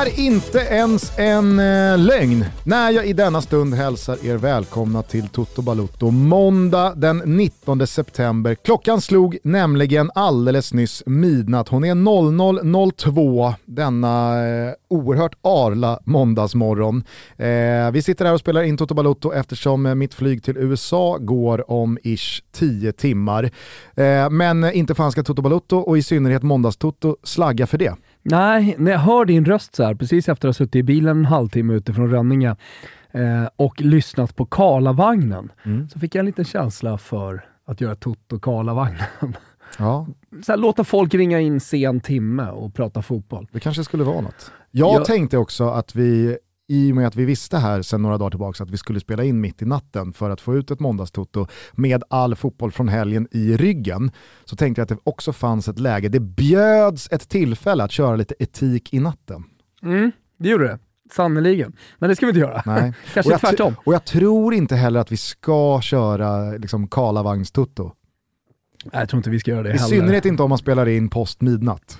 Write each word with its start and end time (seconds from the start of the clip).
är 0.00 0.20
inte 0.20 0.58
ens 0.58 1.18
en 1.18 1.58
eh, 1.58 1.98
lögn 1.98 2.44
när 2.64 2.90
jag 2.90 3.06
i 3.06 3.12
denna 3.12 3.42
stund 3.42 3.74
hälsar 3.74 4.26
er 4.26 4.36
välkomna 4.36 5.02
till 5.02 5.28
Toto 5.28 5.62
Balutto 5.62 6.10
måndag 6.10 6.92
den 6.96 7.22
19 7.24 7.86
september. 7.86 8.54
Klockan 8.54 9.00
slog 9.00 9.38
nämligen 9.42 10.10
alldeles 10.14 10.72
nyss 10.72 11.02
midnatt. 11.06 11.68
Hon 11.68 11.84
är 11.84 11.94
00.02 11.94 13.54
denna 13.64 14.44
eh, 14.48 14.72
oerhört 14.88 15.34
arla 15.42 16.00
måndagsmorgon. 16.04 17.04
Eh, 17.36 17.90
vi 17.92 18.02
sitter 18.02 18.24
här 18.24 18.34
och 18.34 18.40
spelar 18.40 18.62
in 18.62 18.76
Toto 18.76 18.94
Balutto 18.94 19.32
eftersom 19.32 19.86
eh, 19.86 19.94
mitt 19.94 20.14
flyg 20.14 20.42
till 20.42 20.56
USA 20.56 21.18
går 21.18 21.70
om 21.70 21.98
ish 22.02 22.42
10 22.52 22.92
timmar. 22.92 23.50
Eh, 23.94 24.30
men 24.30 24.72
inte 24.72 24.94
fan 24.94 25.12
ska 25.12 25.22
Toto 25.22 25.42
Balutto 25.42 25.76
och 25.76 25.98
i 25.98 26.02
synnerhet 26.02 26.42
Måndagstoto 26.42 27.16
slagga 27.22 27.66
för 27.66 27.78
det. 27.78 27.94
Nej, 28.22 28.74
när 28.78 28.90
jag 28.90 28.98
hör 28.98 29.24
din 29.24 29.44
röst 29.44 29.74
så 29.74 29.84
här, 29.84 29.94
precis 29.94 30.28
efter 30.28 30.48
att 30.48 30.56
ha 30.56 30.64
suttit 30.64 30.74
i 30.76 30.82
bilen 30.82 31.18
en 31.18 31.24
halvtimme 31.24 31.74
ute 31.74 31.94
från 31.94 32.10
Rönninge 32.10 32.56
eh, 33.10 33.48
och 33.56 33.80
lyssnat 33.80 34.36
på 34.36 34.46
Karlavagnen, 34.46 35.52
Mm. 35.64 35.88
så 35.88 35.98
fick 35.98 36.14
jag 36.14 36.20
en 36.20 36.26
liten 36.26 36.44
känsla 36.44 36.98
för 36.98 37.44
att 37.66 37.80
göra 37.80 37.94
Toto 37.94 38.38
Karlavagnen. 38.38 39.36
Ja, 39.78 40.06
Så 40.46 40.52
här, 40.52 40.56
låta 40.56 40.84
folk 40.84 41.14
ringa 41.14 41.40
in 41.40 41.60
sen 41.60 42.00
timme 42.00 42.50
och 42.50 42.74
prata 42.74 43.02
fotboll. 43.02 43.48
Det 43.52 43.60
kanske 43.60 43.84
skulle 43.84 44.04
vara 44.04 44.20
något. 44.20 44.52
Jag 44.70 45.00
Ja. 45.00 45.04
tänkte 45.04 45.38
också 45.38 45.68
att 45.68 45.94
vi, 45.94 46.38
i 46.70 46.92
och 46.92 46.96
med 46.96 47.06
att 47.06 47.16
vi 47.16 47.24
visste 47.24 47.58
här 47.58 47.82
sedan 47.82 48.02
några 48.02 48.18
dagar 48.18 48.30
tillbaka 48.30 48.62
att 48.62 48.70
vi 48.70 48.76
skulle 48.76 49.00
spela 49.00 49.24
in 49.24 49.40
mitt 49.40 49.62
i 49.62 49.64
natten 49.64 50.12
för 50.12 50.30
att 50.30 50.40
få 50.40 50.56
ut 50.56 50.70
ett 50.70 50.80
måndagstoto 50.80 51.46
med 51.72 52.02
all 52.10 52.36
fotboll 52.36 52.72
från 52.72 52.88
helgen 52.88 53.28
i 53.30 53.56
ryggen, 53.56 54.10
så 54.44 54.56
tänkte 54.56 54.80
jag 54.80 54.84
att 54.84 54.88
det 54.88 54.98
också 55.04 55.32
fanns 55.32 55.68
ett 55.68 55.78
läge, 55.78 56.08
det 56.08 56.20
bjöds 56.20 57.08
ett 57.12 57.28
tillfälle 57.28 57.84
att 57.84 57.92
köra 57.92 58.16
lite 58.16 58.34
etik 58.38 58.94
i 58.94 59.00
natten. 59.00 59.44
Mm, 59.82 60.12
det 60.38 60.48
gjorde 60.48 60.64
det. 60.64 60.78
Sannerligen. 61.12 61.72
Men 61.98 62.08
det 62.08 62.16
ska 62.16 62.26
vi 62.26 62.30
inte 62.30 62.40
göra. 62.40 62.62
Nej. 62.66 62.92
Kanske 63.14 63.34
och, 63.34 63.40
tvärtom. 63.40 63.74
och 63.84 63.94
jag 63.94 64.04
tror 64.04 64.54
inte 64.54 64.76
heller 64.76 65.00
att 65.00 65.12
vi 65.12 65.16
ska 65.16 65.80
köra 65.80 66.50
liksom, 66.50 66.88
Karlavagns-toto. 66.88 67.92
Nej, 68.84 69.00
jag 69.00 69.08
tror 69.08 69.18
inte 69.18 69.30
vi 69.30 69.40
ska 69.40 69.50
göra 69.50 69.62
det 69.62 69.68
I 69.68 69.72
heller. 69.72 69.96
synnerhet 69.96 70.24
inte 70.24 70.42
om 70.42 70.48
man 70.48 70.58
spelar 70.58 70.88
in 70.88 71.08
post 71.08 71.40
midnatt. 71.40 71.98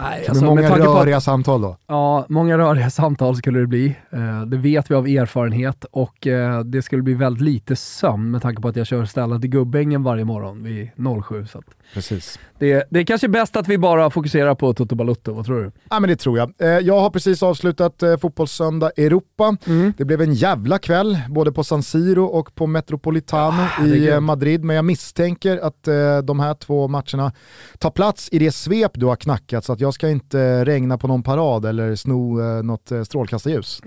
Nej, 0.00 0.26
alltså, 0.28 0.44
många 0.44 0.68
på 0.68 0.74
att- 0.74 0.80
röriga 0.80 1.20
samtal 1.20 1.60
då. 1.62 1.76
Ja, 1.86 2.26
många 2.28 2.58
röriga 2.58 2.90
samtal 3.00 3.36
skulle 3.36 3.58
det 3.60 3.66
bli. 3.66 3.96
Eh, 4.10 4.42
det 4.42 4.56
vet 4.56 4.90
vi 4.90 4.94
av 4.94 5.06
erfarenhet 5.06 5.84
och 5.90 6.26
eh, 6.26 6.60
det 6.60 6.82
skulle 6.82 7.02
bli 7.02 7.14
väldigt 7.14 7.42
lite 7.42 7.76
sömn 7.76 8.30
med 8.30 8.42
tanke 8.42 8.62
på 8.62 8.68
att 8.68 8.76
jag 8.76 8.86
kör 8.86 9.04
stället 9.04 9.40
till 9.40 9.50
Gubbängen 9.50 10.02
varje 10.02 10.24
morgon 10.24 10.62
vid 10.62 10.90
07. 11.24 11.46
Så 11.46 11.58
att 11.58 11.64
Precis. 11.94 12.38
det, 12.58 12.84
det 12.90 13.00
är 13.00 13.04
kanske 13.04 13.28
bäst 13.28 13.56
att 13.56 13.68
vi 13.68 13.78
bara 13.78 14.10
fokuserar 14.10 14.54
på 14.54 14.74
Toto 14.74 14.94
Balutto, 14.94 15.32
vad 15.32 15.46
tror 15.46 15.60
du? 15.62 15.72
Ja 15.90 16.00
men 16.00 16.08
det 16.10 16.16
tror 16.16 16.38
jag. 16.38 16.52
Eh, 16.58 16.68
Jag 16.68 17.00
har 17.00 17.10
precis 17.10 17.42
avslutat 17.42 18.02
eh, 18.02 18.16
Fotbollssöndag 18.16 18.90
Europa. 18.96 19.56
Mm. 19.66 19.92
Det 19.98 20.04
blev 20.04 20.20
en 20.20 20.34
jävla 20.34 20.78
kväll, 20.78 21.18
både 21.28 21.52
på 21.52 21.64
San 21.64 21.82
Siro 21.82 22.24
och 22.24 22.54
på 22.54 22.66
Metropolitano 22.66 23.62
i 23.62 23.66
herregud. 23.66 24.08
eh, 24.12 24.20
Madrid. 24.20 24.64
Men 24.64 24.76
jag 24.76 24.84
misstänker 24.84 25.58
att 25.58 25.88
de 26.24 26.40
här 26.40 26.54
två 26.54 26.88
matcherna 26.88 27.32
tar 27.78 27.90
plats 27.90 28.28
i 28.32 28.38
det 28.38 28.52
svep 28.52 28.90
du 28.94 29.06
har 29.06 29.16
knackat 29.16 29.64
så 29.64 29.72
att 29.72 29.80
jag 29.80 29.94
ska 29.94 30.08
inte 30.08 30.64
regna 30.64 30.98
på 30.98 31.08
någon 31.08 31.22
parad 31.22 31.64
eller 31.64 31.94
sno 31.96 32.62
något 32.62 32.92
strålkastarljus. 33.04 33.82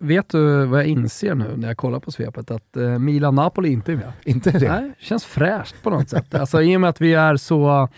Vet 0.00 0.28
du 0.28 0.64
vad 0.66 0.80
jag 0.80 0.86
inser 0.86 1.34
nu 1.34 1.56
när 1.56 1.68
jag 1.68 1.76
kollar 1.76 2.00
på 2.00 2.12
svepet? 2.12 2.50
Att 2.50 2.76
Milan-Napoli 3.00 3.72
inte 3.72 3.92
är 3.92 3.96
med. 3.96 4.12
Inte 4.24 4.50
det? 4.50 4.68
Nej, 4.80 4.92
känns 4.98 5.24
fräscht 5.24 5.74
på 5.82 5.90
något 5.90 6.08
sätt. 6.08 6.34
Alltså 6.34 6.62
i 6.62 6.76
och 6.76 6.80
med 6.80 6.90
att 6.90 7.00
vi 7.00 7.14
är 7.14 7.36
så, 7.42 7.88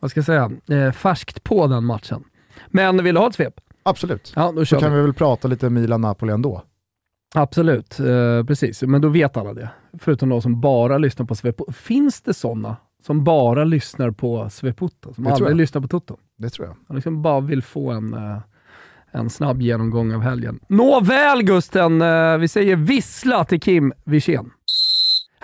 vad 0.00 0.10
ska 0.10 0.18
jag 0.18 0.24
säga, 0.24 0.50
eh, 0.70 0.92
färskt 0.92 1.44
på 1.44 1.66
den 1.66 1.84
matchen. 1.84 2.24
Men 2.66 3.04
vill 3.04 3.14
du 3.14 3.20
ha 3.20 3.28
ett 3.28 3.34
svep? 3.34 3.54
Absolut. 3.82 4.32
Ja, 4.36 4.52
då 4.56 4.64
kör 4.64 4.80
kan 4.80 4.90
vi. 4.92 4.96
vi 4.96 5.02
väl 5.02 5.14
prata 5.14 5.48
lite 5.48 5.70
Milan-Napoli 5.70 6.32
ändå. 6.32 6.62
Absolut, 7.34 8.00
eh, 8.00 8.44
precis. 8.46 8.82
Men 8.82 9.00
då 9.00 9.08
vet 9.08 9.36
alla 9.36 9.54
det. 9.54 9.68
Förutom 9.98 10.28
de 10.28 10.42
som 10.42 10.60
bara 10.60 10.98
lyssnar 10.98 11.26
på 11.26 11.34
Svepo. 11.34 11.72
Finns 11.72 12.20
det 12.20 12.34
sådana 12.34 12.76
som 13.06 13.24
bara 13.24 13.64
lyssnar 13.64 14.10
på 14.10 14.50
Svepotto? 14.50 15.14
Som 15.14 15.24
Det 15.24 15.30
aldrig 15.30 15.50
jag. 15.50 15.56
lyssnar 15.56 15.82
på 15.82 15.88
Toto? 15.88 16.16
Det 16.38 16.50
tror 16.50 16.66
jag. 16.66 16.76
De 16.88 16.94
liksom 16.96 17.22
bara 17.22 17.40
vill 17.40 17.62
få 17.62 17.90
en, 17.90 18.14
eh, 18.14 18.38
en 19.10 19.30
snabb 19.30 19.62
genomgång 19.62 20.14
av 20.14 20.20
helgen. 20.20 20.60
Nåväl 20.68 21.42
Gusten, 21.42 22.02
eh, 22.02 22.36
vi 22.38 22.48
säger 22.48 22.76
vissla 22.76 23.44
till 23.44 23.60
Kim 23.60 23.92
Wirsén. 24.04 24.50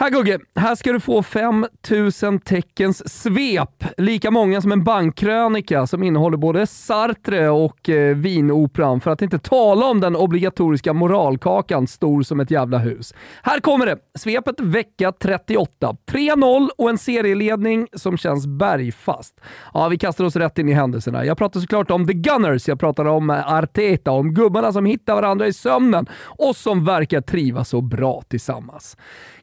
Här 0.02 0.10
Gugge, 0.10 0.38
här 0.54 0.74
ska 0.74 0.92
du 0.92 1.00
få 1.00 1.22
5000 1.22 2.38
teckens 2.38 3.22
svep. 3.22 3.84
Lika 3.96 4.30
många 4.30 4.60
som 4.60 4.72
en 4.72 4.84
bankkrönika 4.84 5.86
som 5.86 6.02
innehåller 6.02 6.36
både 6.36 6.66
Sartre 6.66 7.50
och 7.50 7.88
eh, 7.88 8.16
vinoperan. 8.16 9.00
För 9.00 9.10
att 9.10 9.22
inte 9.22 9.38
tala 9.38 9.86
om 9.86 10.00
den 10.00 10.16
obligatoriska 10.16 10.92
moralkakan 10.92 11.86
stor 11.86 12.22
som 12.22 12.40
ett 12.40 12.50
jävla 12.50 12.78
hus. 12.78 13.14
Här 13.42 13.60
kommer 13.60 13.86
det! 13.86 13.98
Svepet 14.18 14.60
vecka 14.60 15.12
38. 15.12 15.96
3-0 16.10 16.68
och 16.78 16.90
en 16.90 16.98
serieledning 16.98 17.86
som 17.92 18.18
känns 18.18 18.46
bergfast. 18.46 19.40
Ja, 19.74 19.88
vi 19.88 19.98
kastar 19.98 20.24
oss 20.24 20.36
rätt 20.36 20.58
in 20.58 20.68
i 20.68 20.72
händelserna. 20.72 21.24
Jag 21.24 21.38
pratar 21.38 21.60
såklart 21.60 21.90
om 21.90 22.06
The 22.06 22.14
Gunners, 22.14 22.68
jag 22.68 22.80
pratar 22.80 23.04
om 23.04 23.30
eh, 23.30 23.52
Arteta, 23.52 24.10
om 24.10 24.34
gubbarna 24.34 24.72
som 24.72 24.86
hittar 24.86 25.14
varandra 25.14 25.46
i 25.46 25.52
sömnen 25.52 26.06
och 26.22 26.56
som 26.56 26.84
verkar 26.84 27.20
trivas 27.20 27.68
så 27.68 27.80
bra 27.80 28.22
tillsammans. 28.28 28.96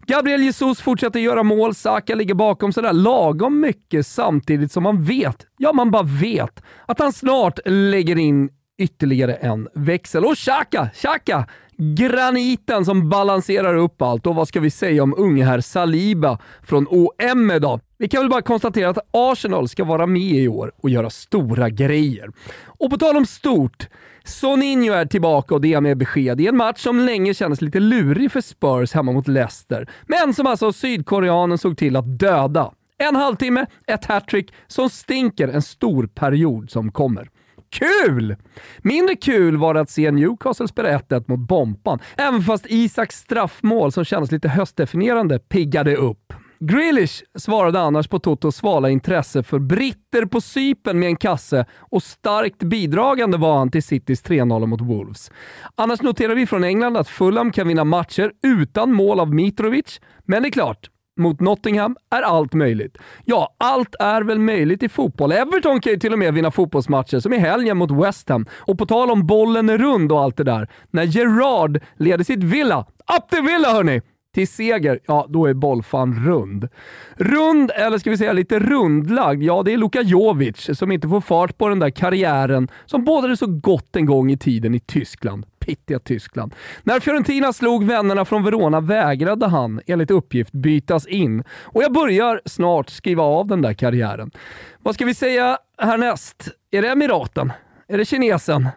Gabriel 0.09 0.41
Jesus 0.41 0.81
fortsätter 0.81 1.19
göra 1.19 1.43
mål, 1.43 1.75
Saka 1.75 2.15
ligger 2.15 2.33
bakom 2.33 2.73
sådär 2.73 2.93
lagom 2.93 3.59
mycket 3.59 4.07
samtidigt 4.07 4.71
som 4.71 4.83
man 4.83 5.03
vet, 5.03 5.47
ja 5.57 5.73
man 5.73 5.91
bara 5.91 6.03
vet, 6.03 6.63
att 6.85 6.99
han 6.99 7.13
snart 7.13 7.59
lägger 7.65 8.17
in 8.17 8.49
ytterligare 8.77 9.33
en 9.33 9.67
växel. 9.73 10.25
Och 10.25 10.35
Xhaka, 10.35 10.89
Xhaka, 10.93 11.47
graniten 11.77 12.85
som 12.85 13.09
balanserar 13.09 13.75
upp 13.75 14.01
allt. 14.01 14.27
Och 14.27 14.35
vad 14.35 14.47
ska 14.47 14.59
vi 14.59 14.69
säga 14.69 15.03
om 15.03 15.15
unge 15.17 15.45
herr 15.45 15.61
Saliba 15.61 16.39
från 16.61 16.87
OM 16.89 17.51
idag? 17.51 17.79
Vi 17.97 18.07
kan 18.07 18.21
väl 18.21 18.29
bara 18.29 18.41
konstatera 18.41 18.89
att 18.89 19.07
Arsenal 19.11 19.67
ska 19.67 19.83
vara 19.83 20.05
med 20.05 20.21
i 20.21 20.47
år 20.47 20.71
och 20.77 20.89
göra 20.89 21.09
stora 21.09 21.69
grejer. 21.69 22.29
Och 22.65 22.89
på 22.89 22.97
tal 22.97 23.17
om 23.17 23.25
stort, 23.25 23.87
Soninho 24.29 24.93
är 24.93 25.05
tillbaka 25.05 25.55
och 25.55 25.61
det 25.61 25.81
med 25.81 25.97
besked 25.97 26.41
i 26.41 26.47
en 26.47 26.57
match 26.57 26.81
som 26.81 26.99
länge 26.99 27.33
kändes 27.33 27.61
lite 27.61 27.79
lurig 27.79 28.31
för 28.31 28.41
Spurs 28.41 28.93
hemma 28.93 29.11
mot 29.11 29.27
Leicester, 29.27 29.89
men 30.07 30.33
som 30.33 30.47
alltså 30.47 30.73
sydkoreanen 30.73 31.57
såg 31.57 31.77
till 31.77 31.95
att 31.95 32.19
döda. 32.19 32.71
En 32.97 33.15
halvtimme, 33.15 33.65
ett 33.87 34.05
hattrick 34.05 34.53
som 34.67 34.89
stinker 34.89 35.47
en 35.47 35.61
stor 35.61 36.07
period 36.07 36.69
som 36.69 36.91
kommer. 36.91 37.29
Kul! 37.69 38.35
Mindre 38.77 39.15
kul 39.15 39.57
var 39.57 39.73
det 39.73 39.79
att 39.79 39.89
se 39.89 40.11
Newcastle 40.11 40.67
spela 40.67 40.97
1-1 40.99 41.23
mot 41.27 41.39
Bompan, 41.39 41.99
även 42.17 42.41
fast 42.41 42.65
Isaks 42.69 43.15
straffmål 43.15 43.91
som 43.91 44.05
kändes 44.05 44.31
lite 44.31 44.49
höstdefinierande 44.49 45.39
piggade 45.39 45.95
upp. 45.95 46.33
Grealish 46.61 47.23
svarade 47.35 47.79
annars 47.79 48.07
på 48.07 48.19
Totos 48.19 48.55
svala 48.55 48.89
intresse 48.89 49.43
för 49.43 49.59
britter 49.59 50.25
på 50.25 50.41
Cypern 50.41 50.99
med 50.99 51.07
en 51.07 51.15
kasse 51.15 51.65
och 51.79 52.03
starkt 52.03 52.63
bidragande 52.63 53.37
var 53.37 53.57
han 53.57 53.71
till 53.71 53.83
Citys 53.83 54.23
3-0 54.23 54.65
mot 54.65 54.81
Wolves. 54.81 55.31
Annars 55.75 56.01
noterar 56.01 56.35
vi 56.35 56.45
från 56.45 56.63
England 56.63 56.97
att 56.97 57.07
Fulham 57.07 57.51
kan 57.51 57.67
vinna 57.67 57.83
matcher 57.83 58.31
utan 58.43 58.93
mål 58.93 59.19
av 59.19 59.33
Mitrovic, 59.33 60.01
men 60.25 60.43
det 60.43 60.49
är 60.49 60.51
klart, 60.51 60.89
mot 61.19 61.39
Nottingham 61.39 61.95
är 62.11 62.21
allt 62.21 62.53
möjligt. 62.53 62.97
Ja, 63.25 63.55
allt 63.59 63.95
är 63.99 64.21
väl 64.21 64.39
möjligt 64.39 64.83
i 64.83 64.89
fotboll. 64.89 65.31
Everton 65.31 65.81
kan 65.81 65.93
ju 65.93 65.99
till 65.99 66.13
och 66.13 66.19
med 66.19 66.33
vinna 66.33 66.51
fotbollsmatcher, 66.51 67.19
som 67.19 67.33
i 67.33 67.37
helgen 67.37 67.77
mot 67.77 67.91
West 67.91 68.29
Ham. 68.29 68.45
Och 68.53 68.77
på 68.77 68.85
tal 68.85 69.11
om 69.11 69.27
bollen 69.27 69.69
är 69.69 69.77
rund 69.77 70.11
och 70.11 70.21
allt 70.21 70.37
det 70.37 70.43
där. 70.43 70.67
När 70.91 71.03
Gerard 71.03 71.79
leder 71.95 72.23
sitt 72.23 72.43
Villa, 72.43 72.79
up 73.17 73.29
the 73.29 73.41
Villa 73.41 73.71
hörni! 73.71 74.01
Till 74.33 74.47
seger, 74.47 74.99
ja 75.07 75.25
då 75.29 75.45
är 75.45 75.53
bollfan 75.53 76.25
rund. 76.25 76.67
Rund, 77.15 77.71
eller 77.75 77.97
ska 77.97 78.09
vi 78.09 78.17
säga 78.17 78.33
lite 78.33 78.59
rundlagd, 78.59 79.43
ja 79.43 79.63
det 79.63 79.73
är 79.73 79.77
Luka 79.77 80.01
Jovic 80.01 80.69
som 80.77 80.91
inte 80.91 81.07
får 81.07 81.21
fart 81.21 81.57
på 81.57 81.69
den 81.69 81.79
där 81.79 81.89
karriären 81.89 82.67
som 82.85 83.03
bådade 83.03 83.37
så 83.37 83.47
gott 83.47 83.95
en 83.95 84.05
gång 84.05 84.31
i 84.31 84.37
tiden 84.37 84.75
i 84.75 84.79
Tyskland. 84.79 85.45
Pittiga 85.59 85.99
Tyskland. 85.99 86.55
När 86.83 86.99
Fiorentina 86.99 87.53
slog 87.53 87.83
vännerna 87.83 88.25
från 88.25 88.43
Verona 88.43 88.79
vägrade 88.79 89.47
han, 89.47 89.81
enligt 89.87 90.11
uppgift, 90.11 90.51
bytas 90.51 91.07
in. 91.07 91.43
Och 91.63 91.83
jag 91.83 91.93
börjar 91.93 92.41
snart 92.45 92.89
skriva 92.89 93.23
av 93.23 93.47
den 93.47 93.61
där 93.61 93.73
karriären. 93.73 94.31
Vad 94.79 94.95
ska 94.95 95.05
vi 95.05 95.13
säga 95.13 95.57
härnäst? 95.77 96.49
Är 96.71 96.81
det 96.81 96.87
Emiraten? 96.87 97.53
Är 97.87 97.97
det 97.97 98.05
kinesen? 98.05 98.67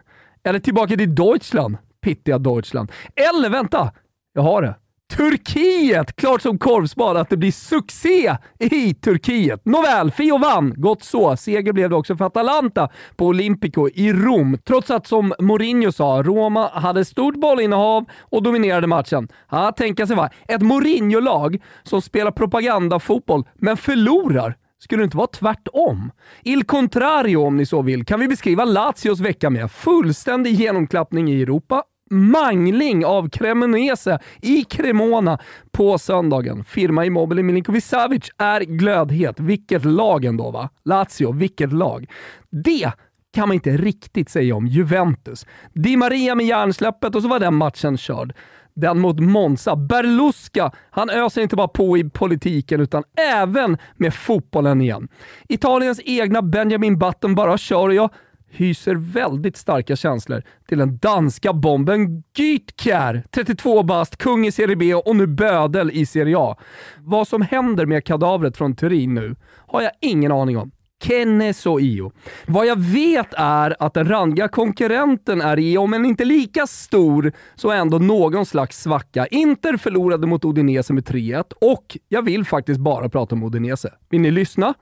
Eller 0.43 0.59
tillbaka 0.59 0.95
till 0.95 1.15
Deutschland? 1.15 1.77
Pittiga 2.01 2.37
Deutschland. 2.37 2.91
Eller 3.15 3.49
vänta, 3.49 3.91
jag 4.33 4.41
har 4.41 4.61
det. 4.61 4.75
Turkiet! 5.17 6.15
Klart 6.15 6.41
som 6.41 6.57
korvspad 6.57 7.17
att 7.17 7.29
det 7.29 7.37
blir 7.37 7.51
succé 7.51 8.37
i 8.59 8.93
Turkiet. 8.93 9.65
Nåväl, 9.65 10.11
Fio 10.11 10.37
vann. 10.37 10.73
Gott 10.77 11.03
så. 11.03 11.37
Seger 11.37 11.73
blev 11.73 11.89
det 11.89 11.95
också 11.95 12.15
för 12.15 12.25
Atalanta 12.25 12.89
på 13.15 13.25
Olympico 13.25 13.89
i 13.93 14.13
Rom. 14.13 14.57
Trots 14.67 14.91
att, 14.91 15.07
som 15.07 15.33
Mourinho 15.39 15.91
sa, 15.91 16.23
Roma 16.25 16.69
hade 16.73 17.05
stort 17.05 17.35
bollinnehav 17.35 18.05
och 18.19 18.43
dominerade 18.43 18.87
matchen. 18.87 19.27
Ja, 19.51 19.71
tänka 19.71 20.07
sig 20.07 20.15
va, 20.15 20.29
ett 20.47 20.61
Mourinho-lag 20.61 21.61
som 21.83 22.01
spelar 22.01 22.31
propagandafotboll 22.31 23.43
men 23.55 23.77
förlorar 23.77 24.55
skulle 24.79 25.01
det 25.01 25.05
inte 25.05 25.17
vara 25.17 25.27
tvärtom? 25.27 26.11
Il 26.43 26.63
contrario 26.63 27.37
om 27.37 27.57
ni 27.57 27.65
så 27.65 27.81
vill 27.81 28.05
kan 28.05 28.19
vi 28.19 28.27
beskriva 28.27 28.65
Lazios 28.65 29.19
vecka 29.19 29.49
med. 29.49 29.71
Fullständig 29.71 30.53
genomklappning 30.53 31.31
i 31.31 31.41
Europa, 31.41 31.83
mangling 32.09 33.05
av 33.05 33.29
Cremonese 33.29 34.19
i 34.41 34.63
Cremona 34.63 35.39
på 35.71 35.97
söndagen. 35.97 36.63
Firma 36.63 37.05
Immobile 37.05 37.43
Milinkovic 37.43 37.85
Savic 37.85 38.29
är 38.37 38.61
glödhet. 38.61 39.39
Vilket 39.39 39.85
lag 39.85 40.25
ändå 40.25 40.51
va? 40.51 40.69
Lazio, 40.85 41.31
vilket 41.31 41.73
lag. 41.73 42.05
Det 42.49 42.91
kan 43.33 43.47
man 43.47 43.55
inte 43.55 43.77
riktigt 43.77 44.29
säga 44.29 44.55
om 44.55 44.67
Juventus. 44.67 45.45
Di 45.73 45.97
Maria 45.97 46.35
med 46.35 46.45
hjärnsläppet 46.45 47.15
och 47.15 47.21
så 47.21 47.27
var 47.27 47.39
den 47.39 47.55
matchen 47.55 47.97
körd 47.97 48.33
den 48.75 48.99
mot 48.99 49.19
Monza. 49.19 49.75
Berlusca, 49.75 50.71
han 50.91 51.09
öser 51.09 51.41
inte 51.41 51.55
bara 51.55 51.67
på 51.67 51.97
i 51.97 52.09
politiken 52.09 52.79
utan 52.81 53.03
även 53.33 53.77
med 53.95 54.13
fotbollen 54.13 54.81
igen. 54.81 55.07
Italiens 55.49 56.01
egna 56.05 56.41
Benjamin 56.41 56.99
Button 56.99 57.35
bara 57.35 57.57
kör 57.57 57.87
och 57.87 57.93
jag 57.93 58.09
hyser 58.53 58.95
väldigt 58.95 59.57
starka 59.57 59.95
känslor 59.95 60.43
till 60.67 60.77
den 60.77 60.97
danska 60.97 61.53
bomben 61.53 62.23
Gytkär, 62.37 63.23
32 63.31 63.83
bast, 63.83 64.17
kung 64.17 64.45
i 64.45 64.51
Serie 64.51 64.75
B 64.75 64.95
och 64.95 65.15
nu 65.15 65.27
bödel 65.27 65.91
i 65.91 66.05
Serie 66.05 66.37
A. 66.37 66.57
Vad 66.99 67.27
som 67.27 67.41
händer 67.41 67.85
med 67.85 68.05
kadavret 68.05 68.57
från 68.57 68.75
Turin 68.75 69.13
nu 69.13 69.35
har 69.67 69.81
jag 69.81 69.91
ingen 70.01 70.31
aning 70.31 70.57
om. 70.57 70.71
Kenneso 71.03 71.79
Io. 71.79 72.11
Vad 72.45 72.67
jag 72.67 72.79
vet 72.79 73.33
är 73.37 73.75
att 73.79 73.93
den 73.93 74.09
randiga 74.09 74.47
konkurrenten 74.47 75.41
är 75.41 75.59
i, 75.59 75.77
om 75.77 75.93
än 75.93 76.05
inte 76.05 76.25
lika 76.25 76.67
stor, 76.67 77.31
så 77.55 77.71
ändå 77.71 77.97
någon 77.97 78.45
slags 78.45 78.81
svacka. 78.81 79.27
Inter 79.27 79.77
förlorade 79.77 80.27
mot 80.27 80.45
Odinese 80.45 80.93
med 80.93 81.03
3-1 81.03 81.53
och 81.61 81.97
jag 82.09 82.21
vill 82.21 82.45
faktiskt 82.45 82.79
bara 82.79 83.09
prata 83.09 83.35
om 83.35 83.43
Odinese. 83.43 83.93
Vill 84.09 84.21
ni 84.21 84.31
lyssna? 84.31 84.73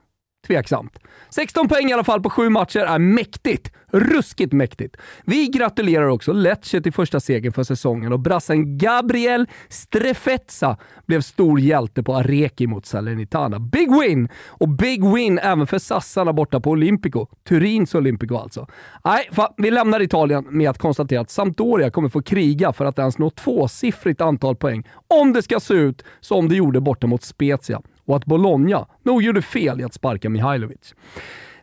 Tveksamt. 0.46 0.98
16 1.30 1.68
poäng 1.68 1.90
i 1.90 1.92
alla 1.92 2.04
fall 2.04 2.22
på 2.22 2.30
sju 2.30 2.48
matcher 2.48 2.80
är 2.80 2.98
mäktigt. 2.98 3.72
Ruskigt 3.94 4.52
mäktigt. 4.52 4.96
Vi 5.24 5.48
gratulerar 5.48 6.06
också 6.06 6.32
Lecce 6.32 6.80
till 6.80 6.92
första 6.92 7.20
segern 7.20 7.52
för 7.52 7.62
säsongen 7.62 8.12
och 8.12 8.20
brassen 8.20 8.78
Gabriel 8.78 9.46
Strefetsa 9.68 10.76
blev 11.06 11.20
stor 11.20 11.60
hjälte 11.60 12.02
på 12.02 12.14
Areki 12.14 12.66
mot 12.66 12.86
Salernitana. 12.86 13.58
Big 13.58 14.00
win! 14.00 14.28
Och 14.46 14.68
big 14.68 15.14
win 15.14 15.38
även 15.38 15.66
för 15.66 15.78
sassarna 15.78 16.32
borta 16.32 16.60
på 16.60 16.70
Olympico. 16.70 17.26
Turins 17.48 17.94
Olympico 17.94 18.36
alltså. 18.36 18.66
Nej, 19.04 19.30
vi 19.56 19.70
lämnar 19.70 20.02
Italien 20.02 20.46
med 20.50 20.70
att 20.70 20.78
konstatera 20.78 21.20
att 21.20 21.30
Sampdoria 21.30 21.90
kommer 21.90 22.08
få 22.08 22.22
kriga 22.22 22.72
för 22.72 22.84
att 22.84 22.98
ens 22.98 23.18
nå 23.18 23.30
tvåsiffrigt 23.30 24.20
antal 24.20 24.56
poäng 24.56 24.88
om 25.08 25.32
det 25.32 25.42
ska 25.42 25.60
se 25.60 25.74
ut 25.74 26.04
som 26.20 26.48
det 26.48 26.56
gjorde 26.56 26.80
borta 26.80 27.06
mot 27.06 27.22
Spezia 27.22 27.82
och 28.06 28.16
att 28.16 28.24
Bologna 28.24 28.86
nog 29.02 29.22
gjorde 29.22 29.42
fel 29.42 29.80
i 29.80 29.84
att 29.84 29.94
sparka 29.94 30.30
Mihailovic. 30.30 30.94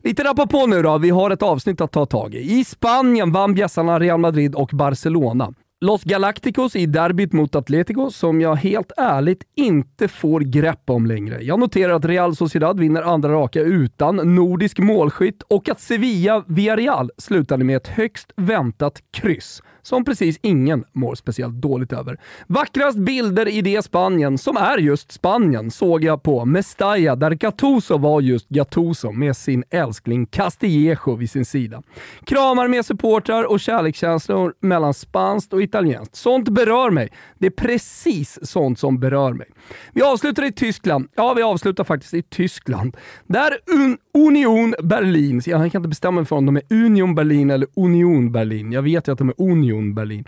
Lite 0.03 0.23
rappa 0.23 0.47
på 0.47 0.65
nu 0.65 0.81
då, 0.81 0.97
vi 0.97 1.09
har 1.09 1.31
ett 1.31 1.43
avsnitt 1.43 1.81
att 1.81 1.91
ta 1.91 2.05
tag 2.05 2.35
i. 2.35 2.59
I 2.59 2.63
Spanien 2.63 3.31
vann 3.31 3.53
bjässarna 3.53 3.99
Real 3.99 4.19
Madrid 4.19 4.55
och 4.55 4.69
Barcelona. 4.73 5.53
Los 5.81 6.03
Galacticos 6.03 6.75
i 6.75 6.85
derbyt 6.85 7.33
mot 7.33 7.55
Atletico 7.55 8.11
som 8.11 8.41
jag 8.41 8.55
helt 8.55 8.91
ärligt 8.97 9.43
inte 9.55 10.07
får 10.07 10.39
grepp 10.39 10.89
om 10.89 11.05
längre. 11.05 11.43
Jag 11.43 11.59
noterar 11.59 11.93
att 11.93 12.05
Real 12.05 12.35
Sociedad 12.35 12.79
vinner 12.79 13.01
andra 13.01 13.29
raka 13.29 13.61
utan 13.61 14.35
nordisk 14.35 14.79
målskytt 14.79 15.43
och 15.47 15.69
att 15.69 15.79
Sevilla 15.79 16.43
Villarreal 16.47 17.11
slutade 17.17 17.63
med 17.63 17.77
ett 17.77 17.87
högst 17.87 18.31
väntat 18.35 19.01
kryss 19.11 19.63
som 19.81 20.05
precis 20.05 20.39
ingen 20.41 20.83
mår 20.93 21.15
speciellt 21.15 21.55
dåligt 21.55 21.93
över. 21.93 22.17
Vackrast 22.47 22.97
bilder 22.97 23.47
i 23.47 23.61
det 23.61 23.81
Spanien, 23.85 24.37
som 24.37 24.57
är 24.57 24.77
just 24.77 25.11
Spanien, 25.11 25.71
såg 25.71 26.03
jag 26.03 26.23
på 26.23 26.45
Mestalla 26.45 27.15
där 27.15 27.31
Gattuso 27.31 27.97
var 27.97 28.21
just 28.21 28.49
Gattuso 28.49 29.11
med 29.11 29.37
sin 29.37 29.63
älskling 29.69 30.25
Castillejo 30.25 31.15
vid 31.15 31.29
sin 31.29 31.45
sida. 31.45 31.83
Kramar 32.25 32.67
med 32.67 32.85
supportrar 32.85 33.43
och 33.43 33.59
kärlekskänslor 33.59 34.53
mellan 34.59 34.93
spanskt 34.93 35.53
och 35.53 35.61
italienskt. 35.61 36.15
Sånt 36.15 36.49
berör 36.49 36.89
mig. 36.89 37.09
Det 37.37 37.45
är 37.45 37.51
precis 37.51 38.39
sånt 38.41 38.79
som 38.79 38.99
berör 38.99 39.33
mig. 39.33 39.47
Vi 39.93 40.01
avslutar 40.01 40.43
i 40.43 40.51
Tyskland. 40.51 41.07
Ja, 41.15 41.33
vi 41.33 41.41
avslutar 41.41 41.83
faktiskt 41.83 42.13
i 42.13 42.21
Tyskland. 42.21 42.97
Där 43.27 43.51
Un 43.75 43.97
Union 44.27 44.75
Berlin, 44.83 45.41
jag 45.45 45.71
kan 45.71 45.79
inte 45.79 45.89
bestämma 45.89 46.21
mig 46.21 46.25
för 46.25 46.35
om 46.35 46.45
de 46.45 46.55
är 46.55 46.63
Union 46.69 47.15
Berlin 47.15 47.49
eller 47.49 47.67
Union 47.75 48.31
Berlin. 48.31 48.71
Jag 48.71 48.81
vet 48.81 49.07
ju 49.07 49.11
att 49.11 49.17
de 49.17 49.29
är 49.29 49.41
Union 49.41 49.95
Berlin. 49.95 50.25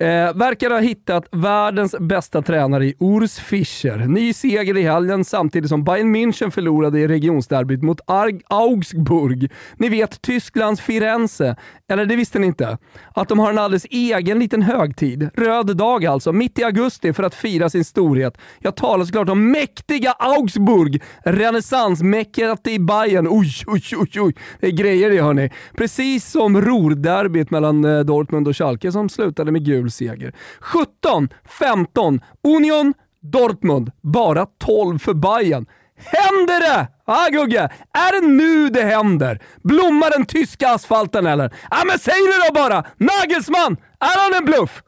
Eh, 0.00 0.34
verkar 0.34 0.70
ha 0.70 0.78
hittat 0.78 1.28
världens 1.30 1.94
bästa 2.00 2.42
tränare 2.42 2.86
i 2.86 2.94
Urs 3.00 3.38
Fischer. 3.38 4.06
Ny 4.06 4.32
seger 4.32 4.76
i 4.76 4.82
helgen 4.82 5.24
samtidigt 5.24 5.68
som 5.68 5.84
Bayern 5.84 6.16
München 6.16 6.50
förlorade 6.50 7.00
i 7.00 7.08
regionsderbyt 7.08 7.82
mot 7.82 8.00
Arg 8.06 8.40
Augsburg. 8.48 9.52
Ni 9.76 9.88
vet 9.88 10.22
Tysklands 10.22 10.80
Firenze. 10.80 11.56
Eller 11.88 12.06
det 12.06 12.16
visste 12.16 12.38
ni 12.38 12.46
inte? 12.46 12.78
Att 13.14 13.28
de 13.28 13.38
har 13.38 13.50
en 13.50 13.58
alldeles 13.58 13.86
egen 13.90 14.38
liten 14.38 14.62
högtid. 14.62 15.30
Röd 15.34 15.76
dag 15.76 16.06
alltså, 16.06 16.32
mitt 16.32 16.58
i 16.58 16.64
augusti 16.64 17.12
för 17.12 17.22
att 17.22 17.34
fira 17.34 17.70
sin 17.70 17.84
storhet. 17.84 18.38
Jag 18.58 18.76
talar 18.76 19.04
såklart 19.04 19.28
om 19.28 19.50
mäktiga 19.50 20.12
Augsburg. 20.18 21.02
Renässansmäckat 21.24 22.66
i 22.66 22.78
Bayern. 22.78 23.26
Oj, 23.30 23.50
oj, 23.66 23.82
oj, 23.96 24.20
oj. 24.20 24.34
Det 24.60 24.66
är 24.66 24.70
grejer 24.70 25.10
det 25.10 25.22
hörni. 25.22 25.50
Precis 25.76 26.30
som 26.30 26.60
Ruhrderbyt 26.60 27.50
mellan 27.50 27.84
eh, 27.84 28.00
Dortmund 28.00 28.48
och 28.48 28.56
Schalke 28.56 28.92
som 28.92 29.08
slutade 29.08 29.52
med 29.52 29.64
gul 29.64 29.89
seger. 29.90 30.34
17-15 30.60 32.20
Union 32.44 32.94
Dortmund, 33.22 33.90
bara 34.02 34.46
12 34.46 34.98
för 34.98 35.14
Bayern. 35.14 35.66
Händer 35.96 36.60
det? 36.60 36.88
Ja 37.06 37.26
ah, 37.26 37.28
Gugge, 37.28 37.68
är 37.92 38.20
det 38.20 38.28
nu 38.28 38.68
det 38.68 38.82
händer? 38.82 39.42
Blommar 39.62 40.10
den 40.10 40.26
tyska 40.26 40.68
asfalten 40.68 41.26
eller? 41.26 41.44
Ja 41.44 41.76
ah, 41.80 41.84
men 41.86 41.98
säg 41.98 42.14
det 42.14 42.48
då 42.48 42.54
bara! 42.54 42.84
Nagelsmann, 42.96 43.76
är 44.00 44.22
han 44.22 44.34
en 44.34 44.44
bluff? 44.44 44.82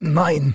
Nej. 0.00 0.52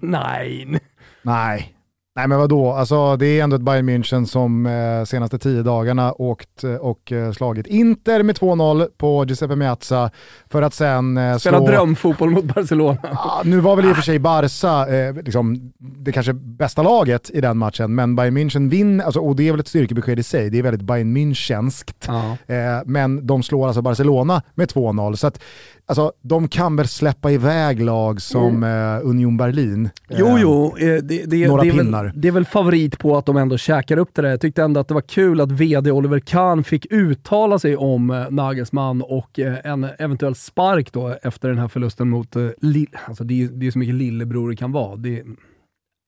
Nej. 0.00 0.80
Nej. 1.22 1.73
Nej 2.16 2.28
men 2.28 2.38
vadå, 2.38 2.72
alltså, 2.72 3.16
det 3.16 3.26
är 3.26 3.44
ändå 3.44 3.56
ett 3.56 3.62
Bayern 3.62 3.88
München 3.88 4.24
som 4.24 4.66
eh, 4.66 5.04
senaste 5.04 5.38
tio 5.38 5.62
dagarna 5.62 6.12
åkt 6.12 6.64
eh, 6.64 6.74
och 6.74 7.12
eh, 7.12 7.32
slagit 7.32 7.66
Inter 7.66 8.22
med 8.22 8.36
2-0 8.36 8.88
på 8.96 9.24
Giuseppe 9.24 9.56
Meazza 9.56 10.10
för 10.50 10.62
att 10.62 10.74
sen 10.74 11.16
eh, 11.16 11.36
Spela 11.36 11.58
slå... 11.58 11.66
drömfotboll 11.66 12.30
mot 12.30 12.44
Barcelona. 12.44 12.98
Ah, 13.02 13.42
nu 13.44 13.60
var 13.60 13.76
väl 13.76 13.84
i 13.84 13.92
och 13.92 13.96
för 13.96 14.02
sig 14.02 14.18
Barca 14.18 14.96
eh, 14.96 15.14
liksom, 15.14 15.72
det 15.78 16.12
kanske 16.12 16.32
bästa 16.32 16.82
laget 16.82 17.30
i 17.30 17.40
den 17.40 17.58
matchen, 17.58 17.94
men 17.94 18.16
Bayern 18.16 18.38
München 18.38 18.70
vinner, 18.70 19.04
alltså, 19.04 19.20
och 19.20 19.36
det 19.36 19.48
är 19.48 19.52
väl 19.52 19.60
ett 19.60 19.68
styrkebesked 19.68 20.18
i 20.18 20.22
sig, 20.22 20.50
det 20.50 20.58
är 20.58 20.62
väldigt 20.62 20.82
Bayern 20.82 21.16
Münchenskt. 21.16 22.08
Ah. 22.08 22.52
Eh, 22.54 22.82
men 22.86 23.26
de 23.26 23.42
slår 23.42 23.66
alltså 23.66 23.82
Barcelona 23.82 24.42
med 24.54 24.68
2-0. 24.68 25.16
Så 25.16 25.26
att, 25.26 25.40
alltså, 25.86 26.12
de 26.22 26.48
kan 26.48 26.76
väl 26.76 26.88
släppa 26.88 27.30
iväg 27.30 27.82
lag 27.82 28.22
som 28.22 28.56
mm. 28.56 28.96
eh, 28.96 29.08
Union 29.08 29.36
Berlin. 29.36 29.90
Jo, 30.08 30.38
jo. 30.38 30.76
Eh, 30.78 31.02
det, 31.02 31.24
det, 31.26 31.48
några 31.48 31.62
det 31.62 31.70
pinnar. 31.70 32.03
Väl, 32.03 32.03
det 32.14 32.28
är 32.28 32.32
väl 32.32 32.44
favorit 32.44 32.98
på 32.98 33.16
att 33.16 33.26
de 33.26 33.36
ändå 33.36 33.58
käkar 33.58 33.96
upp 33.96 34.14
det 34.14 34.22
där. 34.22 34.30
Jag 34.30 34.40
tyckte 34.40 34.62
ändå 34.62 34.80
att 34.80 34.88
det 34.88 34.94
var 34.94 35.00
kul 35.00 35.40
att 35.40 35.52
vd 35.52 35.92
Oliver 35.92 36.20
Kahn 36.20 36.64
fick 36.64 36.86
uttala 36.90 37.58
sig 37.58 37.76
om 37.76 38.10
eh, 38.10 38.30
Nagelsmann 38.30 39.02
och 39.02 39.38
eh, 39.38 39.56
en 39.64 39.86
eventuell 39.98 40.34
spark 40.34 40.92
då 40.92 41.16
efter 41.22 41.48
den 41.48 41.58
här 41.58 41.68
förlusten 41.68 42.08
mot, 42.08 42.36
eh, 42.36 42.48
Lille. 42.60 42.98
alltså 43.04 43.24
det, 43.24 43.42
är, 43.42 43.62
ju 43.62 43.72
så 43.72 43.78
mycket 43.78 43.94
lillebror 43.94 44.50
det 44.50 44.56
kan 44.56 44.72
vara. 44.72 44.96
Det, 44.96 45.22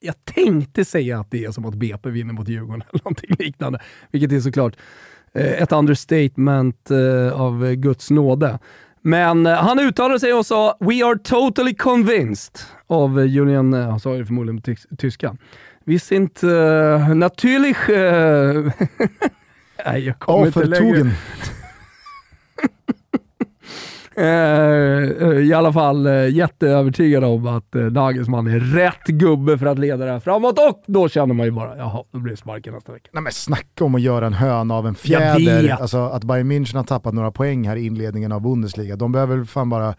jag 0.00 0.14
tänkte 0.24 0.84
säga 0.84 1.20
att 1.20 1.30
det 1.30 1.44
är 1.44 1.50
som 1.50 1.64
att 1.64 1.74
BP 1.74 2.10
vinner 2.10 2.34
mot 2.34 2.48
Djurgården 2.48 2.82
eller 2.90 3.04
någonting 3.04 3.36
liknande, 3.38 3.80
vilket 4.10 4.32
är 4.32 4.40
såklart 4.40 4.76
ett 5.34 5.72
understatement 5.72 6.90
av 7.34 7.74
Guds 7.74 8.10
nåde. 8.10 8.58
Men 9.02 9.46
han 9.46 9.78
uttalade 9.78 10.20
sig 10.20 10.32
och 10.32 10.46
sa 10.46 10.76
“We 10.80 11.04
are 11.04 11.18
totally 11.18 11.74
convinced” 11.74 12.60
av 12.86 13.26
Julian, 13.26 13.72
han 13.72 14.00
sa 14.00 14.12
det 14.12 14.26
förmodligen 14.26 14.62
på 14.62 14.96
tyska. 14.96 15.36
“Wir 15.86 15.98
sind 15.98 16.44
uh, 16.44 17.14
natürlich...” 17.14 17.88
uh, 17.88 18.72
Nej, 19.86 20.06
jag 20.06 20.18
kommer 20.18 20.46
inte 20.46 20.64
längre. 20.64 21.10
Uh, 24.18 24.24
I 25.44 25.52
alla 25.54 25.72
fall 25.72 26.06
jätteövertygad 26.30 27.24
om 27.24 27.46
att 27.46 27.74
Nagelsmann 27.92 28.46
är 28.46 28.60
rätt 28.60 29.06
gubbe 29.06 29.58
för 29.58 29.66
att 29.66 29.78
leda 29.78 30.04
det 30.04 30.12
här 30.12 30.20
framåt 30.20 30.58
och 30.58 30.82
då 30.86 31.08
känner 31.08 31.34
man 31.34 31.46
ju 31.46 31.52
bara, 31.52 31.76
jaha, 31.76 32.04
då 32.10 32.18
blir 32.18 32.30
det 32.30 32.36
sparken 32.36 32.74
nästa 32.74 32.92
vecka. 32.92 33.10
Nej 33.12 33.22
men 33.22 33.32
snacka 33.32 33.84
om 33.84 33.94
att 33.94 34.00
göra 34.00 34.26
en 34.26 34.32
höna 34.32 34.74
av 34.74 34.86
en 34.86 34.94
fjäder. 34.94 35.76
Alltså 35.80 35.98
att 35.98 36.24
Bayern 36.24 36.52
München 36.52 36.76
har 36.76 36.84
tappat 36.84 37.14
några 37.14 37.30
poäng 37.30 37.68
här 37.68 37.76
i 37.76 37.86
inledningen 37.86 38.32
av 38.32 38.40
Bundesliga. 38.40 38.96
De 38.96 39.12
behöver 39.12 39.44
fan 39.44 39.68
bara 39.68 39.94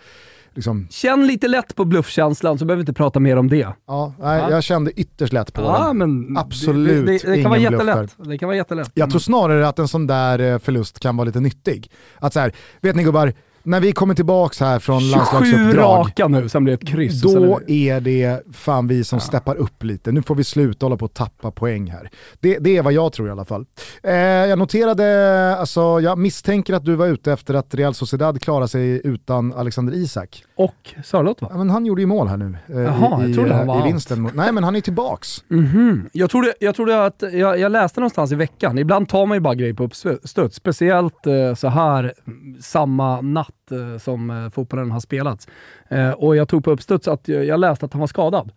liksom, 0.53 0.87
Känn 0.89 1.27
lite 1.27 1.47
lätt 1.47 1.75
på 1.75 1.85
bluffkänslan 1.85 2.57
så 2.57 2.65
behöver 2.65 2.77
vi 2.77 2.81
inte 2.81 2.93
prata 2.93 3.19
mer 3.19 3.37
om 3.37 3.49
det. 3.49 3.67
ja, 3.87 4.13
nej, 4.19 4.39
Ja. 4.39 4.51
jag 4.51 4.63
kände 4.63 4.91
ytterst 4.91 5.33
lätt 5.33 5.53
på 5.53 5.61
Ja, 5.61 5.87
den. 5.87 5.97
men 5.97 6.37
Absolut 6.37 7.05
det, 7.05 7.11
det, 7.11 7.17
det, 7.17 7.27
ingen 7.33 7.41
kan 7.43 7.49
vara 7.49 7.59
jättelätt. 7.59 8.15
Det 8.17 8.37
kan 8.37 8.47
vara 8.47 8.57
jättelätt. 8.57 8.91
Jag 8.93 9.09
tror 9.09 9.19
snarare 9.19 9.67
att 9.67 9.79
en 9.79 9.87
sån 9.87 10.07
där 10.07 10.39
eh, 10.39 10.59
förlust 10.59 10.99
kan 10.99 11.17
vara 11.17 11.25
lite 11.25 11.39
nyttig. 11.39 11.91
Att 12.19 12.33
så 12.33 12.39
här, 12.39 12.51
vet 12.81 12.95
ni 12.95 13.03
gubbar, 13.03 13.33
när 13.67 13.79
vi 13.79 13.91
kommer 13.91 14.13
tillbaks 14.15 14.59
här 14.59 14.79
från 14.79 14.99
27 14.99 15.11
landslagsuppdrag, 15.17 15.99
raka 15.99 16.27
nu, 16.27 16.49
sen 16.49 16.63
blir 16.63 16.77
det 16.77 16.83
ett 16.83 16.89
kryss. 16.89 17.21
då 17.21 17.59
är 17.67 17.99
det- 18.01 18.43
fan 18.53 18.87
vi 18.87 19.03
som 19.03 19.19
steppar 19.19 19.55
upp 19.55 19.83
lite. 19.83 20.11
Nu 20.11 20.21
får 20.21 20.35
vi 20.35 20.43
sluta 20.43 20.85
hålla 20.85 20.97
på 20.97 21.05
att 21.05 21.13
tappa 21.13 21.51
poäng 21.51 21.91
här. 21.91 22.09
Det, 22.39 22.57
det 22.59 22.77
är 22.77 22.81
vad 22.83 22.93
jag 22.93 23.13
tror 23.13 23.27
i 23.27 23.31
alla 23.31 23.45
fall. 23.45 23.65
Eh, 24.03 24.13
jag 24.15 24.59
noterade, 24.59 25.55
alltså 25.59 25.99
jag 26.01 26.17
misstänker 26.17 26.73
att 26.73 26.85
du 26.85 26.95
var 26.95 27.07
ute 27.07 27.31
efter 27.33 27.53
att 27.53 27.75
Real 27.75 27.93
Sociedad 27.93 28.41
klarar 28.41 28.67
sig 28.67 29.01
utan 29.03 29.53
Alexander 29.53 29.93
Isak. 29.93 30.43
Och 30.57 30.75
Sörlott 31.03 31.41
va? 31.41 31.47
Ja, 31.51 31.57
men 31.57 31.69
han 31.69 31.85
gjorde 31.85 32.01
ju 32.01 32.05
mål 32.07 32.27
här 32.27 32.37
nu 32.37 32.57
eh, 32.69 32.77
Jaha, 32.81 33.21
jag 33.21 33.29
i, 33.29 33.33
trodde 33.33 33.49
i, 33.49 33.53
han 33.53 33.67
var 33.67 33.79
i 33.81 33.83
vinsten. 33.91 34.21
Mot, 34.21 34.33
nej 34.35 34.51
men 34.51 34.63
han 34.63 34.75
är 34.75 34.81
tillbaks. 34.81 35.43
Mhm. 35.47 36.09
Jag, 36.13 36.29
trodde, 36.29 36.53
jag 36.59 36.75
trodde 36.75 37.05
att, 37.05 37.23
jag, 37.33 37.59
jag 37.59 37.71
läste 37.71 37.99
någonstans 37.99 38.31
i 38.31 38.35
veckan, 38.35 38.77
ibland 38.77 39.09
tar 39.09 39.25
man 39.25 39.35
ju 39.37 39.41
bara 39.41 39.55
grejer 39.55 39.73
på 39.73 39.83
uppstuds, 39.83 40.55
speciellt 40.55 41.27
eh, 41.27 41.53
så 41.55 41.67
här 41.67 42.13
mm, 42.27 42.61
samma 42.61 43.21
natt 43.21 43.49
sätt 43.57 43.71
eh, 43.71 43.97
som 43.97 44.29
eh, 44.29 44.49
fotbollen 44.49 44.91
har 44.91 44.99
spelats. 44.99 45.47
Eh, 45.89 46.11
och 46.11 46.35
jag 46.35 46.47
tog 46.47 46.63
på 46.63 46.71
uppstuds 46.71 47.07
att 47.07 47.27
jag 47.27 47.59
läste 47.59 47.85
att 47.85 47.93
han 47.93 47.99
var 47.99 48.07
skadad. 48.07 48.51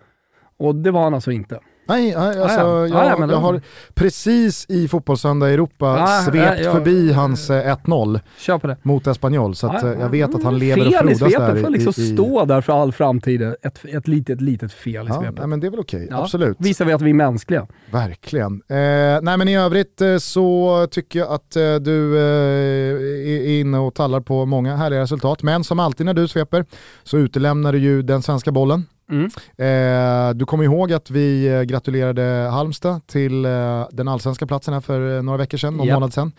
Och 0.56 0.74
det 0.74 0.90
var 0.90 1.02
han 1.02 1.14
alltså 1.14 1.32
inte. 1.32 1.60
Nej, 1.90 2.14
nej 2.16 2.42
alltså, 2.42 2.60
Ah, 2.60 2.86
ja. 2.86 2.86
jag, 2.86 2.96
Ah, 2.96 3.16
ja, 3.20 3.32
jag 3.32 3.38
har 3.38 3.60
precis 3.94 4.66
i 4.68 4.88
Fotbollssöndag 4.88 5.50
Europa 5.50 5.86
Ah, 6.02 6.22
svept 6.22 6.36
ja, 6.60 6.64
ja. 6.64 6.72
förbi 6.72 7.12
hans 7.12 7.50
eh, 7.50 7.74
1-0 7.76 8.20
Kör 8.38 8.58
på 8.58 8.66
det. 8.66 8.76
mot 8.82 9.06
Espanyol, 9.06 9.54
så 9.54 9.66
att, 9.66 9.82
Ja, 9.82 9.92
eh, 9.92 10.00
jag 10.00 10.08
vet 10.08 10.34
att 10.34 10.42
han 10.42 10.54
mm, 10.54 10.58
lever 10.60 10.86
och 10.86 10.92
fel 10.92 11.10
i 11.10 11.14
frodas 11.14 11.32
svepet, 11.32 11.54
där. 11.54 11.62
får 11.62 11.70
liksom 11.70 12.02
i, 12.02 12.14
stå 12.14 12.44
där 12.44 12.60
för 12.60 12.82
all 12.82 12.92
framtid. 12.92 13.42
Ett, 13.42 13.84
ett 13.84 14.08
litet, 14.08 14.40
litet 14.40 14.72
fel 14.72 15.08
i 15.08 15.12
svepet. 15.12 15.34
nej, 15.38 15.46
men 15.46 15.60
det 15.60 15.66
är 15.66 15.70
väl 15.70 15.80
okej, 15.80 16.06
Ja. 16.10 16.22
absolut. 16.22 16.56
Visar 16.60 16.84
vi 16.84 16.92
att 16.92 17.02
vi 17.02 17.10
är 17.10 17.14
mänskliga. 17.14 17.66
Verkligen. 17.92 18.62
Eh, 18.68 18.76
nej 19.22 19.36
men 19.38 19.48
i 19.48 19.56
övrigt 19.56 20.00
eh, 20.00 20.16
så 20.16 20.86
tycker 20.90 21.18
jag 21.18 21.28
att 21.32 21.56
eh, 21.56 21.74
du 21.74 22.16
eh, 22.18 22.22
är 22.22 23.46
är 23.46 23.60
inne 23.60 23.78
och 23.78 23.94
tallar 23.94 24.20
på 24.20 24.46
många 24.46 24.76
härliga 24.76 25.00
resultat. 25.00 25.42
Men 25.42 25.64
som 25.64 25.80
alltid 25.80 26.06
när 26.06 26.14
du 26.14 26.28
sveper 26.28 26.64
så 27.02 27.18
utelämnar 27.18 27.72
du 27.72 27.78
ju 27.78 28.02
den 28.02 28.22
svenska 28.22 28.52
bollen. 28.52 28.86
Mm. 29.10 29.24
Eh, 29.58 30.34
du 30.34 30.44
kommer 30.44 30.64
ihåg 30.64 30.92
att 30.92 31.10
vi 31.10 31.46
eh, 31.48 31.62
gratulerade 31.62 32.22
Halmstad 32.52 33.06
till 33.06 33.44
eh, 33.44 33.86
den 33.92 34.08
allsvenska 34.08 34.46
platsen 34.46 34.74
här 34.74 34.80
för 34.80 35.16
eh, 35.16 35.22
några 35.22 35.38
veckor 35.38 35.58
sedan, 35.58 35.76
någon 35.76 35.86
Ja. 35.86 35.94
månad 35.94 36.12
sedan. 36.14 36.32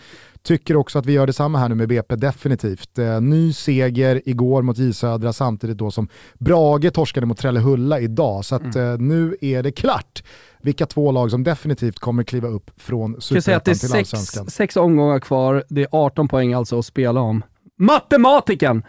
Tycker 0.44 0.76
också 0.76 1.00
att 1.00 1.06
vi 1.06 1.14
gör 1.14 1.28
detsamma 1.28 1.60
här 1.60 1.70
nu 1.70 1.76
med 1.76 1.88
BP, 1.88 2.16
definitivt. 2.16 3.00
Eh, 3.00 3.22
ny 3.22 3.54
seger 3.54 4.22
igår 4.26 4.62
mot 4.62 4.78
J 4.78 4.94
Södra 4.94 5.34
samtidigt 5.34 5.78
då 5.78 5.92
som 5.92 6.08
Brage 6.40 6.94
torskade 6.94 7.26
mot 7.26 7.38
Trellehulla 7.38 8.00
idag. 8.00 8.46
Så 8.46 8.56
att 8.56 8.76
Mm. 8.76 8.94
eh, 8.94 8.98
nu 9.00 9.36
är 9.42 9.64
det 9.64 9.72
klart 9.72 10.24
vilka 10.62 10.86
två 10.86 11.12
lag 11.12 11.32
som 11.32 11.44
definitivt 11.44 12.00
kommer 12.00 12.24
kliva 12.24 12.48
upp 12.48 12.72
från 12.78 13.22
superettan 13.22 13.62
till 13.74 13.80
sex, 13.80 13.94
allsvenskan. 13.94 14.48
sex 14.50 14.78
omgångar 14.78 15.20
kvar, 15.20 15.64
det 15.70 15.82
är 15.82 15.88
18 15.92 16.28
poäng 16.28 16.54
alltså 16.54 16.80
att 16.80 16.86
spela 16.86 17.20
om. 17.22 17.44
Matematiken! 17.80 18.84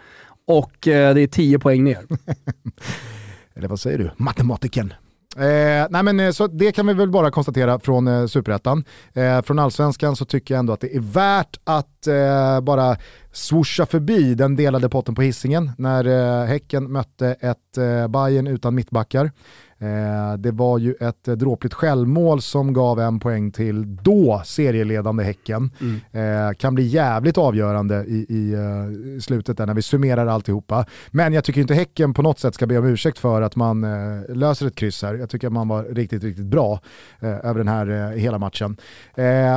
Och 0.47 0.71
det 0.81 0.91
är 1.21 1.27
10 1.27 1.59
poäng 1.59 1.83
ner. 1.83 1.99
Eller 3.55 3.67
vad 3.67 3.79
säger 3.79 3.97
du? 3.97 4.11
Matematiken. 4.17 4.93
Eh, 5.37 5.87
nej 5.89 6.03
men, 6.03 6.19
eh, 6.19 6.31
så 6.31 6.47
det 6.47 6.71
kan 6.71 6.87
vi 6.87 6.93
väl 6.93 7.09
bara 7.09 7.31
konstatera 7.31 7.79
från 7.79 8.07
eh, 8.07 8.25
Superettan. 8.25 8.83
Eh, 9.13 9.41
från 9.41 9.59
Allsvenskan 9.59 10.15
så 10.15 10.25
tycker 10.25 10.53
jag 10.53 10.59
ändå 10.59 10.73
att 10.73 10.81
det 10.81 10.95
är 10.95 10.99
värt 10.99 11.59
att 11.63 12.07
eh, 12.07 12.61
bara 12.61 12.97
swoosha 13.31 13.85
förbi 13.85 14.35
den 14.35 14.55
delade 14.55 14.89
potten 14.89 15.15
på 15.15 15.21
hissingen 15.21 15.71
när 15.77 16.05
eh, 16.05 16.45
Häcken 16.45 16.91
mötte 16.91 17.27
ett 17.27 17.77
eh, 17.77 18.07
Bayern 18.07 18.47
utan 18.47 18.75
mittbackar. 18.75 19.31
Eh, 19.83 20.37
det 20.37 20.51
var 20.51 20.77
ju 20.77 20.93
ett 20.99 21.27
eh, 21.27 21.33
dråpligt 21.35 21.73
självmål 21.73 22.41
som 22.41 22.73
gav 22.73 22.99
en 22.99 23.19
poäng 23.19 23.51
till 23.51 23.95
då 23.95 24.41
serieledande 24.45 25.23
Häcken. 25.23 25.71
Eh, 26.11 26.21
kan 26.57 26.75
bli 26.75 26.83
jävligt 26.83 27.37
avgörande 27.37 27.95
i, 28.07 28.15
i 28.29 28.55
slutet 29.21 29.57
där 29.57 29.65
när 29.65 29.73
vi 29.73 29.81
summerar 29.81 30.27
alltihopa. 30.27 30.85
Men 31.11 31.33
jag 31.33 31.43
tycker 31.43 31.61
inte 31.61 31.73
Häcken 31.73 32.13
på 32.13 32.21
något 32.21 32.39
sätt 32.39 32.55
ska 32.55 32.65
be 32.67 32.77
om 32.77 32.85
ursäkt 32.85 33.19
för 33.19 33.41
att 33.41 33.55
man 33.55 33.81
löser 34.29 34.67
ett 34.67 34.75
kryss 34.75 35.01
här. 35.03 35.15
Jag 35.15 35.29
tycker 35.29 35.47
att 35.47 35.53
man 35.53 35.67
var 35.67 35.83
riktigt, 35.83 36.23
riktigt 36.23 36.45
bra 36.45 36.79
över 37.21 37.57
den 37.57 37.67
här 37.67 38.11
hela 38.17 38.37
matchen. 38.37 38.77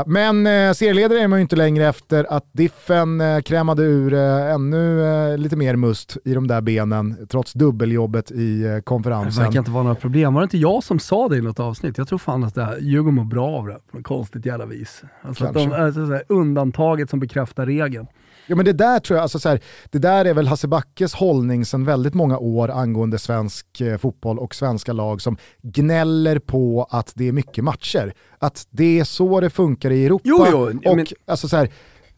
Men 0.07 0.47
eh, 0.47 0.73
serieledare 0.73 1.21
är 1.21 1.29
man 1.29 1.39
ju 1.39 1.43
inte 1.43 1.57
längre 1.57 1.87
efter 1.89 2.27
att 2.33 2.45
Diffen 2.53 3.21
eh, 3.21 3.41
krämade 3.41 3.83
ur 3.83 4.15
ännu 4.15 5.37
lite 5.37 5.57
mer 5.57 5.77
must 5.77 6.17
i 6.25 6.35
de 6.35 6.47
där 6.47 6.61
benen 6.61 7.27
trots 7.31 7.53
dubbeljobbet 7.53 8.31
i 8.31 8.65
eh, 8.65 8.75
Det 8.75 8.83
konferensen. 8.83 9.45
verkar 9.45 9.59
inte 9.59 9.71
vara 9.71 9.83
några 9.83 9.95
problem. 9.95 10.16
Var 10.25 10.41
det 10.41 10.45
inte 10.45 10.59
jag 10.59 10.85
som 10.85 10.99
sa 10.99 11.29
det 11.29 11.37
i 11.37 11.41
något 11.41 11.61
avsnitt? 11.61 11.99
Jag 11.99 12.09
tror 12.09 12.19
fan 12.19 12.45
att 12.45 12.55
det 12.55 12.65
här, 12.65 12.79
Djurgården 12.79 13.15
mår 13.15 13.25
bra 13.25 13.49
av 13.49 13.67
det 13.67 13.79
på 13.91 13.97
något 13.97 14.07
konstigt 14.07 14.47
jävla 14.47 14.67
vis. 14.67 15.03
Alltså 15.23 15.45
att 15.45 15.55
de, 15.55 15.73
alltså, 15.73 16.07
så 16.07 16.13
här, 16.13 16.23
undantaget 16.29 17.11
som 17.11 17.21
bekräftar 17.21 17.67
regeln. 17.67 18.07
Ja 18.49 18.57
men 18.57 18.65
det 18.65 18.73
där 18.73 19.01
tror 19.01 19.17
jag, 19.17 19.23
alltså 19.23 19.39
så 19.39 19.49
här, 19.49 19.61
det 19.91 19.99
där 19.99 20.25
är 20.25 20.35
väl 20.35 20.47
Hasse 20.47 20.69
Backes 20.69 21.15
hållning 21.15 21.65
sedan 21.65 21.85
väldigt 21.85 22.15
många 22.15 22.39
år 22.39 22.71
angående 22.71 23.19
svensk 23.19 23.81
eh, 23.81 23.99
fotboll 23.99 24.39
och 24.39 24.55
svenska 24.55 24.93
lag 24.93 25.21
som 25.23 25.37
gnäller 25.63 26.39
på 26.39 26.87
att 26.91 27.13
det 27.15 27.29
är 27.29 27.33
mycket 27.33 27.65
matcher. 27.65 28.13
Att 28.39 28.67
det 28.71 28.99
är 29.01 29.05
så 29.05 29.41
det 29.41 29.51
funkar 29.51 29.91
i 29.91 30.07
Europa. 30.07 30.23
Jo, 30.25 30.47
jo, 30.51 30.91
och 30.91 30.97
men- 30.97 31.07
alltså 31.27 31.49
så 31.49 31.57
här, 31.57 31.69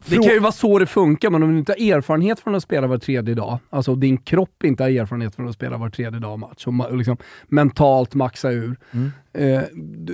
Det 0.06 0.14
kan 0.16 0.32
ju 0.32 0.38
vara 0.40 0.52
så 0.52 0.78
det 0.78 0.86
funkar, 0.86 1.30
men 1.30 1.42
om 1.42 1.52
du 1.52 1.58
inte 1.58 1.72
har 1.78 1.96
erfarenhet 1.96 2.40
från 2.40 2.54
att 2.54 2.62
spela 2.62 2.86
var 2.86 2.98
tredje 2.98 3.34
dag, 3.34 3.58
alltså 3.70 3.94
din 3.94 4.16
kropp 4.18 4.64
inte 4.64 4.82
har 4.82 4.90
erfarenhet 4.90 5.34
från 5.34 5.48
att 5.48 5.54
spela 5.54 5.76
var 5.76 5.90
tredje 5.90 6.20
dag 6.20 6.38
match, 6.38 6.66
och 6.66 6.96
liksom 6.96 7.16
mentalt 7.48 8.14
maxa 8.14 8.50
ur, 8.50 8.76
Mm. 8.92 9.10
eh, 9.32 9.62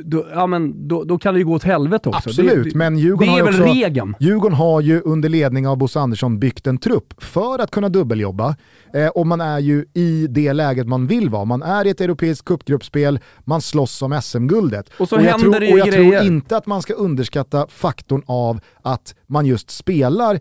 då, 0.04 0.26
ja, 0.34 0.46
men 0.46 0.88
då, 0.88 1.04
då 1.04 1.18
kan 1.18 1.34
det 1.34 1.38
ju 1.40 1.46
gå 1.46 1.52
åt 1.54 1.62
helvete 1.64 2.08
också. 2.08 2.28
Absolut, 2.30 2.64
det, 2.64 2.70
det, 2.70 2.76
men 2.76 2.94
det 2.94 3.00
Djurgården 3.00 3.28
har 3.28 3.38
är 3.38 3.38
ju 3.38 3.44
väl 3.52 3.60
också... 3.62 3.74
regeln. 3.74 4.14
Djurgården 4.20 4.56
har 4.56 4.80
ju 4.80 5.00
under 5.00 5.28
ledning 5.28 5.68
av 5.68 5.76
Bosse 5.78 6.00
Andersson 6.00 6.38
byggt 6.38 6.66
en 6.66 6.78
trupp 6.78 7.14
för 7.24 7.58
att 7.58 7.70
kunna 7.70 7.88
dubbeljobba. 7.88 8.56
Eh, 8.94 9.08
och 9.08 9.26
man 9.26 9.40
är 9.40 9.58
ju 9.58 9.84
i 9.94 10.26
det 10.30 10.52
läget 10.52 10.86
man 10.88 11.06
vill 11.06 11.28
vara. 11.30 11.44
Man 11.44 11.62
är 11.62 11.86
i 11.86 11.90
ett 11.90 12.00
europeiskt 12.00 12.44
cupgruppspel, 12.44 13.18
man 13.44 13.60
slåss 13.62 14.02
om 14.02 14.20
SM-guldet. 14.22 14.90
Och 14.98 15.08
så 15.08 15.14
jag 15.16 15.22
händer 15.22 15.38
tror, 15.40 15.60
det 15.60 15.72
Och 15.72 15.78
jag 15.78 15.88
grejer. 15.88 16.18
tror 16.20 16.32
inte 16.32 16.56
att 16.56 16.66
man 16.66 16.82
ska 16.82 16.92
underskatta 16.94 17.66
faktorn 17.70 18.22
av 18.26 18.60
att 18.82 19.14
man 19.26 19.46
just 19.46 19.70
spelar 19.74 20.40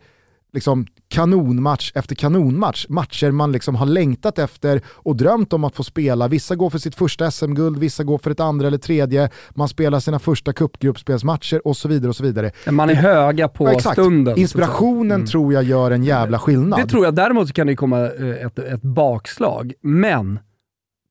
liksom 0.54 0.86
kanonmatch 1.08 1.92
efter 1.96 2.16
kanonmatch. 2.16 2.86
Matcher 2.90 3.32
man 3.32 3.52
liksom 3.52 3.76
har 3.76 3.86
längtat 3.86 4.40
efter 4.40 4.82
och 4.88 5.16
drömt 5.16 5.54
om 5.54 5.64
att 5.64 5.76
få 5.76 5.84
spela. 5.84 6.28
Vissa 6.28 6.56
går 6.56 6.70
för 6.70 6.78
sitt 6.78 6.96
första 6.96 7.32
SM-guld, 7.32 7.78
vissa 7.80 8.04
går 8.04 8.18
för 8.18 8.32
ett 8.32 8.40
andra 8.40 8.68
eller 8.68 8.78
tredje. 8.78 9.30
Man 9.56 9.68
spelar 9.70 10.00
sina 10.00 10.20
första 10.20 10.54
cupgruppspelsmatcher 10.54 11.68
och 11.68 11.78
så 11.78 11.88
vidare. 11.88 12.10
och 12.10 12.16
så 12.16 12.24
vidare. 12.24 12.52
Man 12.72 12.90
är 12.90 12.94
höga 12.94 13.48
på 13.48 13.74
Ja, 13.84 13.92
stunden. 13.92 14.38
Inspirationen 14.38 15.26
tror 15.26 15.54
jag 15.54 15.64
gör 15.64 15.92
en 15.92 16.04
jävla 16.04 16.40
skillnad. 16.40 16.80
Det 16.80 16.88
tror 16.88 17.06
jag. 17.06 17.16
Däremot 17.16 17.54
kan 17.54 17.68
det 17.68 17.76
komma 17.76 18.00
eh, 18.02 18.46
ett, 18.46 18.60
ett 18.60 18.82
bakslag, 18.82 19.74
men 19.82 20.40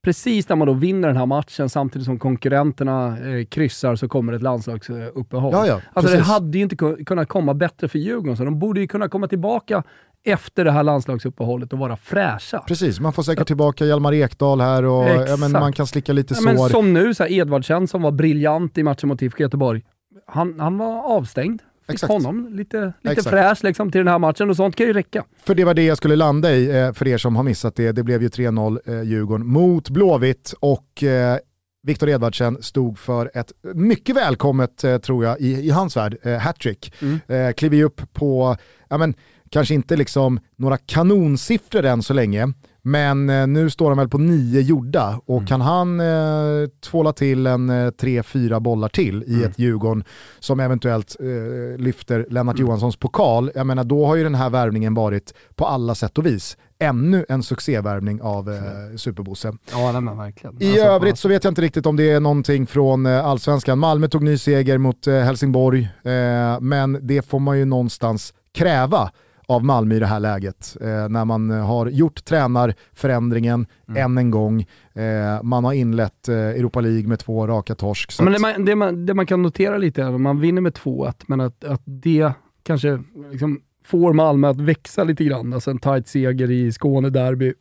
precis 0.04 0.49
när 0.49 0.56
man 0.56 0.66
då 0.66 0.73
vinner 0.75 1.09
den 1.09 1.16
här 1.16 1.26
matchen 1.26 1.68
samtidigt 1.68 2.06
som 2.06 2.18
konkurrenterna 2.18 3.06
eh, 3.18 3.44
kryssar 3.44 3.97
så 3.97 4.09
kommer 4.09 4.32
ett 4.32 4.42
landslagsuppehåll. 4.42 5.52
Ja, 5.52 5.66
ja, 5.66 5.80
alltså 5.92 6.12
det 6.16 6.23
hade 6.23 6.59
ju 6.59 6.62
inte 6.64 6.76
ku- 6.76 7.04
kunnat 7.04 7.28
komma 7.28 7.54
bättre 7.54 7.88
för 7.88 7.99
Djurgården, 7.99 8.37
så 8.37 8.44
de 8.44 8.59
borde 8.59 8.80
ju 8.80 8.87
kunna 8.87 9.09
komma 9.09 9.28
tillbaka 9.28 9.82
efter 10.25 10.64
det 10.64 10.71
här 10.71 10.82
landslagsuppehållet 10.82 11.73
och 11.73 11.78
vara 11.78 11.97
fräscha. 11.97 12.59
Precis, 12.59 13.00
man 13.00 13.12
får 13.12 13.23
säkert 13.23 13.47
tillbaka 13.47 13.85
Hjalmar 13.85 14.14
Ekdal 14.14 14.61
här 14.61 14.85
och 14.85 15.09
ja, 15.09 15.37
men 15.37 15.52
man 15.52 15.73
kan 15.73 15.87
slicka 15.87 16.12
lite 16.12 16.35
Ja, 16.35 16.40
men 16.40 16.59
sår. 16.59 16.68
som 16.68 16.92
nu, 16.92 17.14
så 17.14 17.23
här, 17.23 17.32
Edvardsen 17.32 17.88
som 17.88 18.02
var 18.02 18.11
briljant 18.11 18.78
i 18.78 18.82
matchen 18.82 19.09
mot 19.09 19.23
IFK 19.23 19.42
Göteborg. 19.42 19.82
Han, 20.26 20.61
han 20.61 20.78
var 20.78 21.02
avstängd. 21.16 21.62
Fick 21.87 21.95
Exakt. 21.95 22.12
honom 22.12 22.49
lite, 22.57 22.93
lite 23.01 23.23
fräsch 23.23 23.65
liksom, 23.65 23.91
till 23.91 23.99
den 23.99 24.09
här 24.09 24.19
matchen 24.19 24.51
och 24.51 24.57
sånt 24.57 24.77
kan 24.77 24.87
ju 24.87 24.93
räcka. 24.93 25.25
För 25.45 25.55
det 25.55 25.65
var 25.65 25.75
det 25.75 25.83
jag 25.83 25.97
skulle 25.97 26.17
landa 26.17 26.53
i 26.53 26.81
eh, 26.81 26.93
för 26.93 27.09
er 27.09 27.19
som 27.19 27.37
har 27.37 27.43
missat 27.43 27.77
det. 27.77 27.93
Det 27.93 28.03
blev 28.03 28.23
ju 28.23 28.29
3-0 28.29 28.79
eh, 28.87 29.03
Djurgården 29.03 29.47
mot 29.47 29.91
Blåvitt 29.91 30.55
och 30.61 31.03
eh, 31.03 31.39
Viktor 31.83 32.09
Edvardsen 32.09 32.62
stod 32.62 32.99
för 32.99 33.31
ett 33.35 33.53
mycket 33.75 34.17
välkommet, 34.17 34.85
eh, 34.85 34.99
tror 34.99 35.25
jag, 35.25 35.41
i, 35.41 35.53
i 35.53 35.71
hans 35.71 35.97
värld, 35.97 36.17
eh, 36.23 36.39
hattrick. 36.39 36.95
Mm. 37.03 37.21
Eh, 37.27 37.53
kliver 37.53 37.83
upp 37.83 38.12
på, 38.12 38.57
ja 38.89 38.99
men, 38.99 39.15
kanske 39.51 39.75
inte 39.75 39.97
liksom 39.97 40.41
några 40.57 40.77
kanonsiffror 40.77 41.85
än 41.85 42.03
så 42.03 42.15
länge, 42.15 42.53
men 42.85 43.31
eh, 43.31 43.47
nu 43.47 43.71
står 43.71 43.89
han 43.89 43.99
väl 43.99 44.09
på 44.09 44.19
nio 44.19 44.61
gjorda 44.61 45.21
och 45.27 45.37
Mm. 45.37 45.47
kan 45.47 45.61
han 45.61 46.01
eh, 46.01 46.69
tvåla 46.91 47.12
till 47.12 47.47
en 47.47 47.71
eh, 47.71 47.91
tre, 47.91 48.23
fyra 48.23 48.61
bollar 48.61 48.89
till 48.89 49.23
i 49.27 49.35
Mm. 49.35 49.45
ett 49.51 49.59
Djurgården 49.59 50.05
som 50.41 50.61
eventuellt 50.61 51.17
eh, 51.21 51.81
lyfter 51.83 52.27
Lennart 52.31 52.59
Johanssons 52.59 52.97
pokal, 52.97 53.51
jag 53.55 53.67
menar 53.67 53.85
då 53.85 54.07
har 54.07 54.17
ju 54.17 54.23
den 54.25 54.35
här 54.35 54.51
värvningen 54.51 54.95
varit 54.95 55.35
på 55.55 55.67
alla 55.67 55.95
sätt 55.95 56.19
och 56.19 56.27
vis 56.27 56.57
ännu 56.79 57.25
en 57.29 57.43
succévärvning 57.43 58.23
av 58.23 58.51
eh, 58.51 58.61
Superbosse. 58.97 59.53
Ja, 59.73 60.01
men 60.01 60.19
verkligen. 60.19 60.62
I 60.62 60.79
övrigt 60.79 61.19
så 61.19 61.29
vet 61.29 61.45
jag 61.45 61.51
inte 61.51 61.62
riktigt 61.62 61.87
om 61.87 61.97
det 61.97 62.11
är 62.11 62.21
någonting 62.21 62.67
från 62.67 63.07
eh, 63.07 63.27
allsvenskan. 63.27 63.79
Malmö 63.79 64.09
tog 64.09 64.23
ny 64.23 64.39
seger 64.39 64.79
mot 64.79 65.07
eh, 65.07 65.15
Helsingborg, 65.15 65.83
eh, 66.03 66.61
men 66.61 66.99
det 67.07 67.23
får 67.23 67.39
man 67.39 67.59
ju 67.59 67.65
någonstans 67.65 68.35
kräva 68.55 69.11
av 69.47 69.65
Malmö 69.65 69.95
i 69.95 69.99
det 69.99 70.07
här 70.07 70.21
läget. 70.21 70.77
Eh, 70.81 71.09
när 71.09 71.25
man 71.25 71.51
har 71.51 71.87
gjort 71.87 72.25
tränarförändringen 72.25 73.67
mm. 73.89 74.03
än 74.03 74.19
en 74.19 74.31
gång. 74.31 74.67
Eh, 74.93 75.43
man 75.43 75.65
har 75.65 75.73
inlett 75.73 76.29
eh, 76.29 76.37
Europa 76.37 76.81
League 76.81 77.09
med 77.09 77.19
två 77.19 77.47
raka 77.47 77.75
torsk. 77.75 78.21
men 78.21 78.33
det, 78.33 78.39
man, 78.39 78.65
det, 78.65 78.77
man, 78.77 79.07
det 79.07 79.15
man 79.15 79.27
kan 79.27 79.43
notera 79.43 79.79
lite 79.79 80.03
är 80.03 80.15
att 80.15 80.21
man 80.21 80.41
vinner 80.41 80.61
med 80.61 80.73
2-1, 80.73 81.15
men 81.27 81.41
att, 81.41 81.65
att 81.65 81.83
det 81.85 82.33
kanske 82.63 83.03
liksom 83.31 83.61
får 83.85 84.13
Malmö 84.13 84.49
att 84.49 84.61
växa 84.61 85.05
lite 85.05 85.25
grann. 85.25 85.53
Alltså 85.53 85.71
en 85.71 85.79
tight 85.79 86.09
seger 86.09 86.51
i 86.51 86.73
Skåne 86.73 87.11
derby. 87.11 87.55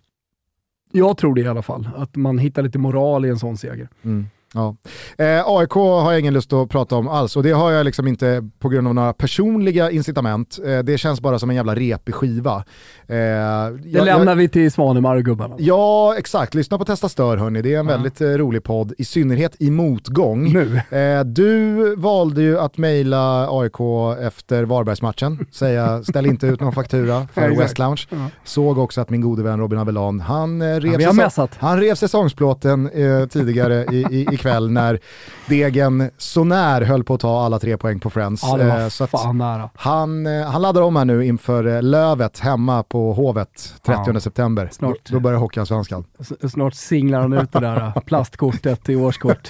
Jag 0.91 1.17
tror 1.17 1.35
det 1.35 1.41
i 1.41 1.47
alla 1.47 1.61
fall, 1.61 1.89
att 1.95 2.15
man 2.15 2.37
hittar 2.37 2.63
lite 2.63 2.79
moral 2.79 3.25
i 3.25 3.29
en 3.29 3.39
sån 3.39 3.57
seger. 3.57 3.89
Mm. 4.01 4.25
Ja. 4.53 4.75
Eh, 5.17 5.43
AIK 5.45 5.73
har 5.73 6.11
jag 6.11 6.19
ingen 6.19 6.33
lust 6.33 6.53
att 6.53 6.69
prata 6.69 6.95
om 6.95 7.07
alls 7.07 7.35
och 7.35 7.43
det 7.43 7.51
har 7.51 7.71
jag 7.71 7.85
liksom 7.85 8.07
inte 8.07 8.49
på 8.59 8.69
grund 8.69 8.87
av 8.87 8.95
några 8.95 9.13
personliga 9.13 9.91
incitament. 9.91 10.59
Eh, 10.65 10.79
det 10.79 10.97
känns 10.97 11.21
bara 11.21 11.39
som 11.39 11.49
en 11.49 11.55
jävla 11.55 11.75
repig 11.75 12.15
skiva. 12.15 12.55
Eh, 12.55 12.63
det 13.07 13.79
jag, 13.85 14.05
lämnar 14.05 14.31
jag, 14.31 14.35
vi 14.35 14.49
till 14.49 14.71
Svanemar 14.71 15.15
och 15.15 15.23
gubbarna. 15.23 15.55
Ja, 15.59 16.15
exakt. 16.17 16.53
Lyssna 16.53 16.77
på 16.77 16.85
Testa 16.85 17.09
Stör 17.09 17.37
hörni, 17.37 17.61
det 17.61 17.73
är 17.73 17.79
en 17.79 17.87
ja. 17.87 17.91
väldigt 17.91 18.21
eh, 18.21 18.27
rolig 18.27 18.63
podd, 18.63 18.93
i 18.97 19.05
synnerhet 19.05 19.55
i 19.59 19.71
motgång. 19.71 20.53
Nu. 20.53 20.97
Eh, 20.97 21.23
du 21.23 21.95
valde 21.95 22.41
ju 22.41 22.59
att 22.59 22.77
mejla 22.77 23.47
AIK 23.59 23.79
efter 24.21 24.63
Varbergsmatchen, 24.63 25.45
säga 25.51 26.03
ställ 26.03 26.25
inte 26.25 26.47
ut 26.47 26.59
någon 26.59 26.73
faktura 26.73 27.27
för 27.33 27.49
ja, 27.49 27.59
West 27.59 27.79
Lounge. 27.79 28.07
Ja. 28.09 28.17
Såg 28.43 28.77
också 28.77 29.01
att 29.01 29.09
min 29.09 29.21
gode 29.21 29.43
vän 29.43 29.59
Robin 29.59 29.79
Avellan, 29.79 30.19
han, 30.19 30.61
eh, 30.61 30.79
rev, 30.79 31.11
säsong, 31.11 31.47
han 31.57 31.79
rev 31.79 31.95
säsongsplåten 31.95 32.89
tidigare 33.29 33.85
i, 33.91 34.05
i, 34.09 34.27
i 34.33 34.37
kväll 34.41 34.71
när 34.71 34.99
Degen 35.47 36.09
så 36.17 36.43
när 36.43 36.81
höll 36.81 37.03
på 37.03 37.13
att 37.13 37.19
ta 37.19 37.45
alla 37.45 37.59
tre 37.59 37.77
poäng 37.77 37.99
på 37.99 38.09
Friends. 38.09 38.43
Ja, 38.43 38.57
det 38.57 38.65
var 38.65 38.81
eh, 38.81 38.87
så 38.87 39.07
fan 39.07 39.37
nära. 39.37 39.69
Han, 39.75 40.25
eh, 40.25 40.45
han 40.45 40.61
laddar 40.61 40.81
om 40.81 40.95
här 40.95 41.05
nu 41.05 41.25
inför 41.25 41.67
eh, 41.67 41.81
Lövet 41.81 42.39
hemma 42.39 42.83
på 42.83 43.13
Hovet 43.13 43.73
30 43.85 44.01
ja. 44.13 44.19
september. 44.19 44.69
Snart, 44.71 44.97
då, 45.03 45.13
då 45.13 45.19
börjar 45.19 45.39
Hockeyallsvenskan. 45.39 46.03
Snart 46.49 46.73
singlar 46.73 47.21
han 47.21 47.33
ut 47.33 47.51
det 47.51 47.59
där 47.59 48.01
plastkortet 48.05 48.89
i 48.89 48.95
årskort. 48.95 49.49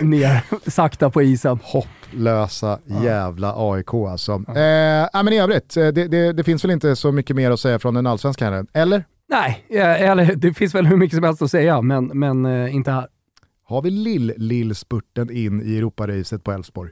Ner 0.00 0.70
sakta 0.70 1.10
på 1.10 1.22
isen. 1.22 1.58
Hopplösa 1.62 2.78
jävla 3.02 3.54
AIK 3.56 3.94
alltså. 3.94 4.42
Ja. 4.46 4.52
Eh, 4.52 5.24
men 5.24 5.32
i 5.32 5.40
övrigt, 5.40 5.74
det, 5.74 5.92
det, 5.92 6.32
det, 6.32 6.44
finns 6.44 6.64
väl 6.64 6.70
inte 6.70 6.96
så 6.96 7.12
mycket 7.12 7.36
mer 7.36 7.50
att 7.50 7.60
säga 7.60 7.78
från 7.78 7.94
den 7.94 8.06
allsvenska 8.06 8.50
här, 8.50 8.66
eller? 8.72 9.04
Nej, 9.28 9.64
eller 9.70 10.34
det 10.34 10.54
finns 10.54 10.74
väl 10.74 10.86
hur 10.86 10.96
mycket 10.96 11.16
som 11.16 11.24
helst 11.24 11.42
att 11.42 11.50
säga, 11.50 11.82
men, 11.82 12.04
men 12.06 12.68
inte 12.68 12.90
här. 12.90 13.06
Har 13.66 13.82
vi 13.82 13.90
lill-lill-spurten 13.90 15.30
in 15.30 15.62
i 15.62 15.78
Europaracet 15.78 16.44
på 16.44 16.52
Elfsborg? 16.52 16.90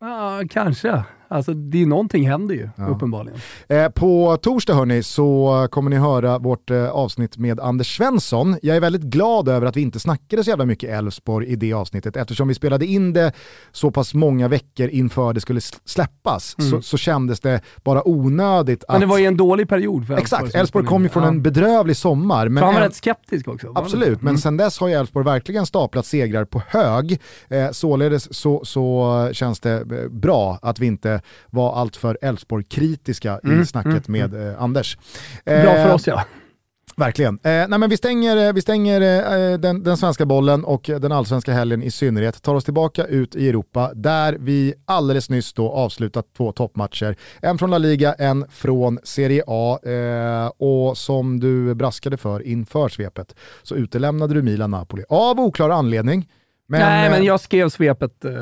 Ja, 0.00 0.42
kanske. 0.50 1.04
Alltså 1.30 1.54
det 1.54 1.82
är 1.82 1.86
någonting 1.86 2.28
händer 2.28 2.54
ju 2.54 2.68
ja. 2.76 2.86
uppenbarligen. 2.86 3.40
Eh, 3.68 3.88
på 3.88 4.36
torsdag 4.42 4.74
hörni 4.74 5.02
så 5.02 5.68
kommer 5.70 5.90
ni 5.90 5.96
höra 5.96 6.38
vårt 6.38 6.70
eh, 6.70 6.88
avsnitt 6.88 7.36
med 7.36 7.60
Anders 7.60 7.96
Svensson. 7.96 8.56
Jag 8.62 8.76
är 8.76 8.80
väldigt 8.80 9.02
glad 9.02 9.48
över 9.48 9.66
att 9.66 9.76
vi 9.76 9.80
inte 9.80 10.00
snackade 10.00 10.44
så 10.44 10.50
jävla 10.50 10.64
mycket 10.64 10.90
Elfsborg 10.90 11.46
i 11.46 11.56
det 11.56 11.72
avsnittet 11.72 12.16
eftersom 12.16 12.48
vi 12.48 12.54
spelade 12.54 12.86
in 12.86 13.12
det 13.12 13.32
så 13.72 13.90
pass 13.90 14.14
många 14.14 14.48
veckor 14.48 14.88
inför 14.88 15.32
det 15.32 15.40
skulle 15.40 15.60
släppas 15.84 16.56
mm. 16.58 16.70
så, 16.70 16.82
så 16.82 16.96
kändes 16.96 17.40
det 17.40 17.60
bara 17.84 18.08
onödigt 18.08 18.84
att... 18.84 18.92
Men 18.92 19.00
det 19.00 19.06
var 19.06 19.18
ju 19.18 19.26
en 19.26 19.36
dålig 19.36 19.68
period 19.68 20.06
för 20.06 20.14
Elfsborg. 20.14 20.42
Exakt, 20.44 20.54
Elfsborg 20.54 20.86
kom 20.86 21.02
ju 21.02 21.08
från 21.08 21.22
ja. 21.22 21.28
en 21.28 21.42
bedrövlig 21.42 21.96
sommar. 21.96 22.48
Men 22.48 22.62
han 22.62 22.74
var 22.74 22.80
rätt 22.80 22.94
skeptisk 22.94 23.48
också. 23.48 23.72
Absolut, 23.74 24.22
men 24.22 24.28
mm. 24.28 24.38
sen 24.38 24.56
dess 24.56 24.78
har 24.78 24.88
ju 24.88 24.94
Elfsborg 24.94 25.24
verkligen 25.24 25.66
staplat 25.66 26.06
segrar 26.06 26.44
på 26.44 26.62
hög. 26.68 27.20
Eh, 27.48 27.70
således 27.70 28.34
så, 28.34 28.64
så 28.64 29.30
känns 29.32 29.60
det 29.60 29.72
eh, 29.72 30.08
bra 30.10 30.58
att 30.62 30.78
vi 30.78 30.86
inte 30.86 31.17
var 31.50 31.74
alltför 31.74 32.18
Elfsborg-kritiska 32.22 33.40
mm, 33.44 33.62
i 33.62 33.66
snacket 33.66 34.08
mm, 34.08 34.20
med 34.20 34.34
mm. 34.34 34.54
Eh, 34.54 34.62
Anders. 34.62 34.98
Bra 35.44 35.74
för 35.74 35.88
eh, 35.88 35.94
oss 35.94 36.06
ja. 36.06 36.24
Verkligen. 36.98 37.34
Eh, 37.34 37.68
nej 37.68 37.78
men 37.78 37.90
vi 37.90 37.96
stänger, 37.96 38.36
eh, 38.46 38.52
vi 38.52 38.62
stänger 38.62 39.00
eh, 39.00 39.58
den, 39.58 39.82
den, 39.82 39.96
svenska 39.96 40.26
bollen 40.26 40.64
och 40.64 40.82
den 40.82 41.12
allsvenska 41.12 41.52
helgen 41.52 41.82
i 41.82 41.90
synnerhet. 41.90 42.42
Tar 42.42 42.54
oss 42.54 42.64
tillbaka 42.64 43.04
ut 43.04 43.36
i 43.36 43.48
Europa 43.48 43.90
där 43.94 44.36
vi 44.40 44.74
alldeles 44.84 45.30
nyss 45.30 45.52
då 45.52 45.70
avslutat 45.70 46.26
två 46.36 46.52
toppmatcher. 46.52 47.16
En 47.42 47.58
från 47.58 47.70
La 47.70 47.78
Liga, 47.78 48.12
en 48.12 48.44
från 48.50 48.98
Serie 49.02 49.42
A. 49.46 49.78
Eh, 49.82 50.66
och 50.66 50.98
som 50.98 51.40
du 51.40 51.74
braskade 51.74 52.16
för 52.16 52.46
inför 52.46 52.88
svepet 52.88 53.34
så 53.62 53.74
utelämnade 53.74 54.34
du 54.34 54.42
Milan-Napoli 54.42 55.04
av 55.08 55.40
oklar 55.40 55.70
anledning. 55.70 56.28
Men, 56.70 56.80
Nej, 56.80 57.10
men 57.10 57.20
eh, 57.20 57.26
jag 57.26 57.40
skrev 57.40 57.68
svepet 57.68 58.24
uh, 58.24 58.32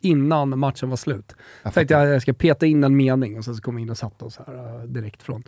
innan 0.00 0.58
matchen 0.58 0.90
var 0.90 0.96
slut. 0.96 1.34
Jag 1.62 1.74
tänkte 1.74 1.98
att 1.98 2.08
jag 2.08 2.22
ska 2.22 2.32
peta 2.32 2.66
in 2.66 2.84
en 2.84 2.96
mening 2.96 3.38
och 3.38 3.44
sen 3.44 3.54
så 3.54 3.62
kom 3.62 3.76
vi 3.76 3.82
in 3.82 3.90
och 3.90 3.98
satte 3.98 4.24
oss 4.24 4.38
här 4.46 4.54
uh, 4.54 4.84
direkt 4.84 5.22
från, 5.22 5.42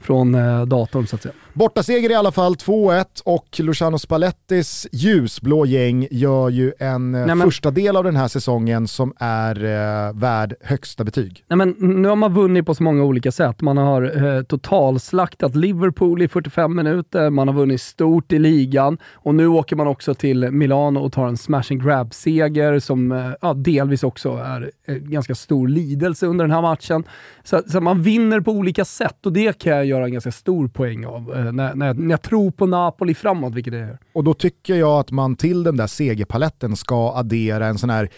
från 0.00 0.32
datorn 0.68 1.06
så 1.06 1.16
att 1.16 1.22
säga. 1.22 1.34
Bortaseger 1.52 2.10
i 2.10 2.14
alla 2.14 2.32
fall, 2.32 2.54
2-1 2.54 3.04
och 3.24 3.60
Luciano 3.60 3.98
Spallettis 3.98 4.86
ljusblå 4.92 5.66
gäng 5.66 6.08
gör 6.10 6.48
ju 6.48 6.72
en 6.78 7.12
Nej, 7.12 7.26
men, 7.26 7.40
första 7.40 7.70
del 7.70 7.96
av 7.96 8.04
den 8.04 8.16
här 8.16 8.28
säsongen 8.28 8.88
som 8.88 9.12
är 9.18 10.12
värd 10.12 10.54
högsta 10.60 11.04
betyg. 11.04 11.44
Nej, 11.48 11.56
men 11.56 11.70
nu 11.78 12.08
har 12.08 12.16
man 12.16 12.34
vunnit 12.34 12.66
på 12.66 12.74
så 12.74 12.82
många 12.82 13.04
olika 13.04 13.32
sätt. 13.32 13.60
Man 13.60 13.76
har 13.76 14.24
uh, 14.24 14.42
totalslaktat 14.42 15.56
Liverpool 15.56 16.22
i 16.22 16.28
45 16.28 16.76
minuter, 16.76 17.30
man 17.30 17.48
har 17.48 17.54
vunnit 17.54 17.80
stort 17.80 18.32
i 18.32 18.38
ligan 18.38 18.98
och 19.12 19.34
nu 19.34 19.46
åker 19.46 19.76
man 19.76 19.86
också 19.86 20.14
till 20.14 20.50
Milano 20.50 21.00
och 21.00 21.12
tar 21.12 21.26
en 21.26 21.36
smash 21.36 21.65
smash 21.66 21.72
and 21.72 21.82
grab-seger 21.82 22.80
som 22.80 23.12
eh, 23.12 23.30
ja, 23.40 23.54
delvis 23.54 24.02
också 24.02 24.36
är 24.36 24.70
eh, 24.86 24.94
ganska 24.94 25.34
stor 25.34 25.68
lidelse 25.68 26.26
under 26.26 26.44
den 26.44 26.52
här 26.52 26.62
matchen. 26.62 27.04
Så, 27.44 27.62
så, 27.66 27.80
man 27.80 28.02
vinner 28.02 28.40
på 28.40 28.52
olika 28.52 28.84
sätt 28.84 29.26
och 29.26 29.32
det 29.32 29.58
kan 29.58 29.72
jag 29.72 29.86
göra 29.86 30.04
en 30.04 30.12
ganska 30.12 30.32
stor 30.32 30.68
poäng 30.68 31.06
av 31.06 31.34
eh, 31.34 31.52
när, 31.52 31.74
när, 31.74 31.86
jag, 31.86 31.98
när 31.98 32.10
jag 32.10 32.22
tror 32.22 32.50
på 32.50 32.66
Napoli 32.66 33.14
framåt, 33.14 33.54
vilket 33.54 33.72
det 33.72 33.78
är. 33.78 33.98
Och 34.12 34.24
då 34.24 34.34
tycker 34.34 34.74
jag 34.74 35.00
att 35.00 35.10
man 35.10 35.36
till 35.36 35.62
den 35.62 35.76
där 35.76 35.86
segerpaletten 35.86 36.76
ska 36.76 37.12
addera 37.16 37.66
en 37.66 37.78
sån 37.78 37.90
här 37.90 38.08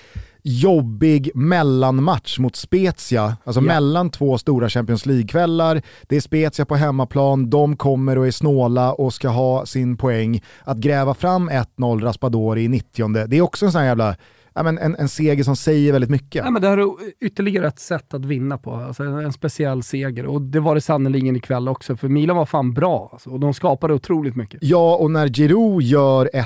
jobbig 0.49 1.31
mellanmatch 1.35 2.39
mot 2.39 2.57
Spezia, 2.57 3.37
alltså 3.45 3.61
yeah. 3.61 3.75
mellan 3.75 4.11
två 4.11 4.39
stora 4.39 4.69
Champions 4.69 5.07
League-kvällar. 5.07 5.83
Det 6.03 6.17
är 6.17 6.21
Spezia 6.21 6.65
på 6.65 6.75
hemmaplan, 6.75 7.51
de 7.51 7.77
kommer 7.77 8.19
och 8.19 8.27
är 8.27 8.31
snåla 8.31 8.93
och 8.93 9.15
ska 9.15 9.29
ha 9.29 9.67
sin 9.67 9.97
poäng. 9.97 10.43
Att 10.65 10.79
gräva 10.79 11.15
fram 11.15 11.51
1-0 11.51 12.01
Raspadori 12.01 12.63
i 12.63 12.69
90 12.69 13.27
det 13.27 13.37
är 13.37 13.43
också 13.43 13.67
en 13.67 13.73
sån 13.73 13.81
här 13.81 13.89
jävla 13.89 14.17
ja, 14.59 14.63
men 14.63 14.79
en, 14.79 14.97
en 14.97 15.09
seger 15.09 15.45
som 15.45 15.57
säger 15.57 15.93
väldigt 15.93 16.11
mycket. 16.11 16.45
Ja, 16.45 16.51
men 16.51 16.63
det 16.63 16.69
här 16.69 16.79
är 16.79 16.89
ytterligare 17.21 17.67
ett 17.67 17.79
sätt 17.79 18.15
att 18.15 18.25
vinna 18.25 18.59
på. 18.59 18.75
Alltså 18.75 19.03
en, 19.03 19.19
en 19.19 19.33
speciell 19.33 19.83
seger. 19.83 20.27
Och 20.27 20.43
det 20.43 20.61
var 20.61 20.75
det 20.75 20.81
sannerligen 20.81 21.37
ikväll 21.37 21.69
också, 21.69 21.97
för 21.97 22.09
Milan 22.09 22.37
var 22.37 22.47
fan 22.47 22.75
bra. 22.75 23.09
Alltså, 23.13 23.31
och 23.31 23.41
de 23.41 23.55
skapade 23.55 23.95
otroligt 23.95 24.37
mycket. 24.37 24.59
Ja, 24.63 24.97
och 24.97 25.11
när 25.11 25.29
Giroud 25.29 25.83
gör 25.83 26.31
1-1, 26.33 26.45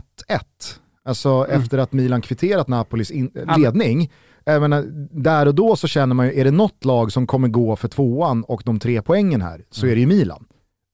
Alltså 1.04 1.28
mm. 1.28 1.60
efter 1.60 1.78
att 1.78 1.92
Milan 1.92 2.22
kvitterat 2.22 2.68
Napolis 2.68 3.10
in, 3.10 3.30
ledning. 3.58 4.12
Menar, 4.46 4.84
där 5.10 5.46
och 5.48 5.54
då 5.54 5.76
så 5.76 5.88
känner 5.88 6.14
man 6.14 6.26
ju, 6.26 6.40
är 6.40 6.44
det 6.44 6.50
något 6.50 6.84
lag 6.84 7.12
som 7.12 7.26
kommer 7.26 7.48
gå 7.48 7.76
för 7.76 7.88
tvåan 7.88 8.44
och 8.44 8.62
de 8.64 8.78
tre 8.78 9.02
poängen 9.02 9.42
här, 9.42 9.64
så 9.70 9.86
mm. 9.86 9.90
är 9.90 9.94
det 9.94 10.00
ju 10.00 10.06
Milan. 10.06 10.44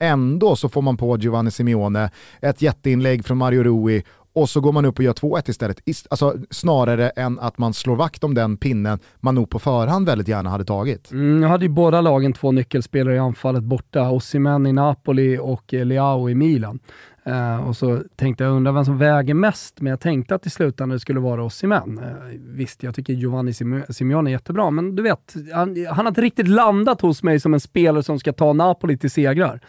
Ändå 0.02 0.56
så 0.56 0.68
får 0.68 0.82
man 0.82 0.96
på 0.96 1.16
Giovanni 1.16 1.50
Simeone, 1.50 2.10
ett 2.40 2.62
jätteinlägg 2.62 3.24
från 3.24 3.38
Mario 3.38 3.62
Rui 3.62 4.02
och 4.32 4.48
så 4.48 4.60
går 4.60 4.72
man 4.72 4.84
upp 4.84 4.98
och 4.98 5.04
gör 5.04 5.12
2-1 5.12 5.50
istället. 5.50 5.80
Alltså, 6.10 6.36
snarare 6.50 7.08
än 7.08 7.38
att 7.38 7.58
man 7.58 7.74
slår 7.74 7.96
vakt 7.96 8.24
om 8.24 8.34
den 8.34 8.56
pinnen 8.56 8.98
man 9.20 9.34
nog 9.34 9.50
på 9.50 9.58
förhand 9.58 10.06
väldigt 10.06 10.28
gärna 10.28 10.50
hade 10.50 10.64
tagit. 10.64 11.10
Mm, 11.12 11.42
jag 11.42 11.48
hade 11.48 11.64
ju 11.64 11.68
båda 11.68 12.00
lagen 12.00 12.32
två 12.32 12.52
nyckelspelare 12.52 13.14
i 13.14 13.18
anfallet 13.18 13.62
borta, 13.62 14.10
Osimhen 14.10 14.66
i 14.66 14.72
Napoli 14.72 15.38
och 15.38 15.72
Leao 15.72 16.30
i 16.30 16.34
Milan. 16.34 16.80
Uh, 17.28 17.68
och 17.68 17.76
så 17.76 18.02
tänkte 18.16 18.44
jag, 18.44 18.52
undra 18.52 18.72
vem 18.72 18.84
som 18.84 18.98
väger 18.98 19.34
mest, 19.34 19.80
men 19.80 19.90
jag 19.90 20.00
tänkte 20.00 20.34
att 20.34 20.46
i 20.46 20.50
slutändan 20.50 20.88
det 20.88 21.00
skulle 21.00 21.20
vara 21.20 21.44
Osimhen. 21.44 21.98
Uh, 21.98 22.04
visst, 22.40 22.82
jag 22.82 22.94
tycker 22.94 23.12
Giovanni 23.12 23.52
Simeone 23.88 24.30
är 24.30 24.32
jättebra, 24.32 24.70
men 24.70 24.96
du 24.96 25.02
vet, 25.02 25.34
han, 25.54 25.86
han 25.86 25.96
har 25.96 26.08
inte 26.08 26.20
riktigt 26.20 26.48
landat 26.48 27.00
hos 27.00 27.22
mig 27.22 27.40
som 27.40 27.54
en 27.54 27.60
spelare 27.60 28.02
som 28.02 28.18
ska 28.18 28.32
ta 28.32 28.52
Napoli 28.52 28.98
till 28.98 29.10
segrar. 29.10 29.60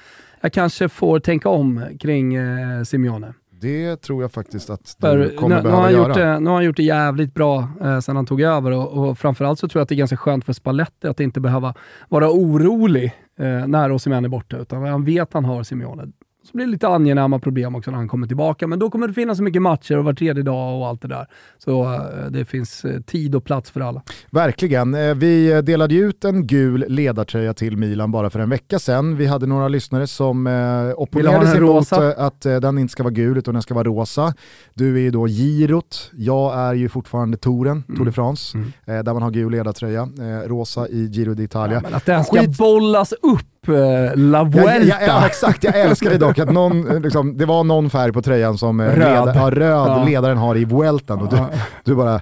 Jag 0.42 0.54
kanske 0.54 0.90
får 0.90 1.20
tänka 1.20 1.50
om 1.50 1.86
kring 2.00 2.38
uh, 2.38 2.84
Simeone. 2.84 3.34
Det 3.62 4.02
tror 4.02 4.22
jag 4.22 4.32
faktiskt 4.32 4.70
att 4.70 4.96
du 4.98 5.08
För, 5.08 5.36
kommer 5.36 5.56
nu, 5.56 5.62
behöva 5.62 5.88
nu 5.88 5.94
göra. 5.94 6.14
Det, 6.14 6.40
nu 6.40 6.50
har 6.50 6.56
han 6.56 6.66
gjort 6.66 6.78
det 6.78 6.84
jävligt 6.84 7.34
bra 7.34 7.68
eh, 7.82 8.00
sen 8.00 8.16
han 8.16 8.26
tog 8.26 8.42
över 8.42 8.72
och, 8.72 9.10
och 9.10 9.18
framförallt 9.18 9.60
så 9.60 9.68
tror 9.68 9.80
jag 9.80 9.84
att 9.84 9.90
det 9.90 9.96
är 9.96 9.98
ganska 9.98 10.18
skönt 10.18 10.46
för 10.46 10.54
Spalletti 10.54 11.08
att 11.08 11.20
inte 11.20 11.40
behöva 11.40 11.74
vara 12.10 12.30
orolig 12.32 13.14
eh, 13.40 13.68
när 13.68 13.92
Osimhen 13.92 14.26
är 14.26 14.30
borta, 14.30 14.58
utan 14.58 14.84
han 14.84 15.06
vet 15.06 15.22
att 15.22 15.34
han 15.34 15.46
har 15.46 15.64
Simeone 15.64 16.12
Så 16.44 16.58
blir 16.58 16.66
det 16.66 16.72
lite 16.72 16.88
angenäma 16.88 17.40
problem 17.40 17.76
också 17.76 17.92
när 17.92 17.98
han 17.98 18.08
kommer 18.08 18.28
tillbaka, 18.28 18.68
men 18.68 18.80
då 18.80 18.90
kommer 18.90 19.08
det 19.08 19.14
finnas 19.14 19.38
så 19.38 19.44
mycket 19.44 19.62
matcher 19.62 19.98
och 19.98 20.06
var 20.06 20.14
tredje 20.14 20.44
dag 20.44 20.80
och 20.80 20.88
allt 20.88 21.02
det 21.02 21.08
där. 21.08 21.28
Så 21.58 21.84
uh, 21.84 22.00
det 22.30 22.46
finns 22.46 22.86
uh, 22.86 23.02
tid 23.02 23.36
och 23.36 23.44
plats 23.44 23.72
för 23.72 23.82
alla. 23.82 24.02
Verkligen. 24.32 24.96
Uh, 24.96 25.16
vi 25.16 25.62
delade 25.62 25.96
ut 25.96 26.26
en 26.26 26.48
gul 26.48 26.86
ledartröja 26.88 27.54
till 27.54 27.78
Milan 27.78 28.12
bara 28.12 28.30
för 28.30 28.40
en 28.40 28.50
vecka 28.50 28.80
sedan. 28.80 29.18
Vi 29.18 29.26
hade 29.26 29.46
några 29.46 29.68
lyssnare 29.68 30.08
som 30.08 30.48
opponerade 30.98 31.48
sig 31.48 31.62
mot 31.62 31.94
att 31.94 32.42
den 32.42 32.78
inte 32.78 32.92
ska 32.92 33.04
vara 33.04 33.14
gul 33.14 33.38
utan 33.38 33.54
den 33.54 33.64
ska 33.64 33.74
vara 33.74 33.84
rosa. 33.84 34.34
Du 34.74 34.96
är 34.96 35.02
ju 35.02 35.12
då 35.12 35.28
girot, 35.28 36.12
jag 36.14 36.60
är 36.60 36.74
ju 36.74 36.90
fortfarande 36.90 37.38
touren, 37.38 37.84
mm. 37.88 37.98
Tour 37.98 38.06
de 38.06 38.12
France, 38.12 38.58
mm. 38.58 38.72
där 39.06 39.14
man 39.14 39.22
har 39.22 39.32
gul 39.32 39.52
ledartröja. 39.52 40.10
rosa 40.46 40.88
i 40.88 41.06
Giro 41.06 41.34
d'Italia. 41.34 41.82
Ja, 41.84 41.98
att 41.98 42.06
den 42.06 42.24
ska 42.24 42.40
Skit. 42.40 42.58
bollas 42.58 43.12
upp 43.12 43.59
La 44.16 44.44
Vuelta. 44.44 44.86
Ja, 44.86 44.98
ja, 45.02 45.08
ja, 45.08 45.26
exakt, 45.26 45.64
jag 45.64 45.80
älskar 45.80 46.10
det 46.10 46.18
dock 46.18 46.40
att 46.40 46.52
någon, 46.52 47.02
liksom, 47.02 47.38
det 47.38 47.46
var 47.46 47.64
någon 47.64 47.90
färg 47.90 48.14
på 48.14 48.22
tröjan 48.22 48.58
som 48.58 48.82
röd, 48.82 48.98
leda, 48.98 49.36
ja, 49.36 49.50
röd 49.50 49.88
ja. 49.88 50.06
ledaren 50.06 50.38
har 50.38 50.58
i 50.58 50.66
Vueltan. 50.66 51.20
Och 51.20 51.30
du, 51.30 51.38
du, 51.84 51.96
bara, 51.96 52.22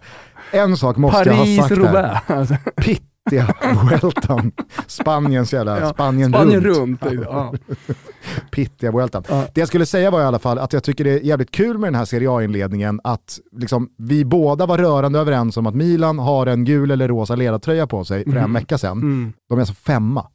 en 0.51 0.77
sak 0.77 0.97
måste 0.97 1.23
Paris, 1.23 1.57
jag 1.57 1.63
ha 1.63 1.69
sagt 1.69 1.81
Roubaix. 1.81 2.21
här. 2.27 2.57
Pittiga 2.75 3.55
Vueltan. 3.83 4.51
Spaniens 4.87 5.53
jävla, 5.53 5.79
ja, 5.79 5.89
Spanien, 5.89 6.29
Spanien 6.29 6.61
runt. 6.61 7.05
runt 7.05 7.25
ja. 7.25 7.53
Pittiga 8.51 8.91
Vueltan. 8.91 9.23
Ja. 9.29 9.45
Det 9.53 9.61
jag 9.61 9.67
skulle 9.67 9.85
säga 9.85 10.11
var 10.11 10.21
i 10.21 10.23
alla 10.23 10.39
fall 10.39 10.59
att 10.59 10.73
jag 10.73 10.83
tycker 10.83 11.03
det 11.03 11.11
är 11.11 11.19
jävligt 11.19 11.51
kul 11.51 11.77
med 11.77 11.87
den 11.87 11.95
här 11.95 12.05
Serie 12.05 12.31
A-inledningen 12.31 12.99
att 13.03 13.39
liksom, 13.51 13.89
vi 13.97 14.25
båda 14.25 14.65
var 14.65 14.77
rörande 14.77 15.19
överens 15.19 15.57
om 15.57 15.67
att 15.67 15.75
Milan 15.75 16.19
har 16.19 16.47
en 16.47 16.65
gul 16.65 16.91
eller 16.91 17.07
rosa 17.07 17.35
ledartröja 17.35 17.87
på 17.87 18.05
sig 18.05 18.23
för 18.23 18.31
mm. 18.31 18.43
en 18.43 18.53
vecka 18.53 18.77
sedan. 18.77 18.97
Mm. 18.97 19.33
De 19.49 19.57
är 19.57 19.61
alltså 19.61 19.75
femma. 19.75 20.27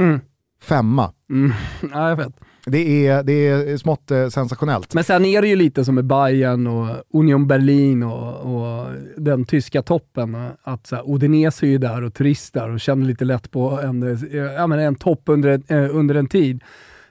Mm 0.00 0.20
femma. 0.64 1.12
Mm. 1.30 1.52
Ja, 1.92 2.08
jag 2.08 2.16
vet. 2.16 2.32
Det 2.66 3.06
är, 3.06 3.22
det 3.22 3.48
är 3.48 3.76
smått 3.76 4.10
eh, 4.10 4.28
sensationellt. 4.28 4.94
Men 4.94 5.04
sen 5.04 5.24
är 5.24 5.42
det 5.42 5.48
ju 5.48 5.56
lite 5.56 5.84
som 5.84 5.94
med 5.94 6.04
Bayern 6.04 6.66
och 6.66 6.88
Union 7.12 7.46
Berlin 7.46 8.02
och, 8.02 8.54
och 8.54 8.86
den 9.16 9.44
tyska 9.44 9.82
toppen. 9.82 10.36
Att 10.62 10.86
så 10.86 10.96
här, 10.96 11.14
Udinese 11.14 11.66
är 11.66 11.70
ju 11.70 11.78
där 11.78 12.02
och 12.02 12.14
turistar 12.14 12.68
och 12.68 12.80
känner 12.80 13.06
lite 13.06 13.24
lätt 13.24 13.50
på 13.50 13.80
en, 13.82 14.02
eh, 14.02 14.36
ja, 14.36 14.66
men 14.66 14.78
en 14.78 14.94
topp 14.94 15.22
under, 15.26 15.62
eh, 15.68 15.96
under 15.96 16.14
en 16.14 16.26
tid. 16.26 16.62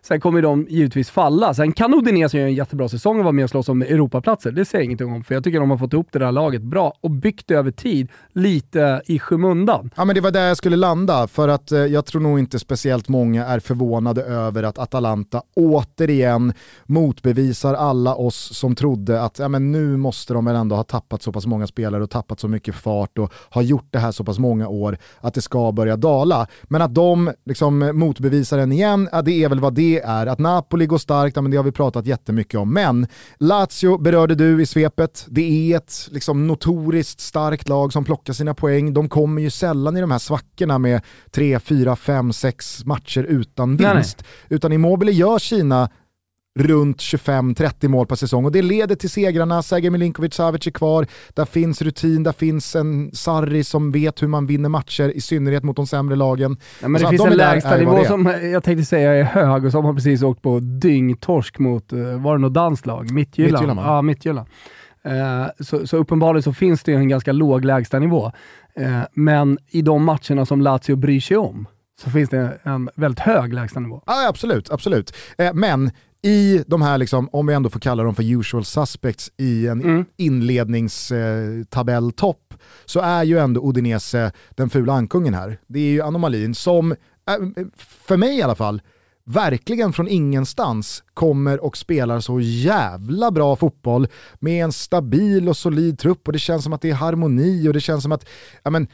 Sen 0.07 0.19
kommer 0.21 0.41
de 0.41 0.67
givetvis 0.69 1.09
falla. 1.09 1.53
Sen 1.53 1.71
kan 1.71 1.93
Odinese 1.93 2.37
göra 2.37 2.47
en 2.47 2.53
jättebra 2.53 2.89
säsong 2.89 3.17
och 3.17 3.23
vara 3.23 3.31
med 3.31 3.43
och 3.43 3.49
slåss 3.49 3.69
om 3.69 3.81
Europaplatser. 3.81 4.51
Det 4.51 4.65
säger 4.65 4.79
jag 4.79 4.85
ingenting 4.85 5.13
om, 5.13 5.23
för 5.23 5.33
jag 5.33 5.43
tycker 5.43 5.59
de 5.59 5.69
har 5.69 5.77
fått 5.77 5.93
ihop 5.93 6.07
det 6.11 6.19
där 6.19 6.31
laget 6.31 6.61
bra 6.61 6.93
och 7.01 7.11
byggt 7.11 7.47
det 7.47 7.53
över 7.53 7.71
tid, 7.71 8.11
lite 8.33 9.01
i 9.05 9.19
skymundan. 9.19 9.89
Ja 9.95 10.05
men 10.05 10.15
det 10.15 10.21
var 10.21 10.31
där 10.31 10.47
jag 10.47 10.57
skulle 10.57 10.75
landa, 10.75 11.27
för 11.27 11.47
att 11.47 11.71
eh, 11.71 11.79
jag 11.79 12.05
tror 12.05 12.21
nog 12.21 12.39
inte 12.39 12.59
speciellt 12.59 13.09
många 13.09 13.45
är 13.45 13.59
förvånade 13.59 14.23
över 14.23 14.63
att 14.63 14.77
Atalanta 14.77 15.41
återigen 15.55 16.53
motbevisar 16.85 17.73
alla 17.73 18.15
oss 18.15 18.57
som 18.57 18.75
trodde 18.75 19.21
att 19.21 19.39
ja, 19.39 19.47
men 19.47 19.71
nu 19.71 19.97
måste 19.97 20.33
de 20.33 20.45
väl 20.45 20.55
ändå 20.55 20.75
ha 20.75 20.83
tappat 20.83 21.21
så 21.21 21.31
pass 21.31 21.45
många 21.45 21.67
spelare 21.67 22.03
och 22.03 22.09
tappat 22.09 22.39
så 22.39 22.47
mycket 22.47 22.75
fart 22.75 23.17
och 23.17 23.33
har 23.49 23.61
gjort 23.61 23.87
det 23.89 23.99
här 23.99 24.11
så 24.11 24.23
pass 24.23 24.39
många 24.39 24.67
år 24.67 24.97
att 25.21 25.33
det 25.33 25.41
ska 25.41 25.71
börja 25.71 25.97
dala. 25.97 26.47
Men 26.63 26.81
att 26.81 26.95
de 26.95 27.31
liksom 27.45 27.91
motbevisar 27.93 28.57
en 28.57 28.71
igen, 28.71 29.09
ja, 29.11 29.21
det 29.21 29.43
är 29.43 29.49
väl 29.49 29.59
vad 29.59 29.73
det 29.73 29.92
är 29.99 30.27
att 30.27 30.39
Napoli 30.39 30.85
går 30.85 30.97
starkt, 30.97 31.35
ja, 31.35 31.41
men 31.41 31.51
det 31.51 31.57
har 31.57 31.63
vi 31.63 31.71
pratat 31.71 32.05
jättemycket 32.05 32.59
om. 32.59 32.73
Men 32.73 33.07
Lazio 33.39 33.97
berörde 33.97 34.35
du 34.35 34.61
i 34.61 34.65
svepet. 34.65 35.25
Det 35.29 35.73
är 35.73 35.77
ett 35.77 36.07
liksom, 36.11 36.47
notoriskt 36.47 37.19
starkt 37.19 37.69
lag 37.69 37.93
som 37.93 38.03
plockar 38.03 38.33
sina 38.33 38.53
poäng. 38.53 38.93
De 38.93 39.09
kommer 39.09 39.41
ju 39.41 39.49
sällan 39.49 39.97
i 39.97 40.01
de 40.01 40.11
här 40.11 40.19
svackorna 40.19 40.77
med 40.77 41.01
3, 41.31 41.59
4, 41.59 41.95
5, 41.95 42.33
6 42.33 42.85
matcher 42.85 43.23
utan 43.23 43.69
vinst. 43.69 43.83
Nej, 43.83 44.03
nej. 44.49 44.55
Utan 44.55 44.71
Immobile 44.71 45.11
gör 45.11 45.39
sina 45.39 45.89
runt 46.59 46.97
25-30 46.97 47.87
mål 47.87 48.07
per 48.07 48.15
säsong 48.15 48.45
och 48.45 48.51
det 48.51 48.61
leder 48.61 48.95
till 48.95 49.09
segrarna. 49.09 49.61
Sergej 49.61 49.89
Milinkovic 49.89 50.33
Savic 50.33 50.67
är 50.67 50.71
kvar, 50.71 51.07
där 51.33 51.45
finns 51.45 51.81
rutin, 51.81 52.23
där 52.23 52.31
finns 52.31 52.75
en 52.75 53.11
Sarri 53.13 53.63
som 53.63 53.91
vet 53.91 54.21
hur 54.21 54.27
man 54.27 54.47
vinner 54.47 54.69
matcher, 54.69 55.09
i 55.09 55.21
synnerhet 55.21 55.63
mot 55.63 55.75
de 55.75 55.87
sämre 55.87 56.15
lagen. 56.15 56.57
Ja, 56.81 56.87
men 56.87 57.01
det 57.01 57.07
finns 57.07 57.21
de 57.21 57.31
en 57.31 57.37
lägsta 57.37 57.77
nivå 57.77 58.05
som 58.05 58.25
jag 58.25 58.63
tänkte 58.63 58.85
säga 58.85 59.13
är 59.13 59.23
hög 59.23 59.65
och 59.65 59.71
som 59.71 59.85
har 59.85 59.93
precis 59.93 60.23
åkt 60.23 60.41
på 60.41 60.59
dyngtorsk 60.59 61.59
mot, 61.59 61.93
eh, 61.93 61.99
var 61.99 62.35
det 62.35 62.41
något 62.41 62.53
danskt 62.53 62.85
lag? 62.85 63.11
Mittjylland. 63.11 63.53
Mittjylland 63.53 63.79
ja, 63.79 64.01
Mittjylland. 64.01 64.47
Uh, 65.07 65.47
så, 65.59 65.87
så 65.87 65.97
uppenbarligen 65.97 66.43
så 66.43 66.53
finns 66.53 66.83
det 66.83 66.93
en 66.93 67.09
ganska 67.09 67.31
låg 67.31 67.65
lägstanivå. 67.65 68.31
Uh, 68.79 69.01
men 69.13 69.57
i 69.69 69.81
de 69.81 70.03
matcherna 70.03 70.45
som 70.45 70.61
Lazio 70.61 70.95
bryr 70.95 71.19
sig 71.19 71.37
om, 71.37 71.67
så 72.01 72.09
finns 72.09 72.29
det 72.29 72.59
en 72.63 72.89
väldigt 72.95 73.19
hög 73.19 73.53
lägstanivå. 73.53 74.01
Ja, 74.05 74.27
absolut, 74.29 74.71
absolut. 74.71 75.15
Eh, 75.37 75.53
men 75.53 75.91
i 76.23 76.63
de 76.67 76.81
här, 76.81 76.97
liksom, 76.97 77.29
om 77.31 77.47
vi 77.47 77.53
ändå 77.53 77.69
får 77.69 77.79
kalla 77.79 78.03
dem 78.03 78.15
för 78.15 78.39
usual 78.39 78.65
suspects 78.65 79.31
i 79.37 79.67
en 79.67 79.81
mm. 79.81 80.05
inledningstabelltopp, 80.17 82.53
så 82.85 82.99
är 82.99 83.23
ju 83.23 83.39
ändå 83.39 83.69
Udinese 83.69 84.31
den 84.49 84.69
fula 84.69 84.93
ankungen 84.93 85.33
här. 85.33 85.59
Det 85.67 85.79
är 85.79 85.91
ju 85.91 86.01
anomalin 86.01 86.55
som, 86.55 86.95
för 87.77 88.17
mig 88.17 88.37
i 88.37 88.41
alla 88.41 88.55
fall, 88.55 88.81
verkligen 89.25 89.93
från 89.93 90.07
ingenstans 90.07 91.03
kommer 91.13 91.63
och 91.63 91.77
spelar 91.77 92.19
så 92.19 92.39
jävla 92.39 93.31
bra 93.31 93.55
fotboll 93.55 94.07
med 94.39 94.63
en 94.63 94.71
stabil 94.71 95.49
och 95.49 95.57
solid 95.57 95.99
trupp 95.99 96.27
och 96.27 96.33
det 96.33 96.39
känns 96.39 96.63
som 96.63 96.73
att 96.73 96.81
det 96.81 96.89
är 96.89 96.95
harmoni 96.95 97.69
och 97.69 97.73
det 97.73 97.81
känns 97.81 98.03
som 98.03 98.11
att 98.11 98.25
ja, 98.63 98.69
men, 98.69 98.87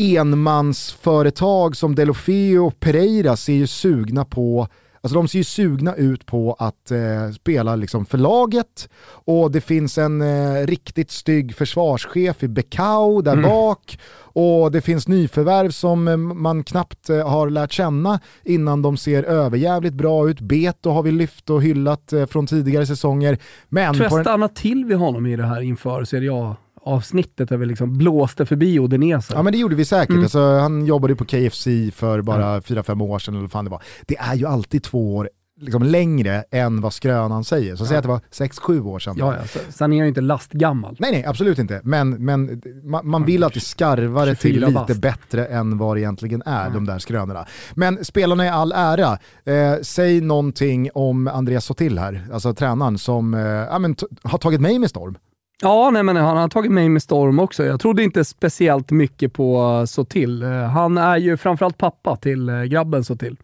enmansföretag 0.00 1.76
som 1.76 1.94
Delofeo 1.94 2.66
och 2.66 2.80
Pereira 2.80 3.36
ser 3.36 3.52
ju 3.52 3.66
sugna 3.66 4.24
på 4.24 4.68
Alltså 5.06 5.18
de 5.18 5.28
ser 5.28 5.38
ju 5.38 5.44
sugna 5.44 5.94
ut 5.94 6.26
på 6.26 6.56
att 6.58 6.90
eh, 6.90 7.30
spela 7.34 7.76
liksom 7.76 8.06
för 8.06 8.18
laget 8.18 8.88
och 9.08 9.50
det 9.50 9.60
finns 9.60 9.98
en 9.98 10.22
eh, 10.22 10.66
riktigt 10.66 11.10
stygg 11.10 11.54
försvarschef 11.54 12.42
i 12.42 12.48
Bekau 12.48 13.22
där 13.22 13.32
mm. 13.32 13.50
bak 13.50 13.98
och 14.18 14.72
det 14.72 14.80
finns 14.80 15.08
nyförvärv 15.08 15.70
som 15.70 16.08
eh, 16.08 16.16
man 16.16 16.64
knappt 16.64 17.10
eh, 17.10 17.28
har 17.28 17.50
lärt 17.50 17.72
känna 17.72 18.20
innan 18.44 18.82
de 18.82 18.96
ser 18.96 19.22
överjävligt 19.22 19.94
bra 19.94 20.30
ut. 20.30 20.40
Beto 20.40 20.90
har 20.90 21.02
vi 21.02 21.10
lyft 21.10 21.50
och 21.50 21.62
hyllat 21.62 22.12
eh, 22.12 22.26
från 22.26 22.46
tidigare 22.46 22.86
säsonger. 22.86 23.38
Men 23.68 23.94
Tror 23.94 24.04
jag 24.10 24.20
stannar 24.20 24.48
till 24.48 24.84
vid 24.84 24.96
honom 24.96 25.26
i 25.26 25.36
det 25.36 25.46
här 25.46 25.60
inför 25.60 26.04
Serie 26.04 26.30
A 26.32 26.56
avsnittet 26.86 27.48
där 27.48 27.56
vi 27.56 27.66
liksom 27.66 27.98
blåste 27.98 28.46
förbi 28.46 28.78
Odinese. 28.78 29.34
Ja 29.34 29.42
men 29.42 29.52
det 29.52 29.58
gjorde 29.58 29.74
vi 29.74 29.84
säkert. 29.84 30.10
Mm. 30.10 30.22
Alltså, 30.22 30.58
han 30.58 30.86
jobbade 30.86 31.16
på 31.16 31.24
KFC 31.24 31.66
för 31.92 32.22
bara 32.22 32.60
4-5 32.60 32.92
mm. 32.92 33.02
år 33.02 33.18
sedan 33.18 33.34
eller 33.34 33.42
vad 33.42 33.50
fan 33.50 33.64
det 33.64 33.70
var. 33.70 33.82
Det 34.06 34.16
är 34.16 34.34
ju 34.34 34.46
alltid 34.46 34.82
två 34.82 35.16
år 35.16 35.30
liksom 35.60 35.82
längre 35.82 36.44
än 36.50 36.80
vad 36.80 36.92
skrönan 36.92 37.44
säger. 37.44 37.76
Så 37.76 37.84
ja. 37.84 37.88
säg 37.88 37.96
att 37.96 38.02
det 38.02 38.08
var 38.08 38.20
6-7 38.30 38.86
år 38.86 38.98
sedan. 38.98 39.16
Ja, 39.18 39.34
ja. 39.36 39.60
Sen 39.70 39.92
är 39.92 39.96
jag 39.96 40.04
ju 40.04 40.08
inte 40.08 40.20
lastgammal. 40.20 40.96
Nej, 40.98 41.12
nej, 41.12 41.24
absolut 41.24 41.58
inte. 41.58 41.80
Men, 41.84 42.10
men 42.10 42.62
man, 42.84 43.08
man 43.08 43.24
vill 43.24 43.44
alltid 43.44 43.62
skarva 43.62 44.24
det 44.24 44.34
till 44.34 44.60
lite 44.60 44.72
bast. 44.72 45.00
bättre 45.00 45.46
än 45.46 45.78
vad 45.78 45.96
det 45.96 46.00
egentligen 46.00 46.42
är, 46.46 46.66
mm. 46.66 46.72
de 46.72 46.86
där 46.86 46.98
skrönorna. 46.98 47.46
Men 47.74 48.04
spelarna 48.04 48.46
i 48.46 48.48
all 48.48 48.72
ära, 48.72 49.18
eh, 49.44 49.74
säg 49.82 50.20
någonting 50.20 50.90
om 50.94 51.28
Andreas 51.28 51.64
Sotil 51.64 51.98
här, 51.98 52.26
alltså 52.32 52.54
tränaren 52.54 52.98
som 52.98 53.34
eh, 53.34 53.40
ja, 53.40 53.78
men 53.78 53.96
har 54.22 54.38
tagit 54.38 54.60
mig 54.60 54.78
med 54.78 54.90
storm. 54.90 55.16
Ja, 55.62 55.90
nej, 55.90 56.02
men 56.02 56.16
han 56.16 56.36
har 56.36 56.48
tagit 56.48 56.72
mig 56.72 56.88
med 56.88 57.02
storm 57.02 57.38
också. 57.38 57.64
Jag 57.64 57.80
trodde 57.80 58.02
inte 58.02 58.24
speciellt 58.24 58.90
mycket 58.90 59.32
på 59.32 59.84
Sotil. 59.86 60.42
Eh, 60.42 60.50
han 60.50 60.98
är 60.98 61.16
ju 61.16 61.36
framförallt 61.36 61.78
pappa 61.78 62.16
till 62.16 62.48
eh, 62.48 62.62
grabben 62.62 63.04
Sotil 63.04 63.36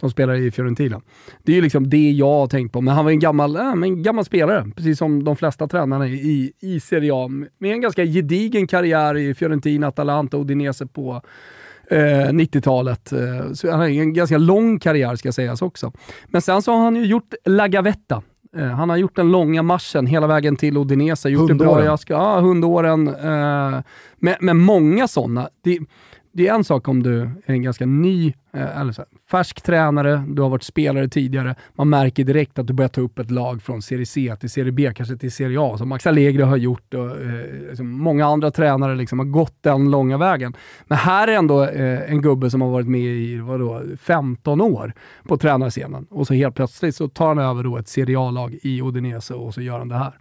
som 0.00 0.10
spelar 0.10 0.34
i 0.34 0.50
Fiorentina. 0.50 1.00
Det 1.42 1.52
är 1.52 1.56
ju 1.56 1.62
liksom 1.62 1.90
det 1.90 2.10
jag 2.10 2.26
har 2.26 2.46
tänkt 2.46 2.72
på, 2.72 2.80
men 2.80 2.94
han 2.94 3.04
var 3.04 3.12
en 3.12 3.18
gammal, 3.18 3.56
eh, 3.56 3.66
äh, 3.66 3.72
en 3.72 4.02
gammal 4.02 4.24
spelare, 4.24 4.70
precis 4.76 4.98
som 4.98 5.24
de 5.24 5.36
flesta 5.36 5.68
tränarna 5.68 6.08
i, 6.08 6.52
i 6.60 6.80
Serie 6.80 7.14
A, 7.14 7.28
med 7.58 7.72
en 7.72 7.80
ganska 7.80 8.04
gedigen 8.04 8.66
karriär 8.66 9.16
i 9.16 9.34
Fiorentina, 9.34 9.86
Atalanta 9.86 10.36
och 10.36 10.42
Udinese 10.42 10.86
på 10.86 11.22
eh, 11.90 11.96
90-talet. 12.28 13.12
Så 13.54 13.70
han 13.70 13.80
har 13.80 13.88
en 13.88 14.14
ganska 14.14 14.38
lång 14.38 14.78
karriär 14.78 15.16
ska 15.16 15.32
sägas 15.32 15.62
också. 15.62 15.92
Men 16.26 16.42
sen 16.42 16.62
så 16.62 16.72
har 16.72 16.78
han 16.78 16.96
ju 16.96 17.04
gjort 17.04 17.34
La 17.44 17.68
Gavetta, 17.68 18.22
Eh, 18.56 18.66
han 18.66 18.90
har 18.90 18.96
gjort 18.96 19.16
den 19.16 19.30
långa 19.30 19.62
marschen 19.62 20.06
hela 20.06 20.26
vägen 20.26 20.56
till 20.56 20.78
Odinese. 20.78 21.28
Gjort 21.28 21.50
hundåren. 21.50 21.70
det 21.70 21.74
bra 21.74 21.84
i 21.84 21.88
Aska. 21.88 22.12
Ja, 22.12 22.40
hundåren. 22.40 23.08
Eh, 23.08 23.80
med, 24.16 24.36
med 24.40 24.56
många 24.56 25.08
sådana. 25.08 25.48
Det, 25.64 25.78
det 26.32 26.48
är 26.48 26.54
en 26.54 26.64
sak 26.64 26.88
om 26.88 27.02
du 27.02 27.20
är 27.20 27.30
en 27.44 27.62
ganska 27.62 27.86
ny, 27.86 28.32
eh, 28.52 28.80
eller 28.80 28.92
så 28.92 29.02
här, 29.02 29.08
färsk 29.30 29.62
tränare, 29.62 30.24
du 30.28 30.42
har 30.42 30.48
varit 30.48 30.62
spelare 30.62 31.08
tidigare. 31.08 31.54
Man 31.74 31.88
märker 31.88 32.24
direkt 32.24 32.58
att 32.58 32.66
du 32.66 32.72
börjar 32.72 32.88
ta 32.88 33.00
upp 33.00 33.18
ett 33.18 33.30
lag 33.30 33.62
från 33.62 33.82
Serie 33.82 34.06
C 34.06 34.36
till 34.40 34.50
Serie 34.50 34.72
B, 34.72 34.92
kanske 34.96 35.16
till 35.16 35.32
Serie 35.32 35.58
A, 35.60 35.78
som 35.78 35.88
Max 35.88 36.06
Allegri 36.06 36.42
har 36.42 36.56
gjort 36.56 36.94
och 36.94 37.10
eh, 37.10 37.68
liksom 37.68 37.90
många 37.90 38.26
andra 38.26 38.50
tränare 38.50 38.94
liksom 38.94 39.18
har 39.18 39.26
gått 39.26 39.56
den 39.60 39.90
långa 39.90 40.18
vägen. 40.18 40.56
Men 40.86 40.98
här 40.98 41.28
är 41.28 41.32
ändå 41.32 41.64
eh, 41.64 42.10
en 42.12 42.22
gubbe 42.22 42.50
som 42.50 42.60
har 42.60 42.70
varit 42.70 42.88
med 42.88 43.00
i 43.00 43.38
vadå, 43.38 43.82
15 44.00 44.60
år 44.60 44.92
på 45.24 45.36
tränarscenen 45.36 46.06
och 46.10 46.26
så 46.26 46.34
helt 46.34 46.54
plötsligt 46.54 46.96
så 46.96 47.08
tar 47.08 47.28
han 47.28 47.38
över 47.38 47.62
då 47.62 47.76
ett 47.76 47.88
Serie 47.88 48.18
A-lag 48.18 48.58
i 48.62 48.82
Odinese 48.82 49.34
och 49.34 49.54
så 49.54 49.60
gör 49.60 49.78
han 49.78 49.88
det 49.88 49.98
här. 49.98 50.12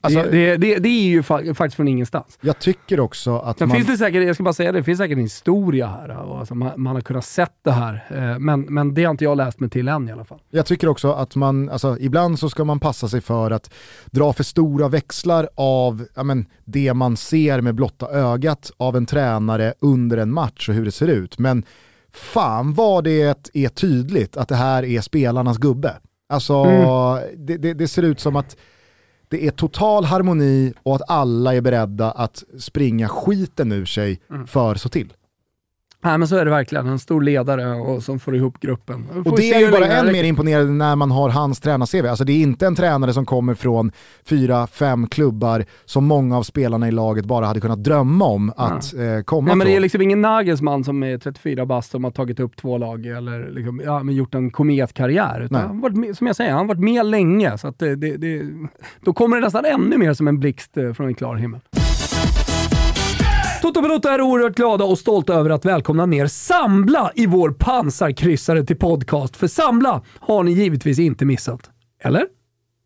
Alltså- 0.00 0.22
det, 0.22 0.56
det, 0.56 0.78
det, 0.78 0.88
är 0.88 1.08
ju 1.08 1.22
fa- 1.22 1.54
faktiskt 1.54 1.76
från 1.76 1.88
ingenstans. 1.88 2.38
Jag 2.40 2.58
tycker 2.58 3.00
också 3.00 3.38
att 3.38 3.58
Sen 3.58 3.68
man... 3.68 3.76
finns 3.76 3.88
det 3.88 3.98
säkert, 3.98 4.26
jag 4.26 4.34
ska 4.36 4.44
bara 4.44 4.54
säga 4.54 4.72
det, 4.72 4.78
det 4.78 4.82
finns 4.84 4.98
säkert 4.98 5.16
en 5.16 5.22
historia 5.22 5.86
här. 5.86 6.38
Alltså 6.38 6.54
man, 6.54 6.70
man 6.76 6.94
har 6.94 7.00
kunnat 7.02 7.24
sett 7.24 7.52
det 7.64 7.70
här, 7.70 8.04
eh, 8.10 8.38
men, 8.38 8.60
men 8.60 8.94
det 8.94 9.04
har 9.04 9.10
inte 9.10 9.24
jag 9.24 9.36
läst 9.36 9.60
mig 9.60 9.70
till 9.70 9.88
än 9.88 10.08
i 10.08 10.12
alla 10.12 10.24
fall. 10.24 10.38
Jag 10.50 10.66
tycker 10.66 10.88
också 10.88 11.12
att 11.12 11.36
man, 11.36 11.68
alltså, 11.70 11.96
ibland 12.00 12.38
så 12.38 12.50
ska 12.50 12.64
man 12.64 12.80
passa 12.80 13.08
sig 13.08 13.20
för 13.20 13.50
att 13.50 13.74
dra 14.06 14.32
för 14.32 14.44
stora 14.44 14.88
växlar 14.88 15.48
av 15.54 16.04
ja, 16.14 16.22
men, 16.22 16.46
det 16.64 16.94
man 16.94 17.16
ser 17.16 17.60
med 17.60 17.74
blotta 17.74 18.08
ögat 18.10 18.70
av 18.76 18.96
en 18.96 19.06
tränare 19.06 19.74
under 19.80 20.16
en 20.16 20.32
match 20.32 20.68
och 20.68 20.74
hur 20.74 20.84
det 20.84 20.92
ser 20.92 21.08
ut. 21.08 21.38
Men 21.38 21.64
fan 22.12 22.74
vad 22.74 23.04
det 23.04 23.22
är 23.52 23.68
tydligt 23.68 24.36
att 24.36 24.48
det 24.48 24.56
här 24.56 24.84
är 24.84 25.00
spelarnas 25.00 25.58
gubbe. 25.58 25.94
Alltså 26.32 26.54
Mm. 26.54 27.46
det, 27.46 27.56
det, 27.56 27.74
det 27.74 27.88
ser 27.88 28.02
ut 28.02 28.20
som 28.20 28.36
att 28.36 28.56
det 29.28 29.46
är 29.46 29.50
total 29.50 30.04
harmoni 30.04 30.72
och 30.82 30.94
att 30.96 31.02
alla 31.08 31.54
är 31.54 31.60
beredda 31.60 32.10
att 32.10 32.44
springa 32.58 33.08
skiten 33.08 33.72
ur 33.72 33.84
sig 33.84 34.20
Mm. 34.30 34.46
för 34.46 34.74
så 34.74 34.88
till. 34.88 35.12
Nej 36.04 36.18
men 36.18 36.28
så 36.28 36.36
är 36.36 36.44
det 36.44 36.50
verkligen, 36.50 36.86
en 36.86 36.98
stor 36.98 37.22
ledare 37.22 37.74
och 37.74 38.02
som 38.02 38.18
får 38.20 38.36
ihop 38.36 38.60
gruppen. 38.60 39.06
Får 39.12 39.30
Och 39.32 39.38
det 39.38 39.52
är 39.52 39.60
ju 39.60 39.70
bara 39.70 39.86
än 39.86 40.12
mer 40.12 40.24
imponerande 40.24 40.72
när 40.72 40.96
man 40.96 41.10
har 41.10 41.28
hans 41.28 41.60
tränar-CV. 41.60 42.06
Alltså 42.06 42.24
det 42.24 42.32
är 42.32 42.42
inte 42.42 42.66
en 42.66 42.74
tränare 42.74 43.12
som 43.12 43.26
kommer 43.26 43.54
från 43.54 43.92
fyra, 44.24 44.66
fem 44.66 45.06
klubbar 45.06 45.64
som 45.84 46.04
många 46.04 46.38
av 46.38 46.42
spelarna 46.42 46.88
i 46.88 46.90
laget 46.90 47.24
bara 47.24 47.46
hade 47.46 47.60
kunnat 47.60 47.84
drömma 47.84 48.24
om 48.24 48.52
att 48.56 48.94
eh, 48.94 49.22
komma 49.24 49.46
Nej, 49.46 49.56
men 49.56 49.66
det 49.66 49.72
är 49.72 49.74
från. 49.74 49.82
liksom 49.82 50.02
ingen 50.02 50.20
Nagelsmann 50.20 50.84
som 50.84 51.02
är 51.02 51.18
34 51.18 51.66
bast 51.66 51.90
som 51.90 52.04
har 52.04 52.10
tagit 52.10 52.40
upp 52.40 52.56
två 52.56 52.78
lag 52.78 53.06
eller 53.06 53.50
liksom, 53.50 53.82
ja, 53.84 54.02
men 54.02 54.14
gjort 54.14 54.34
en 54.34 54.50
kometkarriär. 54.50 55.40
Utan 55.40 55.60
han 55.60 55.76
har 55.76 55.82
varit 55.82 55.96
med, 55.96 56.16
som 56.16 56.26
jag 56.26 56.36
säger, 56.36 56.50
han 56.50 56.58
har 56.58 56.74
varit 56.74 56.84
med 56.84 57.06
länge. 57.06 57.58
Så 57.58 57.72
det, 57.78 57.96
det, 57.96 58.16
det, 58.16 58.42
då 59.00 59.12
kommer 59.12 59.36
det 59.36 59.42
nästan 59.42 59.64
ännu 59.64 59.98
mer 59.98 60.14
som 60.14 60.28
en 60.28 60.40
blixt 60.40 60.76
eh, 60.76 60.92
från 60.92 61.06
en 61.06 61.14
klar 61.14 61.36
himmel. 61.36 61.60
Toto 63.62 63.82
Balotto 63.82 64.08
är 64.08 64.20
oerhört 64.20 64.56
glada 64.56 64.84
och 64.84 64.98
stolta 64.98 65.34
över 65.34 65.50
att 65.50 65.64
välkomna 65.64 66.06
ner 66.06 66.26
Sambla 66.26 67.10
i 67.14 67.26
vår 67.26 67.50
pansarkryssare 67.50 68.64
till 68.64 68.76
podcast. 68.76 69.36
För 69.36 69.46
Sambla 69.46 70.02
har 70.20 70.42
ni 70.42 70.52
givetvis 70.52 70.98
inte 70.98 71.24
missat. 71.24 71.70
Eller? 72.02 72.26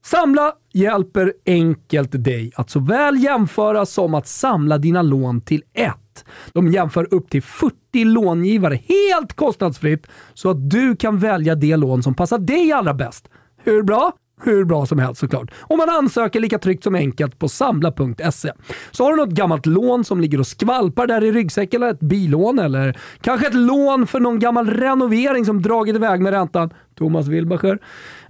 Samla 0.05 0.53
hjälper 0.73 1.33
enkelt 1.47 2.25
dig 2.25 2.53
att 2.55 2.71
såväl 2.71 3.25
jämföra 3.25 3.87
som 3.87 4.15
att 4.15 4.27
samla 4.27 4.79
dina 4.79 5.03
lån 5.03 5.41
till 5.41 5.63
ett. 5.75 6.25
De 6.53 6.69
jämför 6.69 7.15
upp 7.15 7.31
till 7.31 7.43
40 7.43 7.75
långivare 8.05 8.81
helt 8.89 9.33
kostnadsfritt 9.33 10.07
så 10.35 10.51
att 10.51 10.71
du 10.71 10.97
kan 10.97 11.19
välja 11.19 11.55
det 11.55 11.77
lån 11.77 12.03
som 12.03 12.15
passar 12.15 12.39
dig 12.39 12.73
allra 12.73 12.95
bäst. 12.95 13.29
Hur 13.65 13.83
bra? 13.83 14.13
Hur 14.45 14.65
bra 14.65 14.87
som 14.87 14.99
helst 14.99 15.21
såklart. 15.21 15.51
Och 15.61 15.79
man 15.79 15.89
ansöker 15.89 16.41
lika 16.41 16.59
tryggt 16.59 16.85
som 16.85 16.95
enkelt 16.95 17.39
på 17.39 17.49
samla.se. 17.49 18.53
Så 18.91 19.05
har 19.05 19.11
du 19.11 19.17
något 19.17 19.35
gammalt 19.35 19.67
lån 19.67 20.05
som 20.05 20.21
ligger 20.21 20.41
och 20.41 20.47
skvalpar 20.47 21.07
där 21.07 21.25
i 21.25 21.33
ryggsäcken, 21.33 21.83
eller 21.83 21.93
ett 21.93 22.01
bilån, 22.01 22.59
eller 22.59 22.99
kanske 23.21 23.47
ett 23.47 23.55
lån 23.55 24.07
för 24.07 24.21
någon 24.21 24.39
gammal 24.39 24.71
renovering 24.71 25.45
som 25.45 25.63
dragit 25.63 25.97
iväg 25.97 26.21
med 26.21 26.33
räntan. 26.33 26.71
Thomas 26.99 27.29
Wilbacher. 27.29 27.79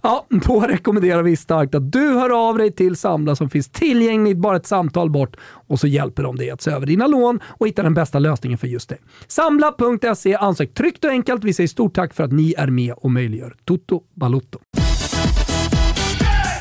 Ja, 0.03 0.27
då 0.47 0.61
rekommenderar 0.61 1.23
vi 1.23 1.37
starkt 1.37 1.75
att 1.75 1.93
du 1.93 2.09
hör 2.09 2.49
av 2.49 2.59
dig 2.59 2.73
till 2.73 2.97
Samla 2.97 3.37
som 3.37 3.51
finns 3.51 3.69
tillgängligt 3.69 4.39
bara 4.39 4.57
ett 4.57 4.67
samtal 4.67 5.11
bort 5.11 5.37
och 5.67 5.81
så 5.81 5.87
hjälper 5.87 6.23
de 6.23 6.37
dig 6.37 6.51
att 6.51 6.63
se 6.63 6.71
över 6.71 6.87
dina 6.87 7.07
lån 7.07 7.41
och 7.45 7.69
hitta 7.69 7.83
den 7.83 7.95
bästa 7.95 8.19
lösningen 8.19 8.59
för 8.59 8.67
just 8.67 8.89
dig. 8.89 8.99
Samla.se, 9.27 10.35
ansök 10.35 10.75
tryggt 10.75 11.05
och 11.05 11.11
enkelt. 11.11 11.45
Vi 11.45 11.53
säger 11.53 11.69
stort 11.69 11.95
tack 11.95 12.15
för 12.15 12.25
att 12.25 12.33
ni 12.33 12.55
är 12.59 12.67
med 12.67 12.95
och 12.97 13.11
möjliggör 13.11 13.55
Toto 13.65 14.03
Balotto. 14.15 14.59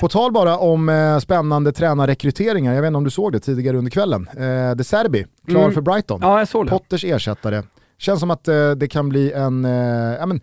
På 0.02 0.10
tal 0.10 0.32
bara 0.32 0.58
om 0.58 0.90
eh, 0.90 1.20
spännande 1.20 1.72
tränarrekryteringar, 1.72 2.74
jag 2.74 2.82
vet 2.82 2.88
inte 2.88 2.98
om 2.98 3.04
du 3.04 3.10
såg 3.10 3.32
det 3.32 3.40
tidigare 3.40 3.78
under 3.78 3.92
kvällen. 3.92 4.28
Eh, 4.28 4.76
De 4.76 4.84
Serbi, 4.84 5.26
klar 5.48 5.62
Mm. 5.62 5.74
för 5.74 5.82
Brighton. 5.82 6.20
Ja, 6.24 6.40
jag 6.40 6.48
såg 6.48 6.66
det. 6.66 6.70
Potters 6.70 7.04
ersättare. 7.06 7.64
Känns 7.98 8.20
som 8.20 8.32
att 8.32 8.48
eh, 8.48 8.72
det 8.72 8.88
kan 8.88 9.10
bli 9.10 9.32
en... 9.32 9.66
Eh, 9.66 9.72
ja, 10.20 10.26
men, 10.26 10.42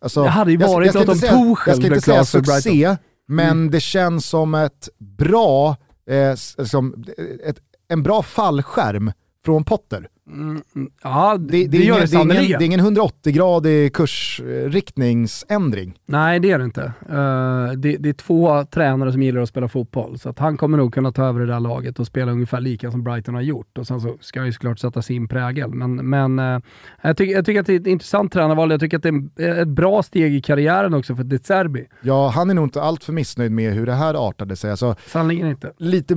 alltså, 0.00 0.22
Det 0.22 0.28
hade 0.28 0.50
ju 0.50 0.56
varit 0.56 0.94
något 0.94 1.00
inte 1.02 1.12
om 1.12 1.18
säga- 1.18 1.32
Tuchel 1.32 1.70
Jag 1.70 1.76
ska 1.76 1.86
inte 1.86 2.00
säga 2.00 2.24
succé, 2.24 2.96
men 3.28 3.50
Mm. 3.50 3.70
det 3.70 3.80
känns 3.80 4.26
som 4.26 4.54
ett 4.54 4.88
bra, 4.98 5.76
eh, 6.10 6.34
som, 6.64 7.04
ett, 7.44 7.56
en 7.88 8.02
bra 8.02 8.22
fallskärm 8.22 9.12
från 9.44 9.64
Potter. 9.64 10.08
Mm, 10.26 10.62
ja, 11.02 11.36
det, 11.40 11.46
Det, 11.46 11.66
det, 11.78 11.84
gör 11.84 12.00
det 12.00 12.08
sannerligen. 12.08 12.58
det 12.58 12.64
är 12.64 12.66
ingen 12.66 12.80
180-gradig 12.80 13.92
kursriktningsändring. 13.92 15.94
Nej, 16.06 16.40
det 16.40 16.50
är 16.50 16.58
det 16.58 16.64
inte. 16.64 16.82
Eh, 17.08 17.72
det, 17.76 17.96
det 17.96 18.08
är 18.08 18.12
två 18.12 18.64
tränare 18.64 19.12
som 19.12 19.22
gillar 19.22 19.40
att 19.42 19.48
spela 19.48 19.68
fotboll, 19.68 20.18
så 20.18 20.28
att 20.28 20.38
han 20.38 20.56
kommer 20.56 20.78
nog 20.78 20.94
kunna 20.94 21.12
ta 21.12 21.24
över 21.24 21.40
det 21.40 21.46
där 21.46 21.60
laget 21.60 21.98
och 21.98 22.06
spela 22.06 22.32
ungefär 22.32 22.60
lika 22.60 22.90
som 22.90 23.02
Brighton 23.02 23.34
har 23.34 23.42
gjort. 23.42 23.78
Och 23.78 23.86
sen 23.86 24.00
så 24.00 24.16
ska 24.20 24.40
han 24.40 24.46
ju 24.46 24.52
såklart 24.52 24.78
sätta 24.78 25.02
sin 25.02 25.28
prägel. 25.28 25.70
Men, 25.70 26.08
men 26.08 26.38
eh, 26.38 26.58
jag, 27.02 27.16
tycker, 27.16 27.34
jag 27.34 27.46
tycker 27.46 27.60
att 27.60 27.66
det 27.66 27.72
är 27.74 27.80
ett 27.80 27.86
intressant 27.86 28.32
tränarval. 28.32 28.70
Jag 28.70 28.80
tycker 28.80 28.96
att 28.96 29.02
det 29.02 29.22
är 29.44 29.62
ett 29.62 29.68
bra 29.68 30.02
steg 30.02 30.34
i 30.34 30.40
karriären 30.42 30.94
också 30.94 31.16
för 31.16 31.24
De 31.24 31.38
Zerbi. 31.38 31.86
Ja, 32.02 32.28
han 32.28 32.50
är 32.50 32.54
nog 32.54 32.64
inte 32.66 32.82
allt 32.82 33.04
för 33.04 33.12
missnöjd 33.12 33.52
med 33.52 33.72
hur 33.74 33.86
det 33.86 33.94
här 33.94 34.14
artade 34.28 34.56
sig. 34.56 34.70
Alltså, 34.70 34.96
Sannerligen 35.06 35.48
inte. 35.48 35.72
lite 35.78 36.14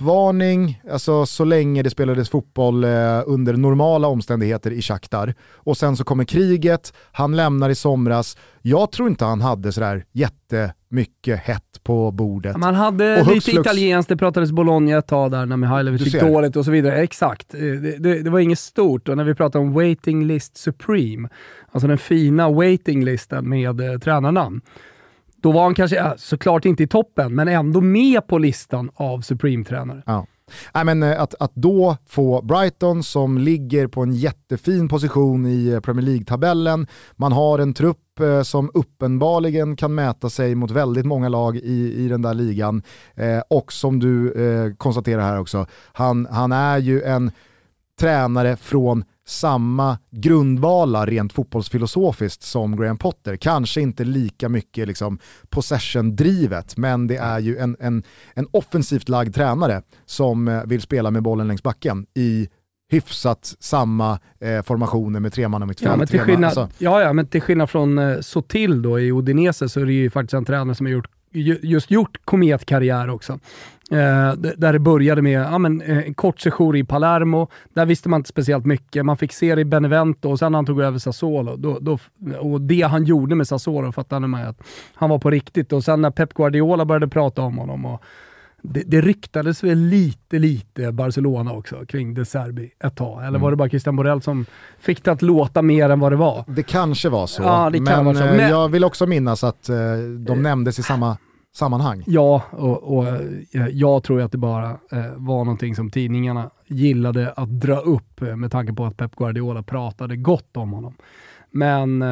mini-floppvarning, 0.00 0.80
alltså 0.90 1.26
så 1.26 1.44
länge 1.44 1.82
det 1.82 1.90
spelades 1.90 2.28
fotboll 2.30 2.84
eh, 2.84 2.90
under 3.26 3.56
normala 3.56 4.08
omständigheter 4.08 4.70
i 4.70 4.82
Shakhtar. 4.82 5.34
Och 5.54 5.76
sen 5.76 5.96
så 5.96 6.04
kommer 6.04 6.24
kriget, 6.24 6.92
han 7.12 7.36
lämnar 7.36 7.70
i 7.70 7.74
somras. 7.74 8.36
Jag 8.62 8.92
tror 8.92 9.08
inte 9.08 9.24
han 9.24 9.40
hade 9.40 9.72
sådär 9.72 10.04
jättemycket 10.12 11.38
hett 11.38 11.62
på 11.82 12.10
bordet. 12.10 12.56
Man 12.56 12.74
hade 12.74 13.20
Och 13.20 13.26
lite 13.26 13.50
flux- 13.50 13.60
italienskt, 13.60 14.08
det 14.08 14.16
pratades 14.16 14.52
Bologna 14.52 14.98
ett 14.98 15.06
tag 15.06 15.30
där 15.30 15.46
när 15.46 15.56
Mihailovic 15.56 16.00
gick 16.00 16.12
ser. 16.12 16.28
dåligt 16.32 16.56
och 16.56 16.64
så 16.64 16.70
vidare. 16.70 17.02
Exakt. 17.02 17.54
Eh, 17.54 17.60
Det, 17.60 17.98
det, 17.98 18.22
det 18.22 18.30
var 18.30 18.38
inget 18.38 18.58
stort. 18.58 19.08
Och 19.08 19.16
när 19.16 19.24
vi 19.24 19.34
pratar 19.34 19.58
om 19.60 19.72
waiting 19.72 20.26
list 20.26 20.56
supreme, 20.56 21.28
alltså 21.72 21.88
den 21.88 21.98
fina 21.98 22.50
waiting 22.50 23.04
listen 23.04 23.48
med 23.48 23.80
eh, 23.80 23.98
tränarnamn, 23.98 24.60
då 25.46 25.52
var 25.52 25.62
han 25.62 25.74
kanske, 25.74 26.14
såklart 26.16 26.64
inte 26.64 26.82
i 26.82 26.86
toppen, 26.86 27.34
men 27.34 27.48
ändå 27.48 27.80
med 27.80 28.26
på 28.26 28.38
listan 28.38 28.90
av 28.94 29.20
Supreme-tränare. 29.20 30.02
Ja. 30.06 30.26
Nej, 30.74 30.84
men, 30.84 31.02
eh, 31.02 31.20
att, 31.22 31.34
att 31.40 31.54
då 31.54 31.96
få 32.06 32.42
Brighton 32.42 33.02
som 33.02 33.38
ligger 33.38 33.86
på 33.86 34.02
en 34.02 34.12
jättefin 34.12 34.88
position 34.88 35.46
i 35.46 35.68
eh, 35.68 35.80
Premier 35.80 36.06
League-tabellen, 36.06 36.86
man 37.16 37.32
har 37.32 37.58
en 37.58 37.74
trupp 37.74 38.20
eh, 38.20 38.42
som 38.42 38.70
uppenbarligen 38.74 39.76
kan 39.76 39.94
mäta 39.94 40.30
sig 40.30 40.54
mot 40.54 40.70
väldigt 40.70 41.06
många 41.06 41.28
lag 41.28 41.56
i, 41.56 42.04
i 42.04 42.08
den 42.08 42.22
där 42.22 42.34
ligan. 42.34 42.82
Eh, 43.14 43.40
och 43.50 43.72
som 43.72 43.98
du 43.98 44.32
eh, 44.32 44.74
konstaterar 44.74 45.22
här 45.22 45.40
också, 45.40 45.66
han, 45.92 46.26
han 46.30 46.52
är 46.52 46.78
ju 46.78 47.02
en 47.02 47.30
tränare 48.00 48.56
från 48.56 49.04
samma 49.26 49.98
grundvalar 50.10 51.06
rent 51.06 51.32
fotbollsfilosofiskt 51.32 52.42
som 52.42 52.76
Graham 52.76 52.98
Potter. 52.98 53.36
Kanske 53.36 53.80
inte 53.80 54.04
lika 54.04 54.48
mycket 54.48 54.88
liksom 54.88 55.18
possession-drivet, 55.48 56.76
men 56.76 57.06
det 57.06 57.16
är 57.16 57.38
ju 57.38 57.58
en, 57.58 57.76
en, 57.80 58.02
en 58.34 58.46
offensivt 58.50 59.08
lagd 59.08 59.34
tränare 59.34 59.82
som 60.06 60.48
eh, 60.48 60.64
vill 60.64 60.80
spela 60.80 61.10
med 61.10 61.22
bollen 61.22 61.48
längs 61.48 61.62
backen 61.62 62.06
i 62.14 62.48
hyfsat 62.88 63.54
samma 63.60 64.18
eh, 64.40 64.62
formationer 64.62 65.20
med 65.20 65.32
tre 65.32 65.48
man 65.48 65.62
och 65.62 65.68
mittfält. 65.68 65.90
Ja, 65.90 65.96
men 65.96 66.06
till 66.06 66.20
skillnad, 66.20 66.44
alltså, 66.44 66.68
ja, 66.78 67.02
ja, 67.02 67.12
men 67.12 67.26
till 67.26 67.42
skillnad 67.42 67.70
från 67.70 67.98
eh, 67.98 68.20
Sotil 68.20 68.82
då 68.82 69.00
i 69.00 69.12
Udinese 69.12 69.68
så 69.68 69.80
är 69.80 69.86
det 69.86 69.92
ju 69.92 70.10
faktiskt 70.10 70.34
en 70.34 70.44
tränare 70.44 70.74
som 70.74 70.86
har 70.86 70.92
gjort, 70.92 71.10
just 71.62 71.90
gjort 71.90 72.18
kometkarriär 72.24 73.10
också. 73.10 73.32
Eh, 73.90 74.32
där 74.56 74.72
det 74.72 74.78
började 74.78 75.22
med 75.22 75.40
ja, 75.42 75.58
men, 75.58 75.80
eh, 75.80 75.98
en 75.98 76.14
kort 76.14 76.40
sejour 76.40 76.76
i 76.76 76.84
Palermo. 76.84 77.48
Där 77.74 77.86
visste 77.86 78.08
man 78.08 78.20
inte 78.20 78.28
speciellt 78.28 78.66
mycket. 78.66 79.04
Man 79.04 79.16
fick 79.16 79.32
se 79.32 79.54
det 79.54 79.60
i 79.60 79.64
Benevento 79.64 80.30
och 80.30 80.38
sen 80.38 80.52
när 80.52 80.58
han 80.58 80.66
tog 80.66 80.80
över 80.80 80.98
Sassuolo. 80.98 81.56
Då, 81.56 81.78
då, 81.80 81.98
och 82.40 82.60
det 82.60 82.82
han 82.82 83.04
gjorde 83.04 83.34
med 83.34 83.48
Sassuolo 83.48 83.92
fattade 83.92 84.26
man 84.26 84.42
att 84.42 84.62
han 84.94 85.10
var 85.10 85.18
på 85.18 85.30
riktigt. 85.30 85.72
Och 85.72 85.84
sen 85.84 86.02
när 86.02 86.10
Pep 86.10 86.34
Guardiola 86.34 86.84
började 86.84 87.08
prata 87.08 87.42
om 87.42 87.58
honom 87.58 87.84
och 87.86 88.02
det, 88.62 88.82
det 88.86 89.00
ryktades 89.00 89.64
väl 89.64 89.78
lite, 89.78 90.38
lite 90.38 90.92
Barcelona 90.92 91.52
också 91.52 91.86
kring 91.88 92.14
De 92.14 92.24
Serbi 92.24 92.70
ett 92.84 92.96
tag. 92.96 93.26
Eller 93.26 93.38
var 93.38 93.50
det 93.50 93.56
bara 93.56 93.68
Christian 93.68 93.96
Borrell 93.96 94.22
som 94.22 94.46
fick 94.78 95.04
det 95.04 95.12
att 95.12 95.22
låta 95.22 95.62
mer 95.62 95.90
än 95.90 96.00
vad 96.00 96.12
det 96.12 96.16
var? 96.16 96.44
det 96.48 96.62
kanske 96.62 97.08
var 97.08 97.26
så, 97.26 97.42
Ja, 97.42 97.70
det 97.70 97.78
kan 97.78 97.84
men, 97.84 98.04
vara 98.04 98.14
så. 98.16 98.24
eh, 98.24 98.36
Men- 98.36 98.50
jag 98.50 98.68
vill 98.68 98.84
också 98.84 99.06
minnas 99.06 99.44
att 99.44 99.68
eh, 99.68 99.76
de 100.26 100.42
nämndes 100.42 100.78
i 100.78 100.82
samma 100.82 101.16
sammanhang. 101.56 102.04
Ja, 102.06 102.42
och, 102.50 102.96
och 102.96 103.06
eh, 103.06 103.68
jag 103.72 104.02
tror 104.02 104.20
att 104.20 104.32
det 104.32 104.38
bara 104.38 104.70
eh, 104.70 105.12
var 105.16 105.44
någonting 105.44 105.74
som 105.74 105.90
tidningarna 105.90 106.50
gillade 106.66 107.32
att 107.32 107.48
dra 107.48 107.76
upp 107.76 108.22
eh, 108.22 108.36
med 108.36 108.52
tanke 108.52 108.72
på 108.72 108.84
att 108.84 108.96
Pep 108.96 109.16
Guardiola 109.16 109.62
pratade 109.62 110.16
gott 110.16 110.56
om 110.56 110.72
honom. 110.72 110.94
Men 111.50 112.02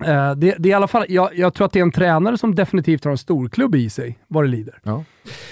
Eh, 0.00 0.34
det, 0.34 0.54
det, 0.58 0.68
är 0.68 0.70
i 0.70 0.72
alla 0.72 0.88
fall, 0.88 1.06
jag, 1.08 1.30
jag, 1.38 1.54
tror 1.54 1.66
att 1.66 1.72
det 1.72 1.78
är 1.78 1.82
en 1.82 1.92
tränare 1.92 2.38
som 2.38 2.54
definitivt 2.54 3.04
har 3.04 3.10
en 3.10 3.18
storklubb 3.18 3.74
i 3.74 3.90
sig, 3.90 4.18
vad 4.28 4.44
det 4.44 4.48
lider. 4.48 4.78
Ja. 4.82 5.04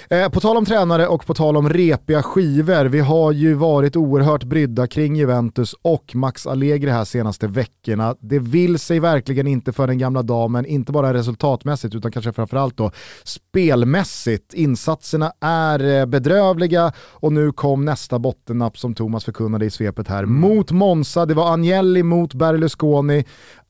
Eh, 0.09 0.29
på 0.29 0.41
tal 0.41 0.57
om 0.57 0.65
tränare 0.65 1.07
och 1.07 1.27
på 1.27 1.35
tal 1.35 1.57
om 1.57 1.69
repiga 1.69 2.23
skivor, 2.23 2.85
vi 2.85 3.01
har 3.01 3.33
ju 3.33 3.55
varit 3.55 3.97
oerhört 3.97 4.45
brydda 4.45 4.87
kring 4.87 5.17
Juventus 5.17 5.75
och 5.83 6.15
Max 6.15 6.47
Allegri 6.47 6.91
här 6.91 7.05
senaste 7.05 7.47
veckorna. 7.47 8.17
Det 8.21 8.39
vill 8.39 8.79
sig 8.79 9.01
verkligen 9.01 9.47
inte 9.47 9.73
för 9.73 9.87
den 9.87 9.99
gamla 9.99 10.23
damen, 10.23 10.67
inte 10.67 10.93
bara 10.93 11.15
resultatmässigt 11.15 11.95
utan 11.95 12.13
kanske 12.13 12.33
framförallt 12.33 12.77
då 12.77 12.91
spelmässigt. 13.25 14.55
Insatserna 14.55 15.33
är 15.41 16.01
eh, 16.01 16.07
bedrövliga 16.07 16.93
och 16.99 17.33
nu 17.33 17.53
kom 17.53 17.85
nästa 17.85 18.19
bottennapp 18.19 18.79
som 18.79 18.95
Thomas 18.95 19.25
förkunnade 19.25 19.67
i 19.67 19.71
svepet 19.71 20.09
här. 20.09 20.23
Mm. 20.23 20.41
Mot 20.41 20.71
Monza, 20.71 21.27
det 21.27 21.35
var 21.35 21.55
Agnelli 21.55 22.03
mot 22.03 22.35
Berlusconi. 22.35 23.25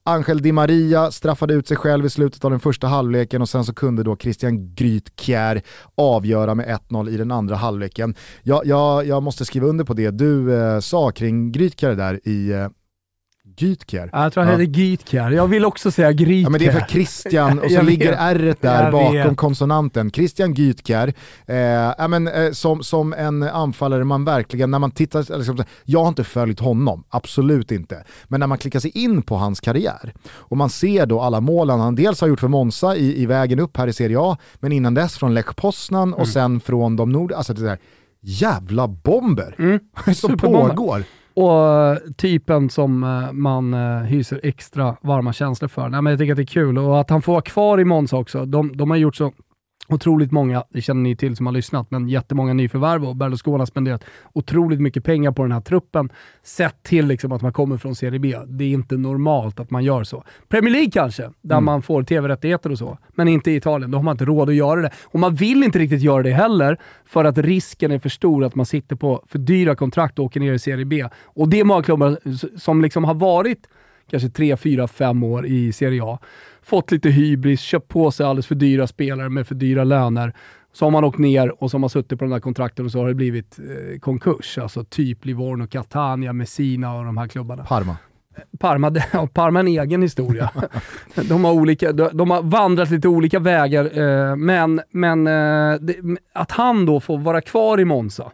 Angel 0.06 0.42
Di 0.42 0.52
Maria 0.52 1.10
straffade 1.10 1.54
ut 1.54 1.68
sig 1.68 1.76
själv 1.76 2.06
i 2.06 2.10
slutet 2.10 2.44
av 2.44 2.50
den 2.50 2.60
första 2.60 2.86
halvleken 2.86 3.42
och 3.42 3.48
sen 3.48 3.64
så 3.64 3.74
kunde 3.74 4.02
då 4.02 4.16
Christian 4.16 4.74
Grytkjär 4.74 5.62
avgöra 5.94 6.54
med 6.54 6.78
1-0 6.88 7.08
i 7.10 7.16
den 7.16 7.30
andra 7.30 7.56
halvleken. 7.56 8.14
Jag, 8.42 8.66
jag, 8.66 9.06
jag 9.06 9.22
måste 9.22 9.44
skriva 9.44 9.66
under 9.66 9.84
på 9.84 9.94
det 9.94 10.10
du 10.10 10.54
eh, 10.54 10.80
sa 10.80 11.10
kring 11.10 11.52
Grytkjär 11.52 11.94
där 11.94 12.28
i 12.28 12.52
eh, 12.52 12.68
Gytkjär. 13.56 14.10
Jag 14.12 14.32
tror 14.32 14.44
han 14.44 14.52
ja. 14.52 14.58
heter 14.58 14.72
Gytkjär. 14.78 15.30
Jag 15.30 15.46
vill 15.46 15.64
också 15.64 15.90
säga 15.90 16.12
Grytkjär. 16.12 16.42
Ja, 16.42 16.50
men 16.50 16.60
det 16.60 16.66
är 16.66 16.72
för 16.72 16.86
Christian 16.88 17.58
och 17.64 17.70
så 17.70 17.82
ligger 17.82 18.12
r 18.12 18.56
där 18.60 18.92
bakom 18.92 19.12
vet. 19.12 19.36
konsonanten. 19.36 20.10
Christian 20.10 20.54
Gytkjär, 20.54 21.12
eh, 21.46 21.56
ja, 21.98 22.08
men, 22.08 22.28
eh, 22.28 22.50
som, 22.52 22.82
som 22.82 23.12
en 23.12 23.42
anfallare 23.42 24.04
man 24.04 24.24
verkligen, 24.24 24.70
när 24.70 24.78
man 24.78 24.90
tittar, 24.90 25.36
liksom, 25.38 25.64
jag 25.84 26.00
har 26.00 26.08
inte 26.08 26.24
följt 26.24 26.60
honom, 26.60 27.04
absolut 27.08 27.72
inte. 27.72 28.04
Men 28.24 28.40
när 28.40 28.46
man 28.46 28.58
klickar 28.58 28.80
sig 28.80 28.90
in 28.98 29.22
på 29.22 29.36
hans 29.36 29.60
karriär 29.60 30.14
och 30.28 30.56
man 30.56 30.70
ser 30.70 31.06
då 31.06 31.20
alla 31.20 31.40
målen 31.40 31.80
han 31.80 31.94
dels 31.94 32.20
har 32.20 32.28
gjort 32.28 32.40
för 32.40 32.48
Monza 32.48 32.96
i, 32.96 33.22
i 33.22 33.26
vägen 33.26 33.60
upp 33.60 33.76
här 33.76 33.86
i 33.86 33.92
Serie 33.92 34.16
A, 34.20 34.36
men 34.60 34.72
innan 34.72 34.94
dess 34.94 35.18
från 35.18 35.34
Lech 35.34 35.56
Poznan 35.56 36.12
och 36.12 36.18
mm. 36.18 36.32
sen 36.32 36.60
från 36.60 36.96
de 36.96 37.12
nord... 37.12 37.32
Alltså 37.32 37.54
det 37.54 37.64
där, 37.64 37.78
jävla 38.24 38.88
bomber 38.88 39.54
mm. 39.58 39.80
som 40.14 40.36
pågår. 40.36 41.04
Och 41.34 41.98
typen 42.16 42.70
som 42.70 43.02
eh, 43.02 43.32
man 43.32 43.74
eh, 43.74 43.98
hyser 43.98 44.40
extra 44.42 44.96
varma 45.00 45.32
känslor 45.32 45.68
för. 45.68 45.88
Nej, 45.88 46.02
men 46.02 46.10
jag 46.10 46.20
tycker 46.20 46.32
att 46.32 46.36
det 46.36 46.42
är 46.42 46.46
kul 46.46 46.78
och 46.78 47.00
att 47.00 47.10
han 47.10 47.22
får 47.22 47.32
vara 47.32 47.42
kvar 47.42 47.80
i 47.80 47.84
Monza 47.84 48.16
också. 48.16 48.44
De, 48.44 48.76
de 48.76 48.90
har 48.90 48.96
gjort 48.96 49.16
så 49.16 49.32
otroligt 49.88 50.32
många, 50.32 50.64
det 50.70 50.82
känner 50.82 51.02
ni 51.02 51.16
till 51.16 51.36
som 51.36 51.46
har 51.46 51.52
lyssnat, 51.52 51.90
men 51.90 52.08
jättemånga 52.08 52.52
nyförvärv 52.54 53.04
och 53.04 53.16
Berlusconi 53.16 53.58
har 53.58 53.66
spenderat 53.66 54.04
otroligt 54.32 54.80
mycket 54.80 55.04
pengar 55.04 55.32
på 55.32 55.42
den 55.42 55.52
här 55.52 55.60
truppen. 55.60 56.12
Sett 56.42 56.82
till 56.82 57.06
liksom 57.06 57.32
att 57.32 57.42
man 57.42 57.52
kommer 57.52 57.76
från 57.76 57.94
Serie 57.94 58.18
B. 58.18 58.36
Det 58.46 58.64
är 58.64 58.68
inte 58.68 58.96
normalt 58.96 59.60
att 59.60 59.70
man 59.70 59.84
gör 59.84 60.04
så. 60.04 60.24
Premier 60.48 60.72
League 60.72 60.90
kanske, 60.90 61.30
där 61.42 61.54
mm. 61.54 61.64
man 61.64 61.82
får 61.82 62.02
tv-rättigheter 62.02 62.72
och 62.72 62.78
så, 62.78 62.98
men 63.14 63.28
inte 63.28 63.50
i 63.50 63.56
Italien. 63.56 63.90
Då 63.90 63.98
har 63.98 64.02
man 64.02 64.12
inte 64.12 64.24
råd 64.24 64.48
att 64.48 64.54
göra 64.54 64.80
det. 64.80 64.90
Och 65.04 65.20
man 65.20 65.34
vill 65.34 65.62
inte 65.62 65.78
riktigt 65.78 66.02
göra 66.02 66.22
det 66.22 66.32
heller, 66.32 66.80
för 67.04 67.24
att 67.24 67.38
risken 67.38 67.90
är 67.90 67.98
för 67.98 68.08
stor 68.08 68.44
att 68.44 68.54
man 68.54 68.66
sitter 68.66 68.96
på 68.96 69.24
för 69.26 69.38
dyra 69.38 69.76
kontrakt 69.76 70.18
och 70.18 70.24
åker 70.24 70.40
ner 70.40 70.52
i 70.52 70.58
Serie 70.58 70.84
B. 70.84 71.08
Och 71.24 71.48
det 71.48 71.60
är 71.60 71.64
många 71.64 71.82
klubbar 71.82 72.18
som 72.58 72.82
liksom 72.82 73.04
har 73.04 73.14
varit 73.14 73.66
kanske 74.10 74.28
3, 74.28 74.56
4, 74.56 74.88
5 74.88 75.22
år 75.22 75.46
i 75.46 75.72
Serie 75.72 76.04
A 76.04 76.18
fått 76.64 76.92
lite 76.92 77.10
hybris, 77.10 77.60
köpt 77.60 77.88
på 77.88 78.10
sig 78.10 78.26
alldeles 78.26 78.46
för 78.46 78.54
dyra 78.54 78.86
spelare 78.86 79.28
med 79.28 79.46
för 79.46 79.54
dyra 79.54 79.84
löner. 79.84 80.34
Så 80.72 80.86
har 80.86 80.90
man 80.90 81.04
åkt 81.04 81.18
ner 81.18 81.62
och 81.62 81.70
så 81.70 81.74
har 81.74 81.80
man 81.80 81.90
suttit 81.90 82.18
på 82.18 82.24
de 82.24 82.30
där 82.30 82.40
kontrakten 82.40 82.84
och 82.84 82.90
så 82.90 82.98
har 82.98 83.08
det 83.08 83.14
blivit 83.14 83.58
eh, 83.58 83.98
konkurs. 83.98 84.58
Alltså 84.58 84.84
typ 84.84 85.24
Livorno, 85.24 85.66
Catania, 85.66 86.32
Messina 86.32 86.94
och 86.94 87.04
de 87.04 87.16
här 87.16 87.28
klubbarna. 87.28 87.64
Parma. 87.64 87.96
Parma, 88.58 88.90
Parma 89.32 89.58
är 89.58 89.60
en 89.60 89.68
egen 89.68 90.02
historia. 90.02 90.50
de, 91.28 91.44
har 91.44 91.52
olika, 91.52 91.92
de 91.92 92.30
har 92.30 92.42
vandrat 92.42 92.90
lite 92.90 93.08
olika 93.08 93.38
vägar, 93.38 93.98
eh, 93.98 94.36
men, 94.36 94.80
men 94.90 95.26
eh, 95.26 95.80
det, 95.80 95.96
att 96.32 96.50
han 96.50 96.86
då 96.86 97.00
får 97.00 97.18
vara 97.18 97.40
kvar 97.40 97.80
i 97.80 97.84
Monza 97.84 98.32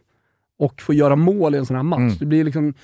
och 0.59 0.83
få 0.83 0.95
göra 0.95 1.17
mål 1.17 1.55
i 1.55 1.59
en 1.59 1.67
sån 1.67 1.77
här 1.77 1.83
match, 1.83 1.99
mm. 1.99 2.17
det 2.19 2.27
blir 2.27 2.45
liksom 2.45 2.75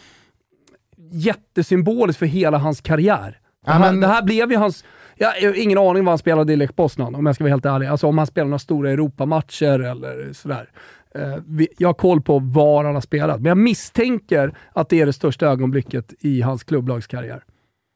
jättesymboliskt 1.10 2.18
för 2.18 2.26
hela 2.26 2.58
hans 2.58 2.80
karriär. 2.80 3.38
Det 3.64 3.72
här, 3.72 3.92
det 3.92 4.06
här 4.06 4.22
blev 4.22 4.50
ju 4.50 4.56
hans 4.56 4.84
jag 5.18 5.28
har 5.28 5.62
ingen 5.62 5.78
aning 5.78 6.04
vad 6.04 6.12
han 6.12 6.18
spelade 6.18 6.52
i 6.52 6.56
Lech 6.56 6.76
Poznan, 6.76 7.14
om 7.14 7.26
jag 7.26 7.34
ska 7.34 7.44
vara 7.44 7.52
helt 7.52 7.66
ärlig. 7.66 7.86
Alltså 7.86 8.06
om 8.06 8.18
han 8.18 8.26
spelar 8.26 8.48
några 8.48 8.58
stora 8.58 8.90
Europamatcher 8.90 9.80
eller 9.80 10.32
sådär. 10.32 10.70
Uh, 11.18 11.66
jag 11.78 11.88
har 11.88 11.94
koll 11.94 12.20
på 12.20 12.38
var 12.38 12.84
han 12.84 12.94
har 12.94 13.02
spelat, 13.02 13.40
men 13.40 13.48
jag 13.48 13.58
misstänker 13.58 14.58
att 14.72 14.88
det 14.88 15.00
är 15.00 15.06
det 15.06 15.12
största 15.12 15.46
ögonblicket 15.46 16.14
i 16.20 16.42
hans 16.42 16.64
klubblagskarriär. 16.64 17.42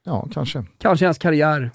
Ja, 0.05 0.29
kanske. 0.33 0.65
Kanske 0.79 1.07
hans 1.07 1.19
karriär. 1.19 1.71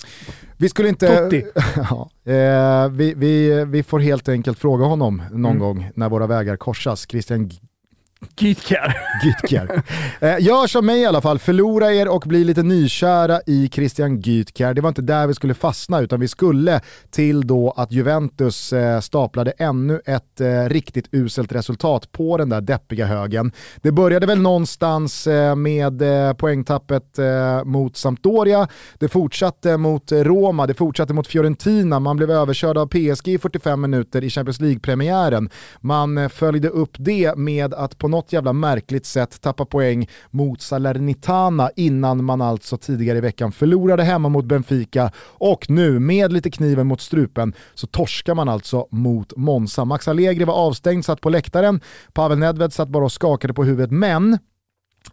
Vi 0.58 0.69
skulle 0.69 0.89
inte... 0.89 1.05
ja, 1.75 2.10
eh, 2.31 2.89
vi, 2.89 3.13
vi, 3.17 3.65
vi 3.65 3.84
får 3.84 3.99
helt 3.99 4.29
enkelt 4.29 4.60
fråga 4.60 4.86
honom 4.86 5.21
någon 5.31 5.45
mm. 5.45 5.60
gång 5.60 5.91
när 5.95 6.10
våra 6.10 6.27
vägar 6.27 6.58
korsas. 6.58 7.08
Christian 7.10 7.49
Gytkär. 8.38 8.97
Gytkär. 9.23 9.84
Eh, 10.19 10.39
gör 10.39 10.67
som 10.67 10.86
mig 10.86 11.01
i 11.01 11.06
alla 11.06 11.21
fall, 11.21 11.39
förlora 11.39 11.93
er 11.93 12.08
och 12.08 12.23
bli 12.25 12.43
lite 12.43 12.63
nykära 12.63 13.41
i 13.45 13.69
Christian 13.71 14.19
Gytkär. 14.19 14.73
Det 14.73 14.82
var 14.82 14.89
inte 14.89 15.01
där 15.01 15.28
vi 15.28 15.34
skulle 15.34 15.54
fastna 15.54 15.99
utan 16.01 16.19
vi 16.19 16.28
skulle 16.28 16.82
till 17.12 17.47
då 17.47 17.73
att 17.78 17.91
Juventus 17.91 18.73
eh, 18.73 18.99
staplade 18.99 19.51
ännu 19.51 20.01
ett 20.06 20.41
eh, 20.41 20.63
riktigt 20.69 21.08
uselt 21.12 21.51
resultat 21.51 22.12
på 22.12 22.38
den 22.38 22.49
där 22.49 22.62
deppiga 22.62 23.06
högen. 23.06 23.51
Det 23.82 23.91
började 23.91 24.25
väl 24.25 24.41
någonstans 24.41 25.28
eh, 25.28 25.56
med 25.56 26.01
eh, 26.01 26.34
poängtappet 26.34 27.19
eh, 27.19 27.63
mot 27.63 27.97
Sampdoria, 27.97 28.67
det 28.99 29.08
fortsatte 29.08 29.78
mot 29.78 30.12
Roma, 30.12 30.67
det 30.67 30.73
fortsatte 30.73 31.13
mot 31.13 31.28
Fiorentina, 31.28 31.99
man 31.99 32.17
blev 32.17 32.32
överkörd 32.32 32.78
av 32.78 32.88
PSG 32.88 33.28
i 33.28 33.38
45 33.38 33.82
minuter 33.82 34.23
i 34.23 34.30
Champions 34.30 34.60
League-premiären. 34.60 35.49
Man 35.82 36.30
följde 36.30 36.69
upp 36.69 36.95
det 36.97 37.38
med 37.38 37.73
att 37.73 37.97
på 37.97 38.08
något 38.15 38.34
jävla 38.34 38.54
märkligt 38.54 39.06
sätt 39.06 39.41
tappa 39.41 39.65
poäng 39.65 40.08
mot 40.32 40.62
Salernitana 40.62 41.69
innan 41.75 42.23
man 42.23 42.41
alltså 42.41 42.78
tidigare 42.78 43.17
i 43.17 43.21
veckan 43.21 43.51
förlorade 43.51 44.04
hemma 44.04 44.30
mot 44.30 44.45
Benfica 44.45 45.12
och 45.19 45.69
nu 45.69 45.99
med 45.99 46.34
lite 46.34 46.51
kniven 46.51 46.88
mot 46.88 47.01
strupen 47.01 47.54
så 47.73 47.88
torskar 47.88 48.36
man 48.36 48.49
alltså 48.49 48.88
mot 48.91 49.34
Monza. 49.38 49.86
Max 49.86 50.08
Allegri 50.08 50.43
var 50.45 50.54
avstängd, 50.54 51.06
satt 51.06 51.21
på 51.21 51.30
läktaren, 51.30 51.82
Pavel 52.13 52.38
Nedved 52.38 52.73
satt 52.73 52.89
bara 52.89 53.06
och 53.06 53.12
skakade 53.12 53.54
på 53.54 53.63
huvudet 53.63 53.91
men 53.91 54.38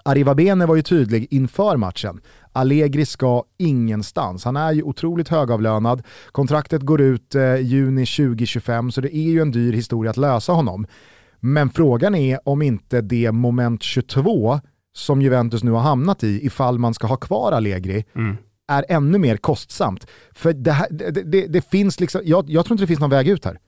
Arriva 0.03 0.35
Bene 0.35 0.67
var 0.67 0.77
ju 0.77 0.83
tydlig 0.83 1.27
inför 1.31 1.77
matchen. 1.77 2.21
Allegri 2.53 3.07
ska 3.07 3.45
ingenstans. 3.59 4.45
Han 4.45 4.57
är 4.57 4.73
ju 4.73 4.83
otroligt 4.83 5.29
högavlönad. 5.29 6.03
Kontraktet 6.33 6.83
går 6.83 7.01
ut 7.01 7.35
eh, 7.35 7.57
juni 7.57 8.07
2025 8.07 8.93
så 8.93 9.01
det 9.01 9.17
är 9.17 9.31
ju 9.31 9.41
en 9.41 9.51
dyr 9.51 9.73
historia 9.73 10.11
att 10.11 10.17
lösa 10.17 10.53
honom. 10.53 10.87
Men 11.45 11.71
frågan 11.71 12.15
är 12.15 12.49
om 12.49 12.63
inte 12.63 13.01
det 13.01 13.33
moment 13.33 13.83
22 13.83 14.61
som 14.93 15.23
Juventus 15.23 15.63
nu 15.63 15.71
har 15.71 15.81
hamnat 15.81 16.25
i, 16.25 16.47
ifall 16.47 16.79
man 16.79 16.95
ska 16.95 17.07
ha 17.07 17.17
kvar 17.17 17.53
Allegri, 17.53 18.05
mm. 18.15 18.37
är 18.69 18.85
ännu 18.89 19.19
mer 19.19 19.37
kostsamt. 19.37 20.07
För 20.33 20.53
det, 20.53 20.73
här, 20.73 20.87
det, 20.91 21.11
det, 21.11 21.47
det 21.47 21.71
finns 21.71 22.01
liksom, 22.01 22.21
jag, 22.25 22.51
jag, 22.51 22.65
tror 22.65 22.75
inte 22.75 22.83
det 22.83 22.89
finns 22.89 23.01
någon 23.01 23.11
väg 23.11 23.29
ut 23.29 23.45
här. 23.45 23.59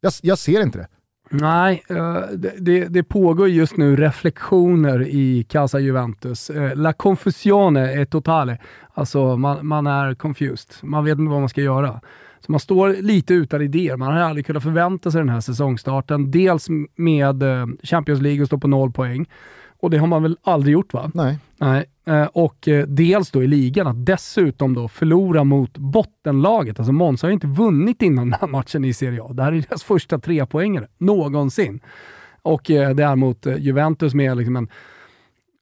Jag, 0.00 0.12
jag 0.22 0.38
ser 0.38 0.62
inte 0.62 0.78
det. 0.78 0.88
Nej, 1.30 1.82
uh, 1.90 2.20
det, 2.58 2.88
det, 2.88 3.02
pågår 3.02 3.48
just 3.48 3.76
nu 3.76 3.96
reflektioner 3.96 5.06
i 5.08 5.44
Casa 5.48 5.78
Juventus. 5.78 6.50
Uh, 6.50 6.74
la 6.74 6.92
confusione 6.92 7.92
è 7.92 8.06
totale. 8.06 8.58
Alltså 8.94 9.36
man, 9.36 9.66
man 9.66 9.86
är 9.86 10.14
confused. 10.14 10.74
Man 10.82 11.04
vet 11.04 11.18
inte 11.18 11.30
vad 11.30 11.40
man 11.40 11.48
ska 11.48 11.60
göra. 11.60 12.00
Så 12.46 12.52
man 12.52 12.60
står 12.60 13.02
lite 13.02 13.34
utan 13.34 13.62
idéer. 13.62 13.96
Man 13.96 14.12
har 14.12 14.20
aldrig 14.20 14.46
kunnat 14.46 14.62
förvänta 14.62 15.10
sig 15.10 15.20
den 15.20 15.28
här 15.28 15.40
säsongstarten. 15.40 16.30
Dels 16.30 16.68
med 16.96 17.42
eh, 17.42 17.66
Champions 17.82 18.20
League 18.20 18.42
och 18.42 18.46
stå 18.46 18.58
på 18.58 18.68
noll 18.68 18.92
poäng. 18.92 19.26
Och 19.80 19.90
det 19.90 19.98
har 19.98 20.06
man 20.06 20.22
väl 20.22 20.36
aldrig 20.42 20.72
gjort 20.72 20.92
va? 20.92 21.10
Nej. 21.14 21.38
Nej. 21.58 21.84
Eh, 22.06 22.24
och 22.24 22.68
eh, 22.68 22.86
dels 22.86 23.30
då 23.30 23.42
i 23.42 23.46
ligan 23.46 23.86
att 23.86 24.06
dessutom 24.06 24.74
då 24.74 24.88
förlora 24.88 25.44
mot 25.44 25.78
bottenlaget. 25.78 26.78
Alltså 26.78 26.92
Måns 26.92 27.22
har 27.22 27.28
ju 27.28 27.34
inte 27.34 27.46
vunnit 27.46 28.02
innan 28.02 28.30
den 28.30 28.38
här 28.40 28.48
matchen 28.48 28.84
i 28.84 28.92
Serie 28.92 29.22
A. 29.22 29.32
Det 29.32 29.42
här 29.42 29.52
är 29.52 29.64
deras 29.68 29.82
första 29.82 30.18
trepoängare 30.18 30.88
någonsin. 30.98 31.80
Och 32.42 32.62
det 32.66 33.02
är 33.02 33.16
mot 33.16 33.46
Juventus 33.58 34.14
med 34.14 34.36
liksom 34.36 34.56
en 34.56 34.68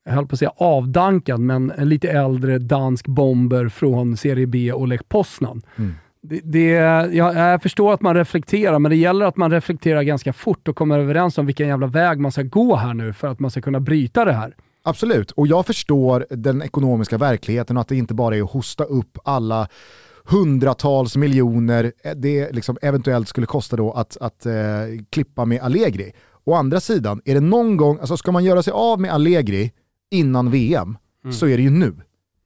jag 0.04 0.12
höll 0.12 0.26
på 0.26 0.32
att 0.32 0.38
säga 0.38 0.52
avdankad, 0.56 1.40
men 1.40 1.70
en 1.70 1.88
lite 1.88 2.10
äldre 2.10 2.58
dansk 2.58 3.06
bomber 3.06 3.68
från 3.68 4.16
Serie 4.16 4.46
B 4.46 4.72
och 4.72 4.88
Lech 4.88 5.08
Poznan. 5.08 5.62
Mm. 5.76 5.94
Det, 6.22 6.40
det, 6.44 6.68
jag, 7.14 7.34
jag, 7.34 7.62
förstår 7.62 7.92
att 7.92 8.00
man 8.00 8.14
reflekterar, 8.14 8.78
men 8.78 8.90
det 8.90 8.96
gäller 8.96 9.26
att 9.26 9.36
man 9.36 9.50
reflekterar 9.50 10.02
ganska 10.02 10.32
fort 10.32 10.68
och 10.68 10.76
kommer 10.76 10.98
överens 10.98 11.38
om 11.38 11.46
vilken 11.46 11.68
jävla 11.68 11.86
väg 11.86 12.20
man 12.20 12.32
ska 12.32 12.42
gå 12.42 12.76
här 12.76 12.94
nu 12.94 13.12
för 13.12 13.28
att 13.28 13.40
man 13.40 13.50
ska 13.50 13.60
kunna 13.60 13.80
bryta 13.80 14.24
det 14.24 14.32
här. 14.32 14.54
Absolut, 14.82 15.30
och 15.30 15.46
jag 15.46 15.66
förstår 15.66 16.26
den 16.30 16.62
ekonomiska 16.62 17.18
verkligheten 17.18 17.76
och 17.76 17.80
att 17.80 17.88
det 17.88 17.96
inte 17.96 18.14
bara 18.14 18.36
är 18.36 18.42
att 18.42 18.50
hosta 18.50 18.84
upp 18.84 19.18
alla 19.24 19.68
hundratals 20.24 21.16
miljoner 21.16 21.92
det 22.16 22.52
liksom 22.52 22.78
eventuellt 22.82 23.28
skulle 23.28 23.46
kosta 23.46 23.76
då 23.76 23.92
att, 23.92 24.16
att 24.20 24.46
eh, 24.46 24.52
klippa 25.10 25.44
med 25.44 25.60
Allegri. 25.60 26.12
Å 26.44 26.54
andra 26.54 26.80
sidan, 26.80 27.20
är 27.24 27.34
det 27.34 27.40
någon 27.40 27.76
gång, 27.76 27.98
alltså 28.00 28.16
ska 28.16 28.32
man 28.32 28.44
göra 28.44 28.62
sig 28.62 28.72
av 28.72 29.00
med 29.00 29.12
Allegri 29.12 29.72
innan 30.10 30.50
VM 30.50 30.98
mm. 31.24 31.32
så 31.32 31.46
är 31.46 31.56
det 31.56 31.62
ju 31.62 31.70
nu. 31.70 31.94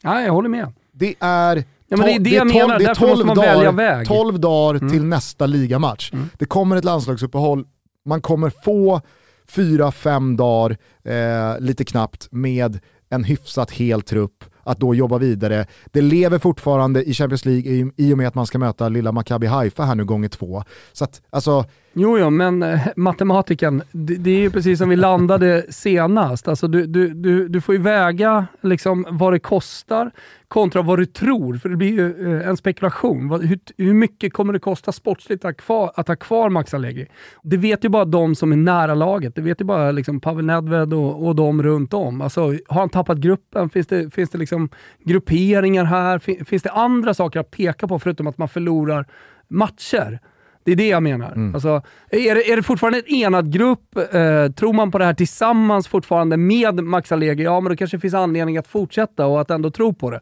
Ja, 0.02 0.20
jag 0.20 0.32
håller 0.32 0.48
med. 0.48 0.72
Det 0.92 1.14
är 1.20 1.64
Ja, 1.88 1.96
men 1.96 2.06
det 2.06 2.12
är 2.12 2.18
det 2.18 2.30
jag 2.30 2.46
menar, 2.46 2.78
det 2.78 2.84
är 2.84 2.88
därför 2.88 3.06
måste 3.06 3.26
man 3.26 3.36
dagar, 3.36 3.54
välja 3.56 3.72
väg. 3.72 4.06
12 4.06 4.40
dagar 4.40 4.78
till 4.90 5.04
nästa 5.04 5.46
ligamatch. 5.46 6.12
Det 6.38 6.44
kommer 6.44 6.76
ett 6.76 6.84
landslagsuppehåll, 6.84 7.64
man 8.04 8.20
kommer 8.22 8.52
få 8.64 9.00
fyra, 9.48 9.92
fem 9.92 10.36
dagar, 10.36 10.76
eh, 11.04 11.60
lite 11.60 11.84
knappt, 11.84 12.28
med 12.30 12.78
en 13.10 13.24
hyfsat 13.24 13.70
hel 13.70 14.02
trupp 14.02 14.44
att 14.62 14.78
då 14.80 14.94
jobba 14.94 15.18
vidare. 15.18 15.66
Det 15.86 16.00
lever 16.00 16.38
fortfarande 16.38 17.02
i 17.02 17.14
Champions 17.14 17.44
League 17.44 17.72
i, 17.72 17.90
i 17.96 18.14
och 18.14 18.18
med 18.18 18.28
att 18.28 18.34
man 18.34 18.46
ska 18.46 18.58
möta 18.58 18.88
lilla 18.88 19.12
Maccabi 19.12 19.46
Haifa 19.46 19.84
här 19.84 19.94
nu 19.94 20.04
gånger 20.04 20.28
två. 20.28 20.64
Så 20.92 21.04
att, 21.04 21.22
alltså, 21.30 21.64
Jo, 21.96 22.18
jo, 22.18 22.30
men 22.30 22.62
eh, 22.62 22.80
matematiken, 22.96 23.82
det, 23.92 24.14
det 24.14 24.30
är 24.30 24.38
ju 24.38 24.50
precis 24.50 24.78
som 24.78 24.88
vi 24.88 24.96
landade 24.96 25.64
senast. 25.68 26.48
Alltså, 26.48 26.68
du, 26.68 26.86
du, 26.86 27.14
du, 27.14 27.48
du 27.48 27.60
får 27.60 27.74
ju 27.74 27.80
väga 27.80 28.46
liksom, 28.60 29.06
vad 29.10 29.32
det 29.32 29.38
kostar 29.38 30.10
kontra 30.48 30.82
vad 30.82 30.98
du 30.98 31.06
tror, 31.06 31.54
för 31.54 31.68
det 31.68 31.76
blir 31.76 31.92
ju 31.92 32.36
eh, 32.38 32.48
en 32.48 32.56
spekulation. 32.56 33.30
Hur, 33.30 33.58
hur 33.76 33.94
mycket 33.94 34.32
kommer 34.32 34.52
det 34.52 34.58
kosta 34.58 34.92
sportsligt 34.92 35.44
att, 35.44 35.56
kvar, 35.56 35.92
att 35.94 36.08
ha 36.08 36.16
kvar 36.16 36.48
Max 36.48 36.74
Allegri? 36.74 37.06
Det 37.42 37.56
vet 37.56 37.84
ju 37.84 37.88
bara 37.88 38.04
de 38.04 38.34
som 38.34 38.52
är 38.52 38.56
nära 38.56 38.94
laget. 38.94 39.34
Det 39.34 39.42
vet 39.42 39.60
ju 39.60 39.64
bara 39.64 39.90
liksom, 39.90 40.20
Pavel 40.20 40.44
Nedved 40.44 40.94
och, 40.94 41.26
och 41.26 41.36
de 41.36 41.62
runt 41.62 41.94
om. 41.94 42.20
Alltså, 42.20 42.40
har 42.40 42.80
han 42.80 42.88
tappat 42.88 43.18
gruppen? 43.18 43.70
Finns 43.70 43.86
det, 43.86 44.14
finns 44.14 44.30
det 44.30 44.38
liksom 44.38 44.68
grupperingar 45.04 45.84
här? 45.84 46.18
Fin, 46.18 46.44
finns 46.44 46.62
det 46.62 46.70
andra 46.70 47.14
saker 47.14 47.40
att 47.40 47.50
peka 47.50 47.88
på 47.88 47.98
förutom 47.98 48.26
att 48.26 48.38
man 48.38 48.48
förlorar 48.48 49.06
matcher? 49.48 50.20
Det 50.64 50.72
är 50.72 50.76
det 50.76 50.88
jag 50.88 51.02
menar. 51.02 51.32
Mm. 51.32 51.54
Alltså, 51.54 51.82
är, 52.10 52.34
det, 52.34 52.50
är 52.52 52.56
det 52.56 52.62
fortfarande 52.62 52.98
en 52.98 53.14
enad 53.14 53.52
grupp? 53.52 53.96
Eh, 53.96 54.52
tror 54.52 54.72
man 54.72 54.90
på 54.90 54.98
det 54.98 55.04
här 55.04 55.14
tillsammans 55.14 55.88
fortfarande 55.88 56.36
med 56.36 56.84
Max 56.84 57.12
Allegri? 57.12 57.44
Ja, 57.44 57.60
men 57.60 57.70
då 57.70 57.76
kanske 57.76 57.96
det 57.96 58.00
finns 58.00 58.14
anledning 58.14 58.56
att 58.56 58.66
fortsätta 58.66 59.26
och 59.26 59.40
att 59.40 59.50
ändå 59.50 59.70
tro 59.70 59.94
på 59.94 60.10
det. 60.10 60.20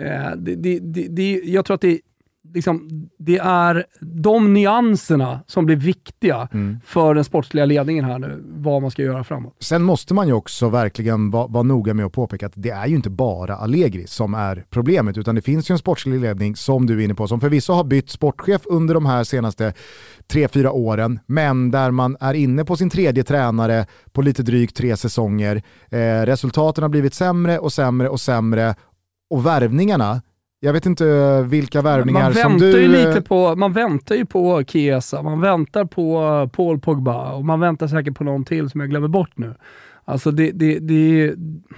Eh, 0.00 0.30
det, 0.36 0.54
det, 0.54 1.08
det 1.08 1.40
jag 1.44 1.64
tror 1.64 1.74
att 1.74 1.80
det 1.80 2.00
liksom, 2.54 3.08
det 3.18 3.38
är 3.38 3.84
de 4.00 4.54
nyanserna 4.54 5.40
som 5.46 5.66
blir 5.66 5.76
viktiga 5.76 6.48
mm. 6.52 6.80
för 6.84 7.14
den 7.14 7.24
sportsliga 7.24 7.64
ledningen 7.64 8.04
här 8.04 8.18
nu, 8.18 8.44
vad 8.46 8.82
man 8.82 8.90
ska 8.90 9.02
göra 9.02 9.24
framåt. 9.24 9.56
Sen 9.60 9.82
måste 9.82 10.14
man 10.14 10.26
ju 10.26 10.32
också 10.32 10.68
verkligen 10.68 11.30
vara, 11.30 11.46
vara 11.46 11.62
noga 11.62 11.94
med 11.94 12.06
att 12.06 12.12
påpeka 12.12 12.46
att 12.46 12.52
det 12.54 12.70
är 12.70 12.86
ju 12.86 12.96
inte 12.96 13.10
bara 13.10 13.56
Allegri 13.56 14.06
som 14.06 14.34
är 14.34 14.64
problemet, 14.70 15.18
utan 15.18 15.34
det 15.34 15.42
finns 15.42 15.70
ju 15.70 15.72
en 15.72 15.78
sportslig 15.78 16.20
ledning 16.20 16.56
som 16.56 16.86
du 16.86 17.00
är 17.00 17.04
inne 17.04 17.14
på, 17.14 17.28
som 17.28 17.40
förvisso 17.40 17.72
har 17.72 17.84
bytt 17.84 18.10
sportchef 18.10 18.62
under 18.64 18.94
de 18.94 19.06
här 19.06 19.24
senaste 19.24 19.72
tre, 20.26 20.48
fyra 20.48 20.72
åren, 20.72 21.18
men 21.26 21.70
där 21.70 21.90
man 21.90 22.16
är 22.20 22.34
inne 22.34 22.64
på 22.64 22.76
sin 22.76 22.90
tredje 22.90 23.24
tränare 23.24 23.86
på 24.12 24.22
lite 24.22 24.42
drygt 24.42 24.76
tre 24.76 24.96
säsonger. 24.96 25.62
Eh, 25.90 26.26
resultaten 26.26 26.82
har 26.82 26.88
blivit 26.88 27.14
sämre 27.14 27.58
och 27.58 27.72
sämre 27.72 28.08
och 28.08 28.20
sämre 28.20 28.74
och 29.30 29.46
värvningarna 29.46 30.22
jag 30.60 30.72
vet 30.72 30.86
inte 30.86 31.42
vilka 31.42 31.82
värvningar 31.82 32.32
som 32.32 32.58
du... 32.58 32.80
Ju 32.80 32.88
lite 32.88 33.22
på, 33.22 33.56
man 33.56 33.72
väntar 33.72 34.14
ju 34.14 34.26
på 34.26 34.64
Chiesa, 34.64 35.22
man 35.22 35.40
väntar 35.40 35.84
på 35.84 36.20
Paul 36.52 36.80
Pogba 36.80 37.32
och 37.32 37.44
man 37.44 37.60
väntar 37.60 37.86
säkert 37.86 38.14
på 38.14 38.24
någon 38.24 38.44
till 38.44 38.70
som 38.70 38.80
jag 38.80 38.90
glömmer 38.90 39.08
bort 39.08 39.32
nu. 39.34 39.54
Alltså 40.04 40.30
det, 40.30 40.50
det, 40.50 40.78
det, 40.78 41.34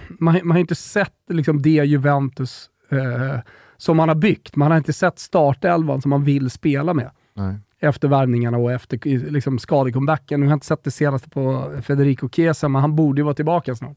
man, 0.09 0.41
man 0.43 0.51
har 0.51 0.59
inte 0.59 0.75
sett 0.75 1.15
liksom 1.29 1.63
det 1.63 1.71
Juventus 1.71 2.71
eh, 2.91 3.41
som 3.77 3.97
man 3.97 4.09
har 4.09 4.17
byggt. 4.17 4.57
Man 4.57 4.71
har 4.71 4.79
inte 4.79 4.93
sett 4.93 5.19
startelvan 5.19 6.03
som 6.03 6.11
man 6.11 6.25
vill 6.25 6.51
spela 6.51 6.95
med. 6.95 7.11
Nej. 7.35 7.57
Efter 7.81 8.09
värvningarna 8.09 8.59
och 8.59 8.73
efter 8.73 9.31
liksom, 9.31 9.59
skadecomebacken. 9.59 10.41
Nu 10.41 10.47
har 10.47 10.51
jag 10.51 10.57
inte 10.57 10.67
sett 10.67 10.85
det 10.85 10.91
senaste 10.91 11.31
på 11.31 11.73
Federico 11.83 12.29
Chiesa, 12.29 12.69
men 12.69 12.81
han 12.81 12.97
borde 12.97 13.21
ju 13.21 13.25
vara 13.25 13.35
tillbaka 13.35 13.75
snart. 13.75 13.97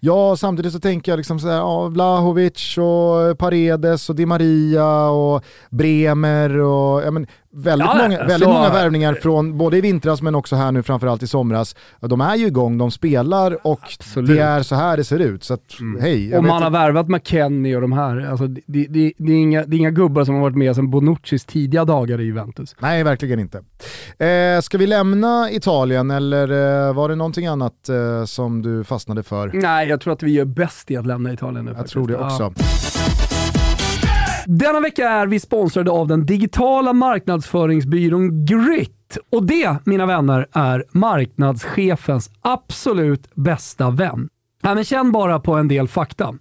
Ja, 0.00 0.36
samtidigt 0.36 0.72
så 0.72 0.80
tänker 0.80 1.12
jag 1.12 1.16
liksom 1.16 1.40
sådär, 1.40 1.56
ja, 1.56 1.88
Vlahovic 1.88 2.78
och 2.78 3.38
Paredes 3.38 4.10
och 4.10 4.16
Di 4.16 4.26
Maria 4.26 5.08
och 5.08 5.44
Bremer 5.70 6.58
och 6.58 7.02
ja, 7.02 7.10
men, 7.10 7.26
väldigt, 7.58 7.88
ja, 7.88 8.02
många, 8.02 8.18
väldigt 8.18 8.48
så... 8.48 8.52
många 8.52 8.70
värvningar 8.70 9.14
från 9.14 9.58
både 9.58 9.76
i 9.76 9.80
vintras 9.80 10.22
men 10.22 10.34
också 10.34 10.56
här 10.56 10.72
nu 10.72 10.82
framförallt 10.82 11.22
i 11.22 11.26
somras. 11.26 11.76
De 12.00 12.20
är 12.20 12.36
ju 12.36 12.46
igång, 12.46 12.78
de 12.78 12.90
spelar 12.90 13.66
och 13.66 13.80
Absolut. 13.82 14.30
det 14.30 14.42
är 14.42 14.62
så 14.62 14.74
här 14.74 14.96
det 14.96 15.04
ser 15.04 15.18
ut. 15.18 15.44
Så 15.44 15.54
att, 15.54 15.80
mm. 15.80 16.00
hej. 16.00 16.36
Och 16.36 16.44
man 16.44 16.62
har 16.62 16.70
värvat 16.70 17.08
McKennie 17.08 17.74
och 17.74 17.80
de 17.80 17.92
här. 17.92 18.26
Alltså, 18.30 18.46
det, 18.46 18.60
det, 18.66 18.86
det, 18.86 19.12
det, 19.18 19.32
är 19.32 19.36
inga, 19.36 19.64
det 19.64 19.76
är 19.76 19.78
inga 19.78 19.90
gubbar 19.90 20.24
som 20.24 20.34
har 20.34 20.42
varit 20.42 20.56
med 20.56 20.76
sedan 20.76 20.90
Bonuccis 20.90 21.44
tidiga 21.44 21.84
dagar 21.84 22.20
i 22.20 22.24
Juventus. 22.24 22.76
Nej, 22.78 23.04
verkligen 23.04 23.40
inte. 23.40 23.58
Eh, 24.24 24.60
ska 24.60 24.78
vi 24.78 24.86
lämna 24.86 25.50
Italien 25.50 26.10
eller 26.10 26.88
eh, 26.88 26.94
var 26.94 27.08
det 27.08 27.14
någonting 27.14 27.46
annat 27.46 27.88
eh, 27.88 28.24
som 28.24 28.62
du 28.62 28.84
fastnade 28.84 29.22
för? 29.22 29.50
Nej, 29.54 29.88
jag 29.88 30.00
tror 30.00 30.12
att 30.12 30.22
vi 30.22 30.30
gör 30.30 30.44
bäst 30.44 30.90
i 30.90 30.96
att 30.96 31.06
lämna 31.06 31.32
Italien 31.32 31.64
nu. 31.64 31.70
Jag 31.70 31.76
faktiskt. 31.76 31.92
tror 31.92 32.08
det 32.08 32.16
också. 32.16 32.52
Ja. 32.56 33.17
Denna 34.50 34.80
vecka 34.80 35.08
är 35.08 35.26
vi 35.26 35.40
sponsrade 35.40 35.90
av 35.90 36.06
den 36.06 36.26
digitala 36.26 36.92
marknadsföringsbyrån 36.92 38.44
Grit. 38.44 39.18
Och 39.30 39.46
det, 39.46 39.76
mina 39.84 40.06
vänner, 40.06 40.46
är 40.52 40.84
marknadschefens 40.90 42.30
absolut 42.40 43.34
bästa 43.34 43.90
vän. 43.90 44.28
Ja, 44.62 44.74
men 44.74 44.84
känn 44.84 45.12
bara 45.12 45.40
på 45.40 45.54
en 45.54 45.68
del 45.68 45.88
fakta. 45.88 46.34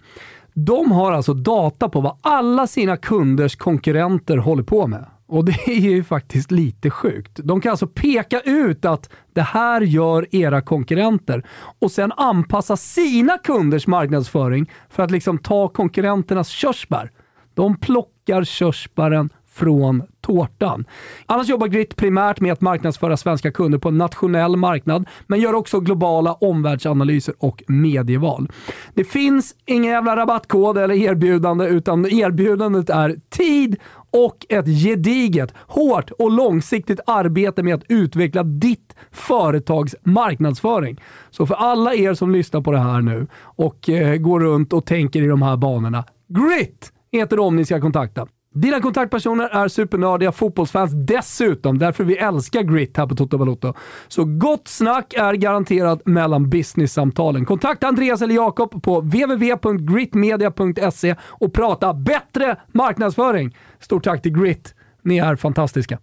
De 0.53 0.91
har 0.91 1.11
alltså 1.11 1.33
data 1.33 1.89
på 1.89 2.01
vad 2.01 2.17
alla 2.21 2.67
sina 2.67 2.97
kunders 2.97 3.55
konkurrenter 3.55 4.37
håller 4.37 4.63
på 4.63 4.87
med. 4.87 5.05
Och 5.27 5.45
det 5.45 5.67
är 5.67 5.79
ju 5.79 6.03
faktiskt 6.03 6.51
lite 6.51 6.89
sjukt. 6.89 7.39
De 7.43 7.61
kan 7.61 7.69
alltså 7.71 7.87
peka 7.87 8.39
ut 8.39 8.85
att 8.85 9.09
det 9.33 9.41
här 9.41 9.81
gör 9.81 10.35
era 10.35 10.61
konkurrenter 10.61 11.45
och 11.79 11.91
sen 11.91 12.11
anpassa 12.17 12.77
sina 12.77 13.37
kunders 13.37 13.87
marknadsföring 13.87 14.71
för 14.89 15.03
att 15.03 15.11
liksom 15.11 15.37
ta 15.37 15.67
konkurrenternas 15.67 16.49
körsbär. 16.49 17.11
De 17.57 17.77
plockar 17.77 18.43
körsbären 18.43 19.29
från 19.47 20.03
tårtan. 20.21 20.85
Annars 21.25 21.49
jobbar 21.49 21.67
Grit 21.67 21.95
primärt 21.95 22.39
med 22.39 22.53
att 22.53 22.61
marknadsföra 22.61 23.17
svenska 23.17 23.51
kunder 23.51 23.77
på 23.77 23.89
en 23.89 23.97
nationell 23.97 24.55
marknad, 24.55 25.05
men 25.27 25.39
gör 25.39 25.53
också 25.53 25.79
globala 25.79 26.33
omvärldsanalyser 26.33 27.35
och 27.39 27.63
medieval. 27.67 28.49
Det 28.93 29.03
finns 29.03 29.55
ingen 29.65 29.91
jävla 29.91 30.15
rabattkod 30.15 30.77
eller 30.77 30.95
erbjudande, 30.95 31.65
utan 31.65 32.05
erbjudandet 32.05 32.89
är 32.89 33.15
tid 33.29 33.75
och 34.11 34.45
ett 34.49 34.83
gediget, 34.83 35.53
hårt 35.57 36.11
och 36.11 36.31
långsiktigt 36.31 36.99
arbete 37.05 37.63
med 37.63 37.75
att 37.75 37.83
utveckla 37.89 38.43
ditt 38.43 38.95
företags 39.11 39.95
marknadsföring. 40.03 41.01
Så 41.29 41.45
för 41.45 41.55
alla 41.55 41.93
er 41.93 42.13
som 42.13 42.31
lyssnar 42.31 42.61
på 42.61 42.71
det 42.71 42.79
här 42.79 43.01
nu 43.01 43.27
och 43.41 43.89
eh, 43.89 44.15
går 44.15 44.39
runt 44.39 44.73
och 44.73 44.85
tänker 44.85 45.21
i 45.21 45.27
de 45.27 45.41
här 45.41 45.57
banorna, 45.57 46.03
Grit! 46.27 46.91
Heter 47.11 47.37
de 47.37 47.55
ni 47.55 47.65
ska 47.65 47.81
kontakta. 47.81 48.27
Dina 48.53 48.81
kontaktpersoner 48.81 49.49
är 49.49 49.67
supernördiga 49.67 50.31
fotbollsfans 50.31 50.91
dessutom, 50.93 51.77
därför 51.77 52.03
vi 52.03 52.17
älskar 52.17 52.61
Grit 52.61 52.97
här 52.97 53.07
på 53.07 53.15
Toto 53.15 53.37
Balotto. 53.37 53.73
Så 54.07 54.25
gott 54.25 54.67
snack 54.67 55.13
är 55.13 55.33
garanterat 55.33 56.01
mellan 56.05 56.49
business-samtalen. 56.49 57.45
Kontakta 57.45 57.87
Andreas 57.87 58.21
eller 58.21 58.35
Jakob 58.35 58.83
på 58.83 58.99
www.gritmedia.se 58.99 61.15
och 61.21 61.53
prata 61.53 61.93
bättre 61.93 62.55
marknadsföring. 62.71 63.57
Stort 63.79 64.03
tack 64.03 64.21
till 64.21 64.41
Grit, 64.41 64.75
ni 65.01 65.17
är 65.17 65.35
fantastiska. 65.35 65.99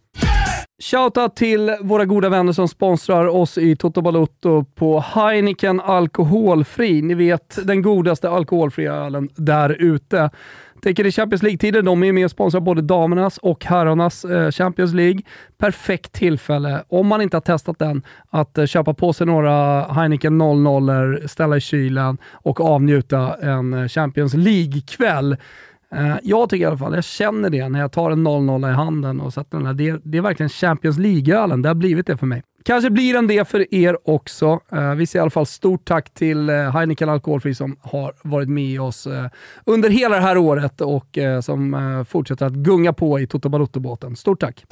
Shoutout 0.83 1.37
till 1.37 1.77
våra 1.81 2.05
goda 2.05 2.29
vänner 2.29 2.53
som 2.53 2.69
sponsrar 2.69 3.27
oss 3.27 3.59
i 3.59 3.77
Toto 3.77 4.03
Balotto 4.03 4.65
på 4.65 5.01
Heineken 5.01 5.81
Alkoholfri. 5.81 7.03
Ni 7.03 7.15
vet 7.15 7.67
den 7.67 7.83
godaste 7.83 8.31
alkoholfria 8.31 8.95
ölen 8.95 9.29
där 9.37 9.71
ute. 9.71 10.31
Tänker 10.85 11.07
i 11.07 11.13
Champions 11.13 11.43
League-tider, 11.43 11.83
de 11.83 12.03
är 12.03 12.13
med 12.13 12.25
och 12.25 12.31
sponsrar 12.31 12.61
både 12.61 12.83
damernas 12.83 13.39
och 13.39 13.65
herrarnas 13.65 14.25
eh, 14.25 14.51
Champions 14.51 14.95
League. 14.95 15.23
Perfekt 15.59 16.13
tillfälle, 16.13 16.85
om 16.89 17.07
man 17.07 17.21
inte 17.21 17.37
har 17.37 17.41
testat 17.41 17.79
den, 17.79 18.03
att 18.31 18.59
eh, 18.59 18.67
köpa 18.67 18.95
på 18.95 19.13
sig 19.13 19.27
några 19.27 19.83
Heineken 19.93 20.39
00 20.39 21.29
ställa 21.29 21.57
i 21.57 21.61
kylen 21.61 22.19
och 22.33 22.61
avnjuta 22.61 23.35
en 23.35 23.75
eh, 23.75 23.89
Champions 23.89 24.35
League-kväll. 24.35 25.37
Jag 26.23 26.51
tycker 26.51 26.65
i 26.65 26.67
alla 26.67 26.79
fall, 26.79 26.95
jag 26.95 27.05
känner 27.05 27.51
det 27.51 27.69
när 27.69 27.81
jag 27.81 27.93
tar 27.93 28.11
en 28.11 28.23
00 28.23 28.65
i 28.65 28.73
handen 28.73 29.21
och 29.21 29.33
sätter 29.33 29.57
den 29.59 29.67
här. 29.67 29.75
Det, 29.75 30.01
det 30.05 30.19
är 30.19 30.23
verkligen 30.23 30.51
Champions 30.51 30.99
League-ölen, 30.99 31.63
det 31.63 31.69
har 31.69 31.75
blivit 31.75 32.07
det 32.07 32.17
för 32.17 32.27
mig. 32.27 32.43
Kanske 32.67 32.91
blir 32.91 33.15
den 33.15 33.27
det 33.27 33.49
för 33.49 33.75
er 33.75 33.99
också. 34.05 34.61
Eh, 34.73 34.95
vi 34.95 35.07
säger 35.07 35.21
i 35.21 35.23
alla 35.23 35.31
fall 35.31 35.47
stort 35.47 35.85
tack 35.85 36.15
till 36.15 36.49
eh, 36.49 36.55
Heineken 36.57 37.09
Alkoholfri 37.09 37.55
som 37.55 37.77
har 37.81 38.15
varit 38.23 38.49
med 38.49 38.81
oss 38.81 39.07
eh, 39.07 39.27
under 39.65 39.91
hela 39.91 40.17
det 40.17 40.23
här 40.23 40.39
året 40.39 40.81
och 40.81 41.19
som 41.43 42.05
fortsätter 42.09 42.47
att 42.47 42.53
gunga 42.53 42.93
på 42.93 43.21
i 43.21 43.27
Toto 43.27 43.49
Balotto-båten. 43.49 44.17
Stort 44.17 44.41
tack! 44.41 44.65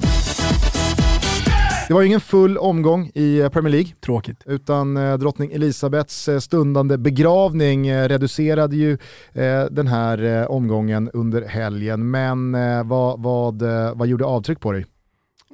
Det 1.87 1.93
var 1.93 2.01
ju 2.01 2.07
ingen 2.07 2.21
full 2.21 2.57
omgång 2.57 3.11
i 3.13 3.49
Premier 3.53 3.71
League. 3.71 3.91
Tråkigt. 4.05 4.37
Utan 4.45 4.97
eh, 4.97 5.17
drottning 5.17 5.51
Elisabeths 5.51 6.29
stundande 6.39 6.97
begravning 6.97 7.87
eh, 7.87 8.07
reducerade 8.07 8.75
ju 8.75 8.97
eh, 9.33 9.65
den 9.71 9.87
här 9.87 10.47
omgången 10.51 11.09
under 11.13 11.41
helgen. 11.41 12.11
Men 12.11 12.51
vad, 12.87 13.21
vad, 13.21 13.63
vad 13.95 14.07
gjorde 14.07 14.25
avtryck 14.25 14.59
på 14.59 14.71
dig? 14.71 14.85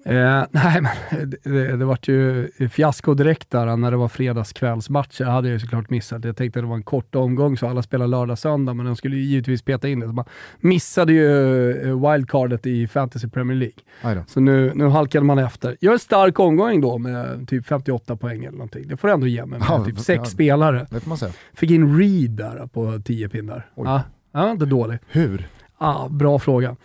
Eh, 0.06 0.44
nej, 0.52 0.82
men 0.82 1.30
det, 1.44 1.78
det, 1.78 1.86
vart 1.86 2.08
ju 2.08 2.50
fiasko 2.72 3.14
direkt 3.14 3.52
där 3.52 3.78
när 3.78 3.92
det 3.92 3.98
var 3.98 4.08
fredagskvällsmatcher. 4.08 5.24
hade 5.26 5.48
jag 5.48 5.54
ju 5.54 5.60
såklart 5.60 5.90
missat. 5.90 6.26
Jag 6.26 6.38
tänkte 6.38 6.60
att 6.60 6.64
det 6.64 6.70
var 6.70 6.76
en 6.76 6.84
kort 6.84 7.16
omgång 7.16 7.58
så 7.58 7.68
alla 7.68 7.82
spelar 7.82 8.08
lördag, 8.08 8.38
söndag, 8.38 8.74
men 8.74 8.86
de 8.86 8.96
skulle 8.96 9.16
ju 9.16 9.22
givetvis 9.22 9.62
peta 9.62 9.88
in 9.88 10.00
det. 10.00 10.08
Så 10.08 10.14
man 10.14 10.26
missade 10.60 11.14
ju 11.14 11.72
eh, 11.72 12.12
wildcardet 12.12 12.66
i 12.66 12.88
Fantasy 12.88 13.28
Premier 13.28 13.58
League. 13.58 14.24
Så 14.28 14.40
nu, 14.40 14.72
nu 14.76 14.88
halkade 14.88 15.26
man 15.26 15.40
efter. 15.40 15.78
Gör 15.82 15.94
en 15.94 16.00
stark 16.00 16.40
omgång 16.40 16.82
då 16.82 16.98
med 16.98 17.48
typ 17.48 17.66
58 17.66 18.16
poäng 18.16 18.40
eller 18.46 18.58
någonting. 18.58 18.88
Det 18.88 18.98
får 18.98 19.08
du 19.08 19.14
ändå 19.14 19.28
ge 19.28 19.46
mig 19.46 19.60
med 19.60 19.68
ja, 19.70 19.86
typ 19.86 20.00
sex 20.00 20.20
ja, 20.20 20.26
spelare. 20.26 20.88
Det 20.90 21.00
får 21.00 21.10
man 21.10 21.18
säga. 21.18 21.32
Fick 21.54 21.72
in 21.72 21.98
Reed 22.00 22.32
där 22.32 22.68
på 22.74 23.02
10 23.06 23.30
pinnar. 23.30 23.70
Ja, 23.76 24.04
ja, 24.32 24.52
inte 24.52 24.66
dålig. 24.66 25.00
Hur? 25.08 25.48
Ja, 25.80 26.08
bra 26.10 26.40
fråga. 26.40 26.76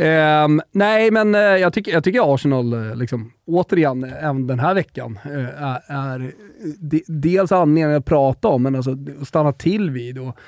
Um, 0.00 0.60
nej, 0.72 1.10
men 1.10 1.34
uh, 1.34 1.40
jag, 1.40 1.72
tycker, 1.72 1.92
jag 1.92 2.04
tycker 2.04 2.34
Arsenal, 2.34 2.74
uh, 2.74 2.96
liksom, 2.96 3.32
återigen, 3.46 4.04
även 4.04 4.46
den 4.46 4.58
här 4.58 4.74
veckan, 4.74 5.18
uh, 5.26 5.62
är, 5.62 5.82
är 5.86 6.32
de, 6.78 7.02
dels 7.06 7.52
anledningen 7.52 7.98
att 7.98 8.04
prata 8.04 8.48
om, 8.48 8.62
men 8.62 8.76
alltså 8.76 8.96
stanna 9.24 9.52
till 9.52 9.90
vid. 9.90 10.18
Och, 10.18 10.38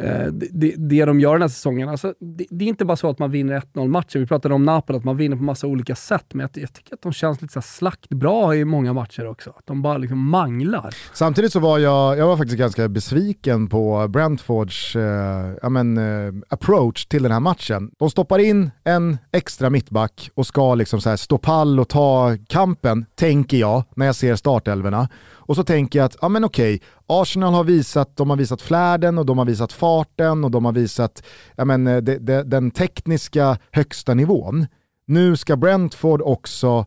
Eh, 0.00 0.26
det, 0.26 0.74
det 0.76 1.04
de 1.04 1.20
gör 1.20 1.32
den 1.32 1.42
här 1.42 1.48
säsongen. 1.48 1.88
Alltså, 1.88 2.14
det, 2.20 2.46
det, 2.50 2.64
är 2.64 2.68
inte 2.68 2.84
bara 2.84 2.96
så 2.96 3.10
att 3.10 3.18
man 3.18 3.30
vinner 3.30 3.62
1-0 3.74 3.88
matcher. 3.88 4.18
Vi 4.18 4.26
pratade 4.26 4.54
om 4.54 4.64
Napoli, 4.64 4.98
att 4.98 5.04
man 5.04 5.16
vinner 5.16 5.36
på 5.36 5.42
massa 5.42 5.66
olika 5.66 5.94
sätt, 5.94 6.26
men 6.34 6.40
jag, 6.40 6.62
jag 6.62 6.72
tycker 6.72 6.94
att 6.94 7.02
de 7.02 7.12
känns 7.12 7.42
lite 7.42 7.54
så 7.54 7.62
slaktbra 7.62 8.54
i 8.54 8.64
många 8.64 8.92
matcher 8.92 9.26
också. 9.26 9.50
Att 9.50 9.66
de 9.66 9.82
bara 9.82 9.98
liksom 9.98 10.30
manglar. 10.30 10.94
Samtidigt 11.12 11.52
så 11.52 11.60
var 11.60 11.78
jag, 11.78 12.18
jag 12.18 12.26
var 12.26 12.36
faktiskt 12.36 12.58
ganska 12.58 12.88
besviken 12.88 13.68
på 13.68 14.08
Brentfords 14.08 14.96
eh, 14.96 15.70
men, 15.70 15.98
eh, 15.98 16.32
approach 16.48 17.06
till 17.06 17.22
den 17.22 17.32
här 17.32 17.40
matchen. 17.40 17.90
De 17.98 18.10
stoppar 18.10 18.38
in 18.38 18.70
en 18.84 19.18
extra 19.32 19.70
mittback 19.70 20.30
och 20.34 20.46
ska 20.46 20.74
liksom 20.74 21.00
så 21.00 21.08
här 21.08 21.16
stå 21.16 21.38
pall 21.38 21.80
och 21.80 21.88
ta 21.88 22.36
kampen, 22.48 23.06
tänker 23.14 23.56
jag, 23.56 23.84
när 23.96 24.06
jag 24.06 24.14
ser 24.14 24.36
startelverna. 24.36 25.08
Och 25.48 25.56
så 25.56 25.64
tänker 25.64 25.98
jag 25.98 26.06
att, 26.06 26.16
ja 26.20 26.28
men 26.28 26.44
okej, 26.44 26.80
Arsenal 27.06 27.54
har 27.54 27.64
visat, 27.64 28.16
de 28.16 28.30
har 28.30 28.36
visat 28.36 28.62
flärden 28.62 29.18
och 29.18 29.26
de 29.26 29.38
har 29.38 29.44
visat 29.44 29.72
farten 29.72 30.44
och 30.44 30.50
de 30.50 30.64
har 30.64 30.72
visat 30.72 31.22
ja 31.56 31.64
men, 31.64 31.84
de, 31.84 32.12
eh, 32.12 32.18
de, 32.20 32.42
den 32.42 32.70
tekniska 32.70 33.58
högsta 33.72 34.14
nivån. 34.14 34.66
Nu 35.06 35.36
ska 35.36 35.56
Brentford 35.56 36.22
också 36.22 36.86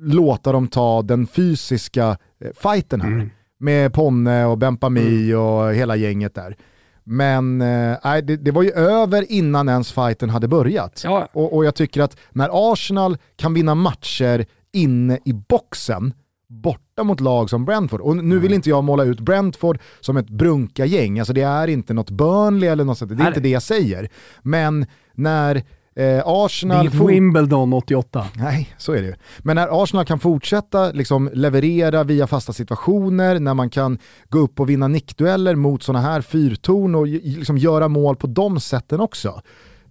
låta 0.00 0.52
dem 0.52 0.68
ta 0.68 1.02
den 1.02 1.26
fysiska 1.26 2.16
eh, 2.40 2.50
fighten 2.62 3.00
här. 3.00 3.12
Mm. 3.12 3.30
Med 3.60 3.92
Ponne 3.92 4.44
och 4.44 4.58
Bempami 4.58 5.30
mm. 5.30 5.40
och 5.40 5.74
hela 5.74 5.96
gänget 5.96 6.34
där. 6.34 6.56
Men 7.04 7.60
eh, 7.60 8.16
det, 8.24 8.36
det, 8.36 8.50
var 8.50 8.62
ju 8.62 8.70
över 8.70 9.32
innan 9.32 9.68
ens 9.68 9.92
fighten 9.92 10.30
hade 10.30 10.48
börjat. 10.48 11.00
Ja. 11.04 11.28
Och, 11.32 11.56
och 11.56 11.64
jag 11.64 11.74
tycker 11.74 12.02
att 12.02 12.16
när 12.30 12.72
Arsenal 12.72 13.16
kan 13.36 13.54
vinna 13.54 13.74
matcher 13.74 14.46
inne 14.72 15.18
i 15.24 15.32
boxen, 15.32 16.12
borta 16.48 17.04
mot 17.04 17.20
lag 17.20 17.50
som 17.50 17.64
Brentford. 17.64 18.00
Och 18.00 18.16
nu 18.16 18.38
vill 18.38 18.52
inte 18.52 18.68
jag 18.68 18.84
måla 18.84 19.04
ut 19.04 19.20
Brentford 19.20 19.78
som 20.00 20.16
ett 20.16 20.28
brunka-gäng, 20.28 21.18
alltså 21.18 21.32
det 21.32 21.42
är 21.42 21.68
inte 21.68 21.94
något 21.94 22.10
Burnley 22.10 22.68
eller 22.68 22.84
något 22.84 22.98
sånt, 22.98 23.18
det 23.18 23.24
är 23.24 23.28
inte 23.28 23.40
det 23.40 23.48
jag 23.48 23.62
säger. 23.62 24.08
Men 24.42 24.86
när 25.14 25.62
eh, 25.98 26.22
Arsenal... 26.24 26.84
Det 26.84 26.96
är 26.96 27.00
inget 27.00 27.10
Wimbledon 27.10 27.72
88. 27.72 28.26
Nej, 28.34 28.74
så 28.78 28.92
är 28.92 29.00
det 29.00 29.06
ju. 29.06 29.14
Men 29.38 29.56
när 29.56 29.82
Arsenal 29.82 30.04
kan 30.04 30.18
fortsätta 30.18 30.90
liksom, 30.92 31.30
leverera 31.32 32.04
via 32.04 32.26
fasta 32.26 32.52
situationer, 32.52 33.40
när 33.40 33.54
man 33.54 33.70
kan 33.70 33.98
gå 34.28 34.38
upp 34.38 34.60
och 34.60 34.70
vinna 34.70 34.88
nickdueller 34.88 35.54
mot 35.54 35.82
sådana 35.82 36.04
här 36.04 36.20
fyrtorn 36.20 36.94
och 36.94 37.06
liksom, 37.06 37.58
göra 37.58 37.88
mål 37.88 38.16
på 38.16 38.26
de 38.26 38.60
sätten 38.60 39.00
också, 39.00 39.42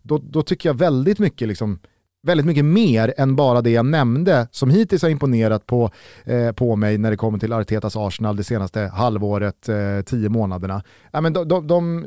då, 0.01 0.17
då 0.17 0.41
tycker 0.41 0.69
jag 0.69 0.73
väldigt 0.73 1.19
mycket 1.19 1.47
liksom, 1.47 1.79
väldigt 2.27 2.45
mycket 2.45 2.65
mer 2.65 3.13
än 3.17 3.35
bara 3.35 3.61
det 3.61 3.69
jag 3.69 3.85
nämnde 3.85 4.47
som 4.51 4.69
hittills 4.69 5.01
har 5.01 5.09
imponerat 5.09 5.65
på, 5.65 5.91
eh, 6.25 6.51
på 6.51 6.75
mig 6.75 6.97
när 6.97 7.11
det 7.11 7.17
kommer 7.17 7.39
till 7.39 7.53
Artetas 7.53 7.95
Arsenal 7.95 8.35
det 8.35 8.43
senaste 8.43 8.81
halvåret, 8.81 9.69
eh, 9.69 10.01
tio 10.05 10.29
månaderna. 10.29 10.83
Ja, 11.11 11.21
men 11.21 11.33
de, 11.33 11.47
de, 11.47 11.67
de, 11.67 12.05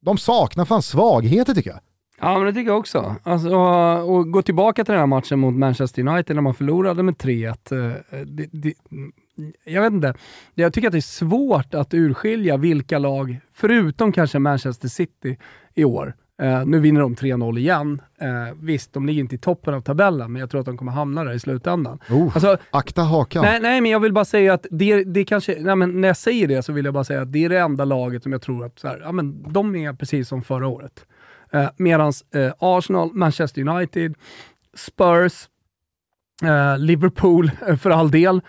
de 0.00 0.18
saknar 0.18 0.64
fan 0.64 0.82
svagheter 0.82 1.54
tycker 1.54 1.70
jag. 1.70 1.80
Ja, 2.20 2.38
men 2.38 2.46
det 2.46 2.52
tycker 2.52 2.70
jag 2.70 2.78
också. 2.78 3.16
Alltså, 3.22 3.56
och 4.04 4.32
gå 4.32 4.42
tillbaka 4.42 4.84
till 4.84 4.92
den 4.92 5.00
här 5.00 5.06
matchen 5.06 5.38
mot 5.38 5.54
Manchester 5.54 6.08
United 6.08 6.36
när 6.36 6.42
man 6.42 6.54
förlorade 6.54 7.02
med 7.02 7.14
3-1. 7.14 7.72
Eh, 7.72 8.18
det, 8.26 8.48
det, 8.52 8.74
jag 9.64 9.82
vet 9.82 9.92
inte. 9.92 10.14
Jag 10.54 10.72
tycker 10.72 10.88
att 10.88 10.92
det 10.92 10.98
är 10.98 11.00
svårt 11.00 11.74
att 11.74 11.94
urskilja 11.94 12.56
vilka 12.56 12.98
lag, 12.98 13.40
förutom 13.52 14.12
kanske 14.12 14.38
Manchester 14.38 14.88
City 14.88 15.38
i 15.74 15.84
år, 15.84 16.14
Uh, 16.42 16.66
nu 16.66 16.80
vinner 16.80 17.00
de 17.00 17.14
3-0 17.14 17.58
igen. 17.58 18.02
Uh, 18.22 18.54
visst, 18.62 18.92
de 18.92 19.06
ligger 19.06 19.20
inte 19.20 19.34
i 19.34 19.38
toppen 19.38 19.74
av 19.74 19.80
tabellen, 19.80 20.32
men 20.32 20.40
jag 20.40 20.50
tror 20.50 20.60
att 20.60 20.66
de 20.66 20.76
kommer 20.76 20.92
hamna 20.92 21.24
där 21.24 21.32
i 21.32 21.38
slutändan. 21.38 21.98
Uh, 22.10 22.30
alltså, 22.34 22.56
akta 22.70 23.02
hakan. 23.02 23.44
Nej, 23.44 23.60
nej, 23.60 23.80
men 23.80 23.90
jag 23.90 24.00
vill 24.00 24.12
bara 24.12 24.24
säga 24.24 24.54
att 24.54 24.66
det, 24.70 25.04
det 25.04 25.24
kanske, 25.24 25.56
nej, 25.60 25.76
men 25.76 26.00
när 26.00 26.08
jag 26.08 26.16
säger 26.16 26.48
det 26.48 26.62
så 26.62 26.72
vill 26.72 26.84
jag 26.84 26.94
bara 26.94 27.04
säga 27.04 27.22
att 27.22 27.32
det 27.32 27.44
är 27.44 27.48
det 27.48 27.58
enda 27.58 27.84
laget 27.84 28.22
som 28.22 28.32
jag 28.32 28.42
tror 28.42 28.64
att 28.64 28.78
så 28.78 28.88
här, 28.88 29.00
ja, 29.04 29.12
men 29.12 29.52
de 29.52 29.76
är 29.76 29.92
precis 29.92 30.28
som 30.28 30.42
förra 30.42 30.66
året. 30.66 31.06
Uh, 31.54 31.68
Medan 31.76 32.12
uh, 32.36 32.52
Arsenal, 32.58 33.10
Manchester 33.12 33.68
United, 33.68 34.14
Spurs, 34.76 35.48
Liverpool 36.78 37.50
för 37.80 37.90
all 37.90 38.10
del. 38.10 38.40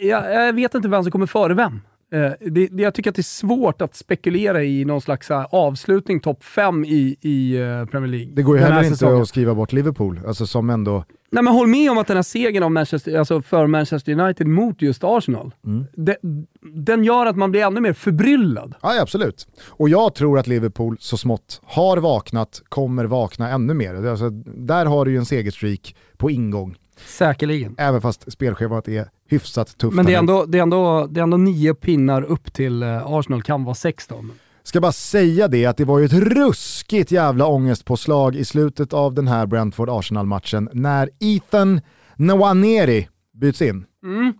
Jag, 0.00 0.34
jag 0.34 0.52
vet 0.52 0.74
inte 0.74 0.88
vem 0.88 1.02
som 1.02 1.12
kommer 1.12 1.26
före 1.26 1.54
vem. 1.54 1.80
Eh, 2.12 2.32
det, 2.40 2.66
det, 2.66 2.82
jag 2.82 2.94
tycker 2.94 3.10
att 3.10 3.16
det 3.16 3.20
är 3.20 3.22
svårt 3.22 3.82
att 3.82 3.94
spekulera 3.94 4.64
i 4.64 4.84
någon 4.84 5.00
slags 5.00 5.30
uh, 5.30 5.46
avslutning 5.50 6.20
topp 6.20 6.44
5 6.44 6.84
i, 6.84 7.16
i 7.20 7.58
uh, 7.58 7.86
Premier 7.86 8.10
League. 8.10 8.32
Det 8.34 8.42
går 8.42 8.56
ju 8.56 8.62
heller 8.62 8.78
inte 8.78 8.90
säsongen. 8.90 9.22
att 9.22 9.28
skriva 9.28 9.54
bort 9.54 9.72
Liverpool, 9.72 10.20
alltså 10.26 10.46
som 10.46 10.70
ändå... 10.70 11.04
Nej 11.32 11.42
men 11.44 11.54
håll 11.54 11.66
med 11.66 11.90
om 11.90 11.98
att 11.98 12.06
den 12.06 12.16
här 12.16 12.22
segern 12.22 12.62
av 12.62 12.70
Manchester, 12.70 13.18
alltså 13.18 13.42
för 13.42 13.66
Manchester 13.66 14.20
United 14.20 14.46
mot 14.46 14.82
just 14.82 15.04
Arsenal, 15.04 15.54
mm. 15.66 15.84
de, 15.96 16.16
den 16.60 17.04
gör 17.04 17.26
att 17.26 17.36
man 17.36 17.50
blir 17.50 17.62
ännu 17.62 17.80
mer 17.80 17.92
förbryllad. 17.92 18.74
Ja, 18.82 19.00
absolut. 19.00 19.48
Och 19.68 19.88
jag 19.88 20.14
tror 20.14 20.38
att 20.38 20.46
Liverpool 20.46 20.96
så 21.00 21.16
smått 21.16 21.60
har 21.64 21.96
vaknat, 21.96 22.62
kommer 22.68 23.04
vakna 23.04 23.50
ännu 23.50 23.74
mer. 23.74 24.06
Alltså, 24.06 24.30
där 24.30 24.86
har 24.86 25.04
du 25.04 25.10
ju 25.10 25.16
en 25.16 25.26
segerstreak 25.26 25.94
på 26.16 26.30
ingång. 26.30 26.76
Säkerligen. 27.06 27.74
Även 27.78 28.00
fast 28.00 28.32
spelschemat 28.32 28.88
är 28.88 29.08
hyfsat 29.28 29.78
tufft. 29.78 29.96
Men 29.96 30.06
det 30.06 30.14
är, 30.14 30.18
ändå, 30.18 30.44
det, 30.44 30.58
är 30.58 30.62
ändå, 30.62 31.06
det 31.06 31.20
är 31.20 31.22
ändå 31.22 31.36
nio 31.36 31.74
pinnar 31.74 32.22
upp 32.22 32.52
till 32.52 32.82
eh, 32.82 33.06
Arsenal, 33.06 33.42
kan 33.42 33.64
vara 33.64 33.74
16. 33.74 34.32
Ska 34.62 34.80
bara 34.80 34.92
säga 34.92 35.48
det 35.48 35.66
att 35.66 35.76
det 35.76 35.84
var 35.84 35.98
ju 35.98 36.04
ett 36.04 36.12
ruskigt 36.12 37.10
jävla 37.10 37.46
ångestpåslag 37.46 38.36
i 38.36 38.44
slutet 38.44 38.92
av 38.92 39.14
den 39.14 39.28
här 39.28 39.46
Brentford-Arsenal-matchen 39.46 40.68
när 40.72 41.10
Ethan 41.20 41.80
Nwaneri 42.16 43.08
byts 43.32 43.62
in. 43.62 43.84
Mm. 44.02 44.34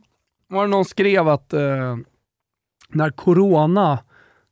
Var 0.48 0.62
det 0.62 0.68
någon 0.68 0.84
skrev 0.84 1.28
att 1.28 1.52
eh, 1.52 1.96
när 2.88 3.10
corona 3.10 3.98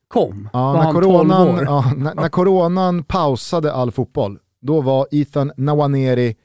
kom, 0.08 0.48
ja, 0.52 0.72
var 0.72 0.72
när 0.72 0.82
han 0.82 0.94
coronan, 0.94 1.46
12 1.46 1.58
år. 1.58 1.64
Ja, 1.64 1.92
när, 1.96 2.14
när 2.14 2.28
coronan 2.28 3.04
pausade 3.04 3.72
all 3.72 3.90
fotboll, 3.90 4.38
då 4.60 4.80
var 4.80 5.06
Ethan 5.10 5.52
Nwaneri 5.56 6.36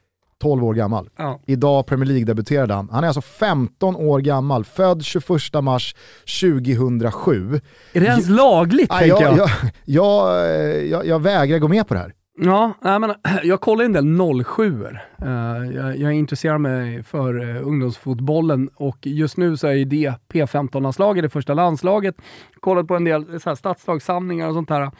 12 0.43 0.63
år 0.63 0.73
gammal. 0.73 1.09
Ja. 1.17 1.39
Idag 1.45 1.85
Premier 1.85 2.09
League-debuterade 2.09 2.73
han. 2.73 2.89
Han 2.91 3.03
är 3.03 3.07
alltså 3.07 3.21
15 3.21 3.95
år 3.95 4.19
gammal, 4.19 4.65
född 4.65 5.03
21 5.03 5.29
mars 5.61 5.95
2007. 6.41 7.61
Är 7.93 7.99
det 7.99 8.05
ens 8.05 8.29
lagligt 8.29 8.87
ja, 8.89 8.97
tänker 8.97 9.23
jag? 9.23 9.37
Jag, 9.37 9.49
jag, 9.85 10.85
jag, 10.87 11.05
jag 11.05 11.19
vägrar 11.19 11.59
gå 11.59 11.67
med 11.67 11.87
på 11.87 11.93
det 11.93 11.99
här. 11.99 12.13
Ja, 12.35 12.73
men, 12.81 13.13
jag 13.43 13.61
kollar 13.61 13.85
en 13.85 13.93
del 13.93 14.43
07 14.45 14.83
uh, 14.83 15.75
jag, 15.75 15.97
jag 15.97 16.13
intresserar 16.13 16.57
mig 16.57 17.03
för 17.03 17.39
uh, 17.39 17.67
ungdomsfotbollen 17.67 18.69
och 18.75 18.97
just 19.01 19.37
nu 19.37 19.57
så 19.57 19.67
är 19.67 19.85
det 19.85 20.13
P15-landslaget, 20.33 21.23
det 21.23 21.29
första 21.29 21.53
landslaget. 21.53 22.15
Kollat 22.59 22.87
på 22.87 22.95
en 22.95 23.03
del 23.03 23.39
så 23.39 23.49
här, 23.49 23.55
stadslagssamlingar 23.55 24.47
och 24.47 24.53
sånt 24.53 24.69
där. 24.69 24.91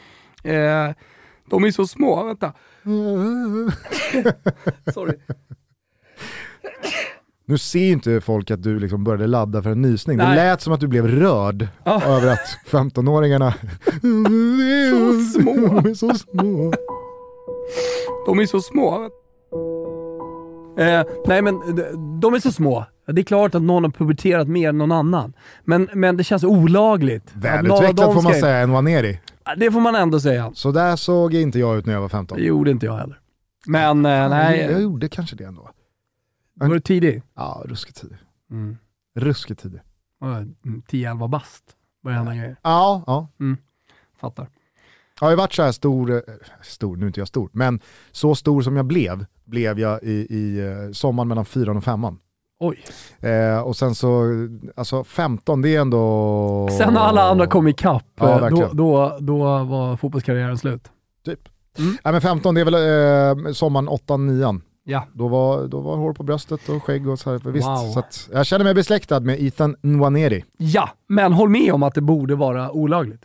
De 1.50 1.64
är 1.64 1.72
så 1.72 1.88
små, 1.88 2.24
vänta. 2.24 2.54
Sorry. 4.94 5.18
Nu 7.46 7.58
ser 7.58 7.92
inte 7.92 8.22
folk 8.22 8.52
att 8.52 8.64
du 8.64 8.80
liksom 8.80 9.04
började 9.04 9.28
ladda 9.28 9.64
för 9.64 9.70
en 9.70 9.82
nysning. 9.82 10.18
Nej. 10.18 10.30
Det 10.30 10.36
lät 10.36 10.62
som 10.62 10.74
att 10.74 10.80
du 10.80 10.88
blev 10.88 11.08
rörd 11.08 11.68
ah. 11.84 12.04
över 12.04 12.34
att 12.34 12.58
15-åringarna 12.70 13.54
så 14.90 15.40
små. 15.40 15.68
De 15.82 15.90
är 15.90 15.94
så 15.94 16.14
små. 16.14 16.74
De 18.26 18.40
är 18.40 18.46
så 18.46 18.62
små. 18.62 19.10
Eh, 20.78 21.04
nej 21.26 21.42
men 21.42 21.60
de 22.20 22.34
är 22.34 22.40
så 22.40 22.52
små. 22.52 22.86
Det 23.08 23.22
är 23.22 23.26
klart 23.26 23.56
att 23.56 23.62
någon 23.62 23.84
har 23.84 23.92
puberterat 23.92 24.48
mer 24.48 24.70
än 24.70 24.78
någon 24.78 24.92
annan. 24.92 25.34
Men, 25.64 25.90
men 25.94 26.18
det 26.18 26.24
känns 26.24 26.44
olagligt. 26.44 27.32
Välutvecklat 27.34 28.14
får 28.14 28.22
man 28.22 28.34
säga 28.34 28.58
än 28.58 28.72
Waneri. 28.72 29.20
Det 29.58 29.72
får 29.72 29.80
man 29.80 29.96
ändå 29.96 30.20
säga. 30.20 30.52
Så 30.54 30.72
där 30.72 30.96
såg 30.96 31.34
inte 31.34 31.60
jag 31.60 31.78
ut 31.78 31.86
när 31.86 31.94
jag 31.94 32.02
var 32.02 32.10
15. 32.10 32.38
Det 32.38 32.44
gjorde 32.44 32.72
inte 32.72 32.86
jag 32.86 32.98
heller. 32.98 33.20
Men 33.66 34.06
eh, 34.06 34.30
nej. 34.30 34.60
Jag, 34.60 34.82
gjorde 34.82 35.10
kanske 35.10 35.36
det 35.36 35.44
ändå. 35.44 35.70
Var 36.54 36.68
du 36.68 36.80
tidig? 36.80 37.22
Ja, 37.36 37.64
ruskigt 37.66 38.02
tidig. 38.02 38.18
Mm. 38.52 38.78
Ruskigt 39.16 39.62
tidig. 39.62 39.82
10-11 40.22 41.28
bast 41.28 41.64
började 42.04 42.20
hända 42.20 42.36
grejer. 42.36 42.58
Ja, 42.62 43.04
ja. 43.08 43.28
Mm. 43.40 43.58
Fattar. 44.20 44.48
Jag 45.20 45.26
har 45.26 45.32
ju 45.32 45.38
varit 45.38 45.54
så 45.54 45.64
här 45.64 45.72
stor, 45.72 46.12
eh, 46.12 46.20
stor, 46.62 46.98
nu 46.98 47.06
är 47.06 47.08
inte 47.08 47.20
jag 47.20 47.28
stor, 47.28 47.50
men 47.54 47.80
så 48.12 48.36
stor 48.36 48.62
som 48.62 48.76
jag 48.76 48.86
blev, 48.86 49.26
blev 49.46 49.80
jag 49.80 50.04
i, 50.04 50.28
i 50.30 50.60
eh, 50.60 50.92
sommaren 50.92 51.28
mellan 51.28 51.46
fyran 51.46 51.78
och 51.78 51.84
femman. 51.84 52.20
Oj. 52.64 52.84
Eh, 53.30 53.60
och 53.62 53.76
sen 53.76 53.96
så, 53.96 54.24
alltså 54.76 55.04
15 55.04 55.62
det 55.62 55.76
är 55.76 55.82
ändå... 55.82 56.68
Sen 56.78 56.96
har 56.96 57.06
alla 57.06 57.24
andra 57.24 57.48
kommit 57.48 57.80
ikapp, 57.80 58.04
Ja, 58.20 58.48
eh, 58.48 58.50
då, 58.50 58.70
då, 58.74 59.18
då 59.20 59.38
var 59.64 59.98
fotbollskarriären 59.98 60.58
slut. 60.58 60.88
Typ. 61.26 61.40
Mm. 61.80 61.98
Nej 62.04 62.12
men 62.14 62.22
15 62.22 62.56
det 62.56 62.62
är 62.62 62.66
väl 62.66 63.48
eh, 63.48 63.54
sommaren 63.54 63.90
8-9. 63.90 64.62
Ja. 64.86 65.08
Då 65.14 65.28
var, 65.28 65.68
då 65.68 65.80
var 65.82 65.96
hår 65.98 66.14
på 66.14 66.24
bröstet 66.24 66.70
och 66.70 66.84
skägg 66.84 67.08
och 67.10 67.20
så 67.20 67.32
här. 67.32 67.52
Visst, 67.52 67.68
Wow. 67.68 67.76
så 67.94 68.00
att 68.00 68.30
jag 68.34 68.46
känner 68.46 68.64
mig 68.66 68.74
besläktad 68.74 69.20
med 69.20 69.42
Ethan 69.44 69.76
Nwaneri. 69.82 70.44
Ja, 70.58 70.90
men 71.10 71.34
håll 71.34 71.50
med 71.50 71.74
om 71.74 71.84
att 71.84 71.94
det 71.96 72.02
borde 72.02 72.36
vara 72.36 72.72
olagligt. 72.72 73.22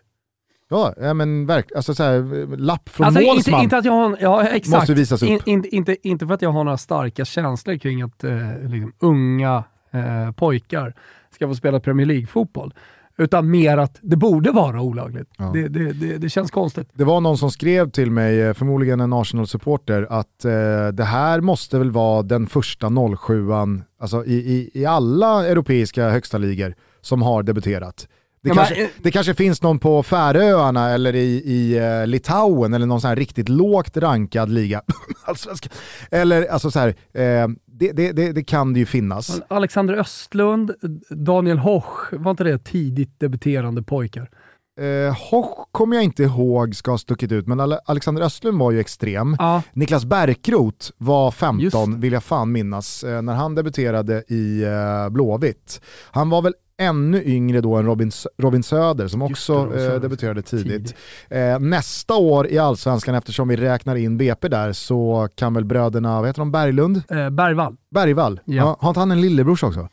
Ja, 0.71 1.15
men 1.15 1.47
verkligen, 1.47 1.77
alltså 1.77 1.95
så 1.95 2.03
här, 2.03 2.57
lapp 2.57 2.89
från 2.89 3.07
Alltså, 3.07 3.21
inte, 3.21 3.35
målsman. 3.35 3.63
inte 3.63 3.77
att 3.77 3.85
jag 3.85 3.93
har, 3.93 4.17
ja 4.21 4.43
exakt. 4.49 4.81
Måste 4.81 4.95
visas 4.95 5.23
upp. 5.23 5.29
In, 5.29 5.41
in, 5.47 5.65
inte, 5.65 6.09
inte 6.09 6.27
för 6.27 6.35
att 6.35 6.43
jag 6.43 6.53
har 6.53 6.65
några 6.65 6.79
starka 6.79 7.25
känslor 7.25 7.77
kring 7.79 8.03
att 8.03 8.25
eh, 8.25 8.33
liksom, 8.63 8.93
unga 8.99 9.65
eh, 9.91 10.33
pojkar 10.33 10.95
ska 11.35 11.49
få 11.49 11.55
spela 11.55 11.81
Premier 11.81 12.07
League-fotboll. 12.07 12.75
Utan 13.21 13.51
mer 13.51 13.79
att 13.79 13.99
det 14.03 14.17
borde 14.17 14.51
vara 14.51 14.81
olagligt. 14.83 15.29
Ja. 15.39 15.51
Det, 15.55 15.69
det, 15.69 15.93
det, 15.93 16.19
det 16.19 16.29
känns 16.29 16.51
konstigt. 16.51 16.89
Det 16.93 17.05
var 17.05 17.21
någon 17.21 17.39
som 17.39 17.51
skrev 17.51 17.91
till 17.91 18.11
mig, 18.11 18.41
eh, 18.43 18.55
förmodligen 18.55 19.01
en 19.01 19.13
Arsenal-supporter, 19.13 20.07
att 20.11 20.45
eh, 20.45 20.89
det 20.93 21.05
här 21.05 21.41
måste 21.41 21.79
väl 21.79 21.91
vara 21.91 22.23
den 22.23 22.47
första 22.47 22.87
07an 22.87 23.83
alltså 24.01 24.25
i, 24.25 24.35
i, 24.35 24.71
i 24.75 24.87
alla 24.87 25.47
europeiska 25.47 26.09
högsta 26.11 26.39
ligor 26.39 26.75
som 27.01 27.23
har 27.23 27.43
debuterat. 27.43 28.09
Det, 28.49 28.55
Ja, 28.55 28.55
kanske, 28.55 28.75
men, 28.75 28.85
eh, 28.85 28.91
det 29.03 29.11
kanske 29.11 29.35
finns 29.35 29.63
någon 29.63 29.79
på 29.79 30.03
Färöarna 30.03 30.91
eller 30.91 31.15
i, 31.15 31.43
i 31.45 31.79
eh, 31.79 32.07
Litauen 32.07 32.75
eller 32.75 32.87
någon 32.87 33.01
sån 33.01 33.09
här 33.09 33.17
riktigt 33.17 33.49
lågt 33.49 33.97
rankad 33.97 34.51
liga. 34.51 34.83
Allsvenskan. 35.25 35.73
eller 36.11 36.47
alltså 36.47 36.71
så 36.71 36.79
här, 36.79 36.89
eh, 36.89 37.49
det, 37.67 37.93
det, 37.93 38.13
det, 38.13 38.33
det 38.33 38.45
kan 38.45 38.73
det 38.73 38.81
ju 38.81 38.87
finnas. 38.87 39.41
Alexander 39.49 39.95
Östlund, 39.95 40.75
Daniel 41.11 41.59
Hoch, 41.59 42.13
var 42.13 42.31
inte 42.31 42.45
det 42.45 42.59
tidigt 42.59 43.21
debuterande 43.21 43.83
pojkar? 43.83 44.31
Eh, 44.79 45.17
Hoch 45.31 45.69
kommer 45.73 45.97
jag 45.97 46.05
inte 46.05 46.23
ihåg 46.23 46.75
ska 46.75 46.91
ha 46.91 46.99
stuckit 46.99 47.33
ut, 47.33 47.47
men 47.47 47.61
Ale- 47.61 47.79
Alexander 47.87 48.23
Östlund 48.23 48.59
var 48.59 48.71
ju 48.71 48.81
extrem. 48.81 49.37
Ja, 49.39 49.63
Niklas 49.73 50.05
Bärkroth 50.05 50.91
var 50.99 51.27
Just 51.27 51.39
15, 51.39 51.91
det. 51.93 51.99
vill 51.99 52.13
jag 52.13 52.23
fan 52.25 52.53
minnas, 52.53 53.05
eh, 53.05 53.23
när 53.23 53.35
han 53.35 53.55
debuterade 53.55 54.25
i 54.29 54.63
eh, 54.65 55.11
Blåvitt. 55.11 55.81
Han 56.11 56.31
var 56.31 56.43
väl 56.43 56.55
ännu 56.81 57.23
yngre 57.25 57.61
då 57.61 57.77
än 57.77 57.87
Robin, 57.87 58.11
Robin 58.39 58.63
Söder 58.63 59.09
som 59.09 59.23
också 59.23 59.65
det, 59.67 59.77
eh, 59.83 59.87
Söder. 59.89 60.01
debuterade 60.01 60.43
tidigt. 60.43 60.67
Tidigt. 60.73 60.95
Eh, 61.31 61.59
nästa 61.59 62.15
år 62.15 62.47
i 62.49 62.59
Allsvenskan, 62.59 63.15
eftersom 63.15 63.49
vi 63.49 63.57
räknar 63.57 63.97
in 63.97 64.19
BP 64.19 64.49
där, 64.49 64.73
så 64.73 65.29
kan 65.35 65.55
väl 65.55 65.65
bröderna, 65.65 66.19
vad 66.21 66.27
heter 66.29 66.41
de, 66.41 66.53
Berglund? 66.53 66.97
eh, 67.11 67.31
Bergvall, 67.31 67.77
Bergvall? 67.91 68.41
Ja. 68.45 68.55
Ja. 68.55 68.77
har 68.81 68.89
inte 68.91 69.01
han 69.01 69.11
en 69.11 69.21
lillebrors 69.21 69.63
också? 69.63 69.89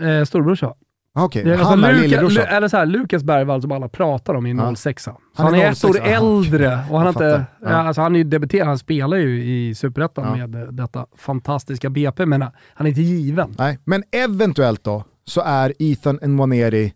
eh, 0.00 0.24
storbrorsa. 0.24 0.74
Okej, 1.18 1.42
är 1.42 1.56
han 1.56 1.66
alltså 1.84 1.88
är 1.88 2.02
lillebrorsan. 2.02 2.44
Eller 2.48 2.68
så 2.68 2.76
här, 2.76 2.86
Lukas 2.86 3.22
Bergvall 3.24 3.62
som 3.62 3.72
alla 3.72 3.88
pratar 3.88 4.34
om 4.34 4.46
i 4.46 4.50
Ja. 4.52 4.74
06 4.76 5.02
Så 5.04 5.10
Han 5.34 5.46
han, 5.46 5.54
är 5.54 5.58
är 5.64 5.70
ett 5.70 5.84
år 5.84 5.92
06, 5.92 6.06
ja. 6.06 6.16
äldre 6.16 6.78
och 6.90 6.98
han, 6.98 7.08
inte. 7.08 7.44
Ja. 7.62 7.70
ja. 7.70 7.76
alltså 7.76 8.02
han 8.02 8.14
är 8.14 8.18
ju 8.18 8.24
debuterad, 8.24 8.66
han 8.66 8.78
spelar 8.78 9.16
ju 9.16 9.44
i 9.44 9.74
Superettan 9.74 10.38
Ja. 10.38 10.46
med 10.46 10.62
eh, 10.62 10.68
detta 10.68 11.06
fantastiska 11.16 11.90
BP, 11.90 12.26
men 12.26 12.42
han 12.74 12.86
är 12.86 12.88
inte 12.88 13.02
given. 13.02 13.54
Nej, 13.58 13.78
men 13.84 14.02
eventuellt 14.12 14.84
då 14.84 15.04
så 15.24 15.40
är 15.40 15.72
Ethan 15.78 16.18
Nwaneri 16.22 16.84
eh, 16.84 16.90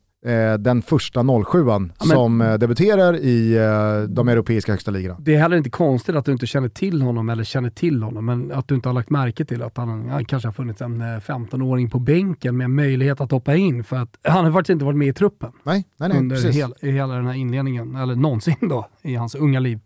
den 0.58 0.82
första 0.82 1.20
07an 1.20 1.90
Ja, 1.98 2.06
men- 2.06 2.16
som 2.16 2.40
eh, 2.40 2.54
debuterar 2.54 3.16
i 3.16 3.56
eh, 3.56 4.08
de 4.08 4.28
europeiska 4.28 4.72
högsta 4.72 4.90
ligorna. 4.90 5.16
Det 5.20 5.34
är 5.34 5.38
heller 5.38 5.56
inte 5.56 5.70
konstigt 5.70 6.16
att 6.16 6.24
du 6.24 6.32
inte 6.32 6.46
känner 6.46 6.68
till 6.68 7.02
honom, 7.02 7.28
eller 7.28 7.44
känner 7.44 7.70
till 7.70 8.02
honom, 8.02 8.24
men 8.26 8.52
att 8.52 8.68
du 8.68 8.74
inte 8.74 8.88
har 8.88 8.94
lagt 8.94 9.10
märke 9.10 9.44
till 9.44 9.62
att 9.62 9.76
han, 9.76 10.08
han 10.08 10.24
kanske 10.24 10.48
har 10.48 10.52
funnits 10.52 10.82
en 10.82 11.00
eh, 11.00 11.04
15-åring 11.06 11.90
på 11.90 11.98
bänken 11.98 12.56
med 12.56 12.70
möjlighet 12.70 13.20
att 13.20 13.30
hoppa 13.30 13.54
in, 13.56 13.84
för 13.84 13.96
att 13.96 14.16
han 14.22 14.44
har 14.44 14.52
faktiskt 14.52 14.70
inte 14.72 14.84
varit 14.84 14.98
med 14.98 15.08
i 15.08 15.12
truppen 15.12 15.52
Nej, 15.62 15.84
nej, 15.96 16.08
nej 16.08 16.18
under 16.18 16.52
hel, 16.52 16.74
i 16.80 16.90
hela 16.90 17.14
den 17.14 17.26
här 17.26 17.34
inledningen, 17.34 17.96
eller 17.96 18.14
någonsin 18.14 18.56
då, 18.60 18.86
i 19.02 19.14
hans 19.14 19.34
unga 19.34 19.60
liv. 19.60 19.80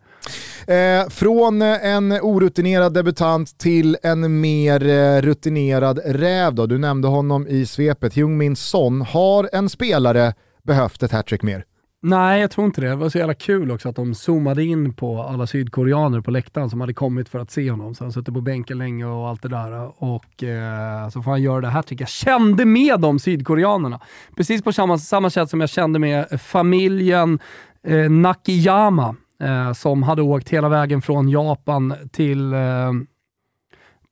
Eh, 0.66 1.08
från 1.08 1.62
en 1.62 2.12
orutinerad 2.12 2.94
debutant 2.94 3.58
till 3.58 3.96
en 4.02 4.40
mer 4.40 4.86
eh, 4.86 5.22
rutinerad 5.22 6.00
räv 6.04 6.54
då. 6.54 6.66
Du 6.66 6.78
nämnde 6.78 7.08
honom 7.08 7.46
i 7.48 7.66
svepet. 7.66 8.16
Jung-min 8.16 8.56
Son. 8.56 9.00
Har 9.00 9.50
en 9.52 9.68
spelare 9.68 10.34
behövt 10.62 11.02
ett 11.02 11.12
hattrick 11.12 11.42
mer? 11.42 11.64
Nej, 12.02 12.40
jag 12.40 12.50
tror 12.50 12.66
inte 12.66 12.80
det. 12.80 12.88
Det 12.88 12.96
var 12.96 13.08
så 13.08 13.18
jävla 13.18 13.34
kul 13.34 13.70
också 13.70 13.88
att 13.88 13.96
de 13.96 14.14
zoomade 14.14 14.64
in 14.64 14.94
på 14.94 15.22
alla 15.22 15.46
sydkoreaner 15.46 16.20
på 16.20 16.30
läktaren 16.30 16.70
som 16.70 16.80
hade 16.80 16.94
kommit 16.94 17.28
för 17.28 17.38
att 17.38 17.50
se 17.50 17.70
honom. 17.70 17.94
Så 17.94 18.04
han 18.04 18.12
suttit 18.12 18.34
på 18.34 18.40
bänken 18.40 18.78
länge 18.78 19.04
och 19.06 19.28
allt 19.28 19.42
det 19.42 19.48
där. 19.48 20.02
Och 20.04 20.44
eh, 20.44 21.08
så 21.08 21.22
får 21.22 21.30
han 21.30 21.42
göra 21.42 21.60
det 21.60 21.68
här 21.68 21.82
tycker 21.82 22.02
jag. 22.02 22.08
kände 22.08 22.64
med 22.64 23.00
de 23.00 23.18
sydkoreanerna. 23.18 24.00
Precis 24.36 24.62
på 24.62 24.72
samma, 24.72 24.98
samma 24.98 25.30
sätt 25.30 25.50
som 25.50 25.60
jag 25.60 25.70
kände 25.70 25.98
med 25.98 26.40
familjen 26.40 27.38
eh, 27.86 28.10
Nakiyama 28.10 29.16
eh, 29.42 29.72
som 29.72 30.02
hade 30.02 30.22
åkt 30.22 30.48
hela 30.48 30.68
vägen 30.68 31.02
från 31.02 31.28
Japan 31.28 31.94
till, 32.12 32.52
eh, 32.52 32.92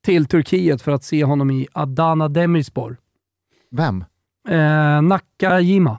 till 0.05 0.27
Turkiet 0.27 0.83
för 0.83 0.93
att 0.93 1.05
se 1.05 1.25
honom 1.25 1.51
i 1.51 1.67
Adana 1.73 2.29
Demirspor. 2.29 2.97
Vem? 3.71 4.05
Eh, 4.49 5.03
Nakajima. 5.03 5.99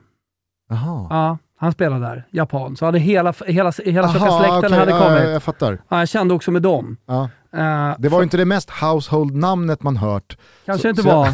Jaha. 0.69 1.07
Ja, 1.09 1.38
han 1.59 1.71
spelade 1.71 2.01
där, 2.05 2.28
japan. 2.32 2.75
Så 2.75 2.86
hade 2.86 2.99
hela, 2.99 3.34
hela, 3.47 3.71
hela 3.86 4.07
Aha, 4.07 4.39
släkten 4.39 4.57
okej, 4.65 4.80
hade 4.80 4.91
kommit. 4.91 5.23
ja, 5.23 5.30
jag 5.30 5.43
fattar. 5.43 5.82
Ja, 5.89 5.99
jag 5.99 6.09
kände 6.09 6.34
också 6.34 6.51
med 6.51 6.61
dem. 6.61 6.97
Ja. 7.05 7.30
Eh, 7.53 7.95
Det 7.99 8.09
var 8.09 8.19
ju 8.19 8.23
inte 8.23 8.38
det 8.38 8.45
mest 8.45 8.69
household-namnet 8.69 9.84
man 9.84 9.97
hört. 9.97 10.38
kanske 10.65 10.82
så- 10.82 10.89
inte 10.89 11.01
så- 11.01 11.07
var. 11.09 11.30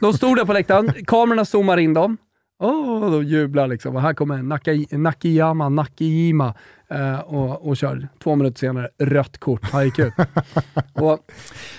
De 0.00 0.12
stod 0.12 0.36
där 0.36 0.44
på 0.44 0.52
läktaren, 0.52 0.92
kamerorna 1.06 1.44
zoomar 1.44 1.76
in 1.76 1.94
dem. 1.94 2.16
Åh, 2.58 3.04
oh, 3.04 3.10
de 3.10 3.24
jublar 3.24 3.66
liksom. 3.68 3.96
Och 3.96 4.02
här 4.02 4.14
kommer 4.14 4.42
Naka, 4.42 4.70
Nakiyama, 4.90 5.68
Nakijima 5.68 6.54
eh, 6.90 7.18
och, 7.20 7.68
och 7.68 7.76
kör. 7.76 8.08
Två 8.22 8.34
minuter 8.34 8.58
senare, 8.58 8.88
rött 8.98 9.38
kort. 9.38 9.70
Han 9.70 9.84
gick 9.84 9.98
ut. 9.98 10.12
och, 10.94 11.18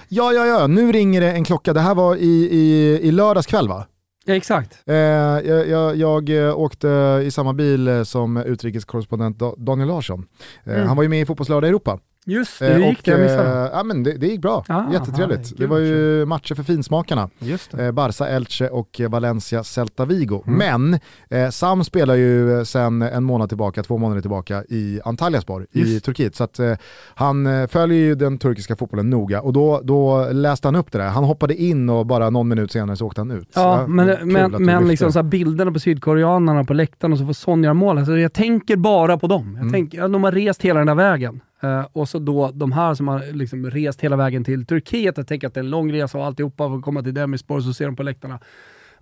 Ja, 0.09 0.34
ja, 0.34 0.45
ja, 0.45 0.67
nu 0.67 0.91
ringer 0.91 1.21
det 1.21 1.32
en 1.32 1.43
klocka. 1.43 1.73
Det 1.73 1.80
här 1.80 1.95
var 1.95 2.15
i, 2.15 2.47
i, 2.51 2.99
i 3.01 3.11
lördags 3.11 3.47
kväll 3.47 3.67
va? 3.67 3.86
ja, 4.25 4.36
exakt. 4.36 4.84
Eh, 4.86 4.95
jag, 4.95 5.67
jag, 5.67 5.95
jag 5.95 6.30
eh, 6.47 6.59
åkte 6.59 6.88
i 7.23 7.32
samma 7.32 7.53
bil 7.53 7.88
eh, 7.88 8.03
som 8.03 8.38
utrikeskorrespondent 8.38 9.38
Da- 9.38 9.55
Daniel 9.57 9.88
Larsson. 9.88 10.25
Eh, 10.65 10.73
Mm. 10.73 10.88
Han 10.88 10.95
var 10.97 11.03
ju 11.03 11.09
med 11.09 11.21
i 11.21 11.25
Fotbollslördag 11.25 11.67
Europa. 11.69 11.99
Just 12.30 12.61
Eh, 12.61 12.67
det, 12.67 12.73
hur 12.73 12.86
gick 12.86 13.05
det? 13.05 13.11
Jag 13.11 13.19
missade. 13.19 13.49
eh, 13.65 13.69
ja, 13.73 13.84
men 13.84 14.03
det, 14.03 14.13
det 14.13 14.28
gick 14.28 14.41
bra, 14.41 14.63
Ah, 14.67 14.84
jättetrevligt. 14.93 15.51
ah, 15.51 15.55
det 15.57 15.67
var 15.67 15.78
kul. 15.78 15.88
ju 15.88 16.25
matcher 16.25 16.55
för 16.55 16.63
finsmakarna. 16.63 17.30
Just 17.39 17.71
det. 17.71 17.86
Eh, 17.86 17.91
Barca, 17.91 18.28
Elche 18.28 18.69
och 18.69 19.01
eh, 19.01 19.09
Valencia, 19.09 19.63
Celta 19.63 20.05
Vigo. 20.05 20.43
Mm. 20.47 20.57
Men 20.57 20.99
eh, 21.43 21.49
Sam 21.49 21.84
spelar 21.84 22.15
ju 22.15 22.57
eh, 22.57 22.63
sen 22.63 23.01
en 23.01 23.23
månad 23.23 23.49
tillbaka, 23.49 23.84
två 23.84 23.97
månader 23.97 24.21
tillbaka 24.21 24.63
i 24.69 24.99
Antalyaspor 25.05 25.67
i. 25.71 25.99
Turkiet. 25.99 26.36
Så 26.36 26.43
att, 26.43 26.59
eh, 26.59 26.73
han 27.15 27.47
eh, 27.47 27.67
följer 27.67 27.97
ju 27.99 28.15
den 28.15 28.38
turkiska 28.38 28.75
fotbollen 28.75 29.09
noga 29.09 29.41
och 29.41 29.53
då, 29.53 29.82
då 29.84 30.28
läste 30.32 30.67
han 30.67 30.75
upp 30.75 30.91
det 30.91 30.97
där. 30.97 31.07
Han 31.07 31.23
hoppade 31.23 31.55
in 31.55 31.89
och 31.89 32.05
bara 32.05 32.30
någon 32.30 32.47
minut 32.47 32.71
senare 32.71 32.95
så 32.95 33.05
åkte 33.05 33.21
han 33.21 33.32
ut. 33.32 33.49
Ja, 33.53 33.82
Så, 33.86 33.91
men, 33.91 34.17
men, 34.34 34.51
men 34.51 34.88
liksom 34.88 35.07
det. 35.07 35.11
så 35.13 35.23
bilderna 35.23 35.71
på 35.71 35.80
sydkoreanerna 35.80 36.63
på 36.63 36.73
läktaren 36.73 37.11
och 37.13 37.19
så 37.19 37.25
får 37.25 37.34
Sonja 37.34 37.73
mål. 37.73 37.97
Alltså 37.97 38.17
jag 38.17 38.34
tänker 38.34 38.75
bara 38.75 39.17
på 39.17 39.28
dem. 39.28 39.51
Jag 39.55 39.61
Mm. 39.61 39.73
tänker, 39.73 40.07
de 40.07 40.23
har 40.23 40.32
rest 40.32 40.61
hela 40.61 40.80
den 40.80 40.88
där 40.88 40.95
vägen. 40.95 41.39
Eh, 41.62 41.86
och 41.93 42.10
så 42.10 42.20
då 42.20 42.51
de 42.51 42.72
här 42.72 42.93
som 42.93 43.08
har 43.08 43.34
liksom 43.34 43.70
rest 43.70 44.01
hela 44.01 44.16
vägen 44.16 44.43
till 44.43 44.66
Turkiet. 44.66 45.18
Jag 45.18 45.28
tänker 45.28 45.47
att 45.47 45.53
det 45.53 45.60
är 45.60 45.64
en 45.64 45.70
lång 45.70 45.93
resa 45.93 46.18
och 46.18 46.26
alltihopa 46.26 46.70
för 46.70 46.76
att 46.78 46.82
komma 46.84 47.03
till 47.03 47.14
Demirspor 47.14 47.62
så 47.62 47.74
ser 47.74 47.86
de 47.86 47.95
på 47.95 48.03
läktarna. 48.03 48.39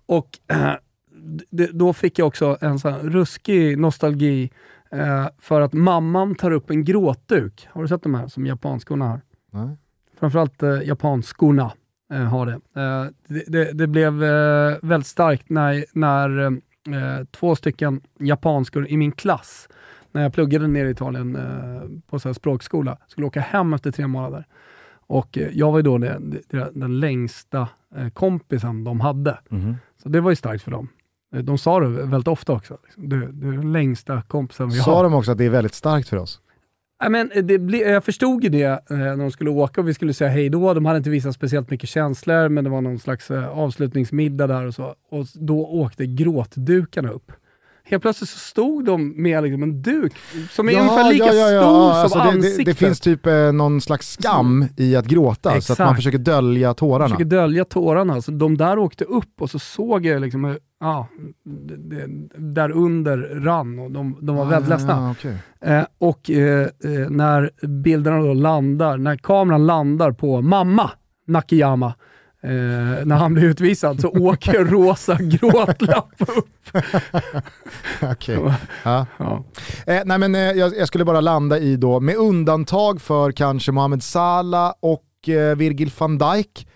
Och 0.06 0.30
d- 1.50 1.68
då 1.74 1.94
fick 1.94 2.20
jag 2.20 2.28
också 2.28 2.58
en 2.62 2.80
sån 2.80 2.94
här 2.94 3.00
ruskig 3.00 3.78
nostalgi 3.80 4.52
eh, 4.92 5.28
för 5.40 5.62
att 5.62 5.74
mamman 5.74 6.36
tar 6.36 6.52
upp 6.52 6.70
en 6.70 6.84
gråtduk. 6.84 7.68
Har 7.72 7.82
du 7.82 7.88
sett 7.88 8.04
de 8.04 8.16
här 8.16 8.28
som 8.28 8.46
japanskorna 8.46 9.06
har? 9.08 9.22
Nej. 9.52 9.78
framförallt 10.20 10.64
eh, 10.64 10.82
japanskorna 10.84 11.72
har 12.30 12.46
det. 12.46 12.60
Det, 13.28 13.44
det. 13.48 13.72
Det 13.72 13.88
blev 13.88 14.14
väldigt 14.82 15.06
starkt 15.08 15.50
när, 15.50 15.86
när 15.94 17.26
två 17.26 17.56
stycken 17.56 18.02
japanskor 18.20 18.88
i 18.88 18.98
min 18.98 19.12
klass, 19.12 19.70
när 20.16 20.24
jag 20.24 20.34
pluggade 20.34 20.68
nere 20.68 20.88
i 20.88 20.92
Italien 20.92 21.36
eh, 21.36 22.02
på 22.10 22.20
så 22.20 22.34
språkskola, 22.34 22.98
skulle 23.08 23.28
åka 23.28 23.40
hem 23.40 23.74
efter 23.74 23.92
tre 23.92 24.08
månader. 24.08 24.46
Och 25.08 25.38
eh, 25.38 25.50
jag 25.54 25.72
var 25.72 25.80
ju 25.80 25.84
då 25.84 25.98
den, 25.98 26.40
den, 26.74 27.00
längsta 27.00 27.68
eh, 27.96 28.10
kompisen 28.10 28.84
de 28.84 29.00
hade. 29.00 29.40
Mhm. 29.50 29.76
Så 30.04 30.10
det 30.10 30.22
var 30.22 30.30
ju 30.30 30.36
starkt 30.36 30.64
för 30.64 30.72
dem. 30.72 30.88
De 31.44 31.58
sa 31.58 31.80
det 31.80 31.88
väldigt 31.88 32.28
ofta 32.28 32.54
också. 32.54 32.78
Liksom. 32.84 33.10
Du, 33.10 33.32
du 33.32 33.48
är 33.48 33.52
den 33.52 33.72
längsta 33.72 34.22
kompisen 34.22 34.70
vi 34.70 34.78
har. 34.78 34.84
Sa 34.84 35.04
de 35.04 35.14
också 35.14 35.32
att 35.32 35.38
det 35.38 35.46
är 35.46 35.50
väldigt 35.50 35.74
starkt 35.74 36.10
för 36.10 36.18
oss? 36.18 36.42
Ja, 37.00 37.10
men 37.10 37.32
det 37.44 37.60
ble, 37.60 37.78
jag 37.78 38.04
förstod 38.04 38.44
ju 38.44 38.50
det 38.50 38.90
när 38.90 39.18
de 39.18 39.32
skulle 39.32 39.50
åka 39.50 39.82
och 39.82 39.88
vi 39.88 39.94
skulle 39.94 40.14
säga 40.14 40.30
hej 40.30 40.50
då. 40.50 40.74
De 40.74 40.86
hade 40.86 40.98
inte 40.98 41.10
visat 41.10 41.36
speciellt 41.36 41.70
mycket 41.70 41.90
känslor, 41.90 42.50
men 42.50 42.64
det 42.64 42.70
var 42.70 42.82
någon 42.82 43.00
slags 43.00 43.32
avslutningsmiddag 43.32 44.48
där 44.48 44.66
och 44.66 44.74
så. 44.74 44.96
Och 45.10 45.26
då 45.34 45.66
åkte 45.66 46.06
gråtdukarna 46.06 47.10
upp. 47.10 47.32
Helt 47.88 48.02
plötsligt 48.02 48.30
så 48.30 48.40
stod 48.40 48.86
de 48.86 49.22
med 49.22 49.44
liksom 49.44 49.64
en 49.64 49.82
duk 49.82 50.14
som 50.52 50.70
är 50.70 50.74
ja, 50.74 50.80
ungefär 50.80 51.14
lika 51.14 51.26
ja, 51.26 51.34
ja, 51.34 51.52
ja. 51.52 51.62
stor 51.62 51.92
alltså 51.92 52.20
som 52.20 52.28
det, 52.28 52.34
ansiktet. 52.34 52.66
Det, 52.66 52.72
det, 52.72 52.76
finns 52.76 53.00
typ 53.00 53.26
eh, 53.26 53.52
någon 53.52 53.82
slags 53.82 54.12
skam 54.12 54.66
i 54.78 54.96
att 54.96 55.06
gråta, 55.06 55.50
Exakt. 55.50 55.66
så 55.66 55.74
att 55.74 55.90
man 55.90 55.96
försöker 55.96 56.18
dölja 56.18 56.74
tårarna. 56.74 57.06
Försöker 57.06 57.26
dölja 57.26 57.66
tårarna. 57.66 58.22
Så 58.22 58.32
de 58.32 58.58
där 58.58 58.80
åkte 58.80 59.04
upp 59.04 59.42
och 59.42 59.50
så 59.50 59.60
såg 59.60 60.06
jag 60.06 60.22
liksom 60.22 60.58
ja, 60.80 61.08
det, 61.78 62.08
där 62.38 62.72
under 62.72 63.18
rann 63.18 63.80
och 63.80 63.92
de, 63.92 64.18
de 64.22 64.36
var 64.36 64.46
ah, 64.46 64.50
väldigt 64.50 64.70
ledsna. 64.70 65.12
Okay. 65.12 65.34
Eh, 65.62 65.86
och 65.98 66.30
eh, 66.30 66.62
eh, 66.84 67.10
när 67.10 67.68
bilderna 67.68 68.20
då 68.20 68.34
landar, 68.34 68.98
när 68.98 69.18
kameran 69.18 69.66
landar 69.66 70.12
på 70.12 70.42
mamma 70.42 70.92
Nakiyama, 71.28 71.94
eh, 72.46 73.06
när 73.06 73.16
han 73.16 73.34
blir 73.34 73.44
utvisad, 73.44 74.02
så 74.02 74.10
åker 74.10 74.66
rosa 74.66 75.18
gråtlapp 75.22 76.14
upp. 76.18 76.48
Okej. 78.02 78.40
Ja. 78.84 79.06
Ja. 79.18 79.44
Eh, 79.88 80.02
nej 80.06 80.18
men, 80.18 80.36
eh, 80.36 80.42
jag, 80.42 80.78
jag, 80.78 80.88
skulle 80.88 81.06
bara 81.06 81.22
landa 81.22 81.60
i 81.60 81.76
då, 81.76 82.00
med 82.00 82.16
undantag 82.16 83.02
för 83.02 83.32
kanske 83.32 83.72
Mohamed 83.72 84.04
Salah 84.04 84.74
och 84.80 85.30
eh, 85.30 85.56
Virgil 85.56 85.92
van 85.98 86.18
Dijk, 86.18 86.68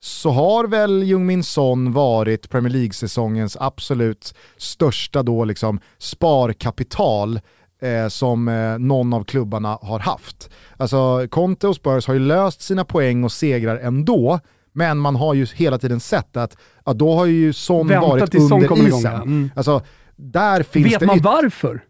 så 0.00 0.30
har 0.30 0.64
väl 0.64 1.02
Jungmin 1.02 1.44
Son 1.44 1.92
varit 1.92 2.50
Premier 2.50 2.72
League-säsongens 2.72 3.56
absolut 3.60 4.34
största 4.56 5.22
då 5.22 5.44
liksom 5.44 5.80
sparkapital 5.98 7.40
eh, 7.82 8.08
som 8.08 8.48
eh, 8.48 8.78
någon 8.78 9.12
av 9.12 9.24
klubbarna 9.24 9.78
har 9.82 9.98
haft. 9.98 10.50
Alltså 10.76 11.28
Conte 11.30 11.68
och 11.68 11.76
Spurs 11.76 12.06
har 12.06 12.14
ju 12.14 12.20
löst 12.20 12.62
sina 12.62 12.84
poäng 12.84 13.24
och 13.24 13.32
segrar 13.32 13.76
ändå, 13.76 14.40
men 14.76 14.98
man 14.98 15.16
har 15.16 15.34
ju 15.34 15.46
hela 15.54 15.78
tiden 15.78 16.00
sett 16.00 16.36
att, 16.36 16.56
att 16.84 16.98
då 16.98 17.14
har 17.14 17.26
ju 17.26 17.52
Son 17.52 17.88
Vänta 17.88 18.06
varit 18.06 18.34
under 18.34 18.88
isen. 18.88 19.14
Mm. 19.14 19.50
Alltså, 19.56 19.82
där 20.16 20.62
finns 20.62 20.86
Vet 20.86 21.00
det 21.00 21.06
man 21.06 21.18
varför? 21.20 21.84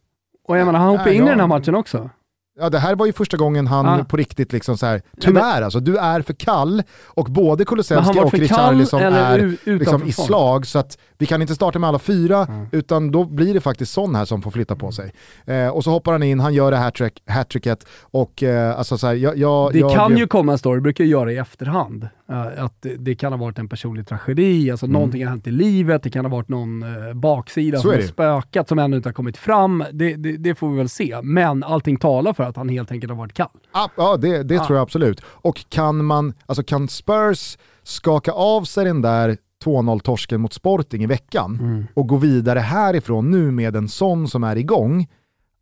Och 0.49 0.59
jag 0.59 0.67
menar, 0.67 0.79
han 0.79 0.89
hoppade 0.89 1.15
in 1.15 1.27
i 1.27 1.29
den 1.29 1.41
här 1.41 1.47
matchen 1.47 1.75
också. 1.75 2.11
Ja, 2.59 2.71
det 2.71 2.79
här 2.79 2.95
var 2.95 3.07
ju 3.07 3.13
första 3.13 3.37
gången 3.37 3.67
han 3.67 3.87
ah. 3.87 4.05
på 4.05 4.17
riktigt 4.17 4.53
liksom 4.53 4.79
så 4.79 4.87
här, 4.87 5.03
tyvärr 5.21 5.55
men, 5.55 5.65
alltså, 5.65 5.81
du 5.81 5.97
är 5.97 6.23
för 6.23 6.35
kall 6.35 6.83
och 7.05 7.25
både 7.25 7.65
Kulusevski 7.65 8.19
och 8.19 8.35
Richarlison 8.35 9.03
är 9.03 9.57
liksom 9.79 10.05
i 10.05 10.13
slag 10.13 10.67
så 10.67 10.79
att 10.79 10.99
vi 11.19 11.27
kan 11.27 11.43
inte 11.43 11.55
starta 11.55 11.79
med 11.79 11.89
alla 11.89 11.99
fyra 11.99 12.47
mm. 12.47 12.67
utan 12.73 13.11
då 13.11 13.25
blir 13.25 13.55
det 13.55 13.61
faktiskt 13.61 13.93
sån 13.93 14.15
här 14.15 14.25
som 14.25 14.43
får 14.43 14.51
flytta 14.51 14.77
på 14.77 14.93
sig. 14.93 15.13
Eh, 15.45 15.69
och 15.69 15.85
så 15.85 15.91
hoppar 15.91 16.13
han 16.13 16.23
in, 16.23 16.41
han 16.41 16.55
gör 16.55 16.71
det 16.71 16.77
hattrick, 16.77 17.23
hattricket 17.27 17.87
och 18.01 18.43
eh, 18.43 18.79
alltså 18.79 18.99
så 18.99 19.07
här, 19.07 19.15
jag, 19.15 19.37
jag, 19.37 19.73
Det 19.73 19.79
jag, 19.79 19.95
kan 19.95 20.11
jag, 20.11 20.21
ju 20.21 20.27
komma 20.27 20.53
en 20.53 20.59
story, 20.59 20.81
brukar 20.81 21.05
göra 21.05 21.33
i 21.33 21.37
efterhand, 21.37 22.09
uh, 22.31 22.65
att 22.65 22.83
det, 22.83 22.97
det, 22.97 23.15
kan 23.15 23.33
ha 23.33 23.39
varit 23.39 23.59
en 23.59 23.69
personlig 23.69 24.09
tragedi, 24.09 24.71
alltså 24.71 24.87
mm. 24.87 24.93
någonting 24.93 25.25
har 25.25 25.31
hänt 25.31 25.47
i 25.47 25.51
livet, 25.51 26.03
det 26.03 26.11
kan 26.11 26.25
ha 26.25 26.33
varit 26.33 26.49
någon 26.49 26.83
uh, 26.83 27.15
baksida 27.15 27.79
så 27.79 27.83
som 27.83 27.91
har 27.91 28.01
spökat 28.01 28.69
som 28.69 28.79
ännu 28.79 28.97
inte 28.97 29.09
har 29.09 29.15
kommit 29.15 29.37
fram. 29.37 29.85
Det, 29.93 30.17
det, 30.17 30.37
det, 30.37 30.55
får 30.55 30.71
vi 30.71 30.77
väl 30.77 30.89
se, 30.89 31.23
men 31.23 31.65
allting 31.65 31.97
talar 31.97 32.33
för 32.33 32.46
att 32.49 32.57
han 32.57 32.69
helt 32.69 32.91
enkelt 32.91 33.11
har 33.11 33.19
varit 33.19 33.33
kall. 33.33 33.49
Ja, 33.97 34.17
det, 34.17 34.43
det 34.43 34.59
ah. 34.59 34.67
tror 34.67 34.77
jag 34.77 34.83
absolut. 34.83 35.21
Och 35.27 35.65
kan 35.69 36.05
man, 36.05 36.35
alltså 36.47 36.63
kan 36.63 36.89
Spurs 36.89 37.59
skaka 37.83 38.33
av 38.33 38.65
sig 38.65 38.85
den 38.85 39.03
där 39.03 39.37
2-0-torsken 39.65 40.39
mot 40.39 40.53
Sporting 40.53 41.03
i 41.03 41.07
veckan 41.07 41.59
mm. 41.61 41.87
och 41.95 42.09
gå 42.09 42.17
vidare 42.17 42.59
härifrån 42.59 43.31
nu 43.31 43.51
med 43.51 43.77
en 43.77 43.89
sån 43.89 44.29
som 44.29 44.45
är 44.45 44.57
igång, 44.57 45.07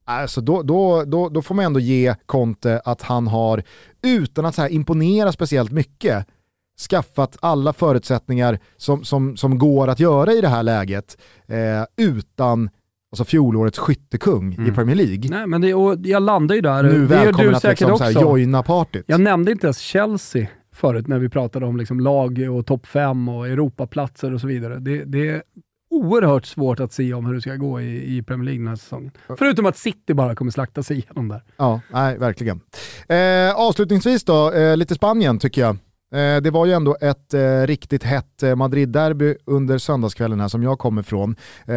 alltså 0.05 0.41
då, 0.41 0.62
då, 0.62 1.05
då, 1.05 1.28
då 1.28 1.43
får 1.43 1.55
man 1.55 1.64
ändå 1.64 1.80
ge 1.80 2.14
Conte 2.26 2.82
att 2.85 3.03
han 3.03 3.26
har, 3.26 3.62
utan 4.03 4.47
att 4.47 4.55
så 4.55 4.62
här 4.62 4.68
imponera 4.68 5.32
speciellt 5.32 5.72
mycket, 5.72 6.26
skaffat 6.91 7.37
alla 7.41 7.72
förutsättningar 7.72 8.59
som, 8.76 9.05
som, 9.05 9.37
som 9.37 9.59
går 9.59 9.89
att 9.89 10.01
göra 10.01 10.32
i 10.32 10.41
det 10.41 10.49
här 10.49 10.62
läget 10.62 11.18
eh, 11.47 11.85
utan 11.97 12.70
alltså 13.14 13.24
fjolårets 13.24 13.78
skyttekung 13.78 14.54
mm. 14.54 14.70
i 14.70 14.72
Premier 14.72 14.96
League. 14.96 15.30
Nej, 15.30 15.46
men 15.46 15.60
det, 15.60 15.74
och 15.74 15.96
jag 16.02 16.22
landar 16.22 16.54
ju 16.54 16.60
där. 16.60 16.82
Nu 16.82 17.06
välkommen 17.06 17.54
att 17.54 17.64
liksom, 17.64 17.98
så 17.98 18.04
här, 18.04 18.12
joina 18.12 18.62
partyt. 18.62 19.04
Jag 19.06 19.20
nämnde 19.20 19.52
inte 19.52 19.66
ens 19.66 19.78
Chelsea 19.78 20.46
förut 20.72 21.08
när 21.08 21.18
vi 21.18 21.28
pratade 21.28 21.66
om 21.66 21.76
liksom 21.76 22.00
lag 22.00 22.38
och 22.50 22.66
topp 22.66 22.86
fem 22.86 23.28
och 23.28 23.48
Europaplatser 23.48 24.34
och 24.34 24.40
så 24.40 24.46
vidare. 24.46 24.78
Det, 24.78 25.04
det, 25.04 25.28
är 25.28 25.42
oerhört 25.90 26.46
svårt 26.46 26.80
att 26.80 26.92
se 26.92 27.14
om 27.14 27.26
hur 27.26 27.34
det 27.34 27.40
ska 27.40 27.56
gå 27.56 27.80
i, 27.80 28.16
i 28.16 28.22
Premier 28.22 28.44
League 28.44 28.60
den 28.60 28.68
här 28.68 28.76
säsongen. 28.76 29.10
Förutom 29.38 29.66
att 29.66 29.76
City 29.76 30.14
bara 30.14 30.34
kommer 30.34 30.50
slakta 30.50 30.82
sig 30.82 30.96
igenom 30.96 31.28
där. 31.28 31.42
Ja, 31.56 31.80
nej, 31.92 32.18
verkligen. 32.18 32.60
Eh, 33.08 33.54
avslutningsvis 33.56 34.24
då, 34.24 34.52
eh, 34.52 34.76
lite 34.76 34.94
Spanien 34.94 35.38
tycker 35.38 35.60
jag. 35.60 35.76
Eh, 36.14 36.40
det 36.40 36.50
var 36.50 36.66
ju 36.66 36.72
ändå 36.72 36.96
ett 37.00 37.34
eh, 37.34 37.66
riktigt 37.66 38.02
hett 38.02 38.42
eh, 38.42 38.54
Madrid-derby 38.54 39.36
under 39.44 39.78
söndagskvällen 39.78 40.40
här 40.40 40.48
som 40.48 40.62
jag 40.62 40.78
kommer 40.78 41.02
från. 41.02 41.36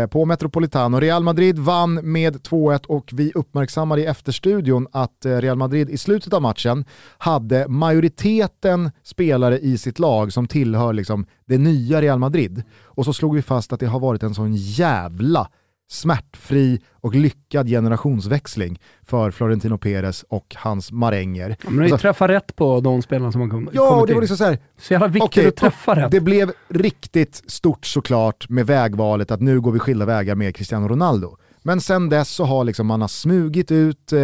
På 0.09 0.25
Metropolitano. 0.25 0.99
Real 0.99 1.23
Madrid 1.23 1.59
vann 1.59 1.93
med 1.93 2.35
2-1 2.35 2.85
och 2.85 3.09
vi 3.13 3.31
uppmärksammade 3.35 4.01
i 4.01 4.05
efterstudion 4.05 4.87
att 4.91 5.25
Real 5.25 5.57
Madrid 5.57 5.89
i 5.89 5.97
slutet 5.97 6.33
av 6.33 6.41
matchen 6.41 6.85
hade 7.17 7.67
majoriteten 7.67 8.91
spelare 9.03 9.59
i 9.59 9.77
sitt 9.77 9.99
lag 9.99 10.33
som 10.33 10.47
tillhör 10.47 10.93
liksom 10.93 11.25
det 11.45 11.57
nya 11.57 12.01
Real 12.01 12.19
Madrid. 12.19 12.63
Och 12.83 13.05
så 13.05 13.13
slog 13.13 13.35
vi 13.35 13.41
fast 13.41 13.73
att 13.73 13.79
det 13.79 13.85
har 13.85 13.99
varit 13.99 14.23
en 14.23 14.35
sån 14.35 14.55
jävla 14.55 15.47
smärtfri 15.87 16.81
och 16.91 17.15
lyckad 17.15 17.67
generationsväxling 17.67 18.79
för 19.03 19.31
Florentino 19.31 19.77
Perez 19.77 20.25
och 20.29 20.55
hans 20.57 20.91
maränger. 20.91 21.55
Ja, 21.63 21.69
men 21.69 21.81
alltså, 21.81 21.97
träffa 21.97 22.27
rätt 22.27 22.55
på 22.55 22.79
de 22.79 23.01
spelarna 23.01 23.31
som 23.31 23.41
har 23.41 23.49
kommit 23.49 23.69
Ja, 23.73 24.05
det 24.07 24.13
var 24.13 24.21
liksom 24.21 24.37
så 24.37 24.43
här, 24.43 24.57
Så 24.77 24.93
jävla 24.93 25.07
viktigt 25.07 25.23
okay, 25.23 25.47
att 25.47 25.55
träffa 25.55 25.95
rätt. 25.95 26.11
Det 26.11 26.19
blev 26.19 26.51
riktigt 26.67 27.43
stort 27.47 27.85
såklart 27.85 28.49
med 28.49 28.67
vägvalet 28.67 29.31
att 29.31 29.41
nu 29.41 29.61
går 29.61 29.71
vi 29.71 29.79
skilda 29.79 30.05
vägar 30.05 30.35
med 30.35 30.55
Cristiano 30.55 30.87
Ronaldo. 30.87 31.37
Men 31.67 31.81
sen 31.81 32.09
dess 32.09 32.29
så 32.29 32.43
har 32.43 32.63
liksom 32.63 32.87
man 32.87 33.01
har 33.01 33.07
smugit 33.07 33.71
ut 33.71 34.13
eh, 34.13 34.19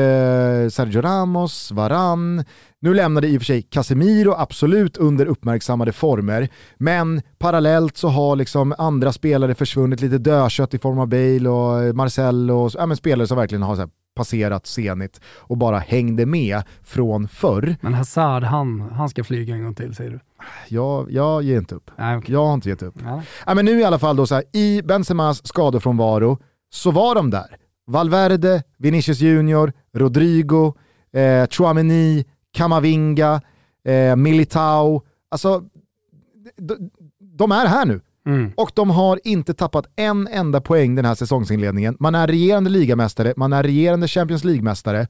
Sergio 0.69 1.01
Ramos, 1.01 1.71
Varan, 1.71 2.43
nu 2.81 2.93
lämnade 2.93 3.27
i 3.27 3.37
och 3.37 3.41
för 3.41 3.45
sig 3.45 3.61
Casemiro 3.61 4.33
absolut 4.37 4.97
under 4.97 5.25
uppmärksammade 5.25 5.91
former, 5.91 6.49
men 6.77 7.21
parallellt 7.37 7.97
så 7.97 8.07
har 8.07 8.35
liksom 8.35 8.75
andra 8.77 9.11
spelare 9.11 9.55
försvunnit, 9.55 10.01
lite 10.01 10.17
dödkött 10.17 10.73
i 10.73 10.79
form 10.79 10.99
av 10.99 11.07
Bale 11.07 11.49
och 11.49 11.95
Marcelo, 11.95 12.53
och, 12.53 12.71
ja, 12.73 12.85
men 12.85 12.97
spelare 12.97 13.27
som 13.27 13.37
verkligen 13.37 13.61
har 13.61 13.75
så 13.75 13.89
passerat 14.15 14.67
senigt 14.67 15.21
och 15.37 15.57
bara 15.57 15.79
hängde 15.79 16.25
med 16.25 16.61
från 16.83 17.27
förr. 17.27 17.75
Men 17.81 17.93
Hazard, 17.93 18.43
han, 18.43 18.81
han 18.81 19.09
ska 19.09 19.23
flyga 19.23 19.55
en 19.55 19.63
gång 19.63 19.75
till 19.75 19.95
säger 19.95 20.11
du? 20.11 20.19
Jag, 20.67 21.11
jag 21.11 21.43
ger 21.43 21.57
inte 21.57 21.75
upp. 21.75 21.91
Nej, 21.97 22.17
okay. 22.17 22.33
Jag 22.33 22.45
har 22.45 22.53
inte 22.53 22.69
gett 22.69 22.83
upp. 22.83 22.95
Ja. 23.03 23.21
Ja, 23.45 23.53
men 23.53 23.65
nu 23.65 23.79
i 23.79 23.83
alla 23.83 23.99
fall 23.99 24.15
då 24.15 24.27
så 24.27 24.35
här, 24.35 24.43
i 24.53 24.81
Benzemas 24.83 25.47
skadefrånvaro 25.47 26.37
så 26.73 26.91
var 26.91 27.15
de 27.15 27.29
där. 27.29 27.57
Valverde, 27.87 28.63
Vinicius 28.77 29.19
Junior, 29.19 29.73
Rodrigo, 29.93 30.73
eh, 31.13 31.47
Chouameni, 31.47 32.25
Kamavinga, 32.53 33.41
eh, 33.85 34.15
Militao. 34.15 35.01
Alltså, 35.29 35.63
de, 36.57 36.91
de 37.19 37.51
är 37.51 37.65
här 37.65 37.85
nu. 37.85 38.01
Mm. 38.25 38.51
Och 38.57 38.71
de 38.73 38.89
har 38.89 39.19
inte 39.23 39.53
tappat 39.53 39.85
en 39.95 40.27
enda 40.27 40.61
poäng 40.61 40.95
den 40.95 41.05
här 41.05 41.15
säsongsinledningen. 41.15 41.97
Man 41.99 42.15
är 42.15 42.27
regerande 42.27 42.69
ligamästare, 42.69 43.33
man 43.37 43.53
är 43.53 43.63
regerande 43.63 44.07
Champions 44.07 44.43
League-mästare. 44.43 45.07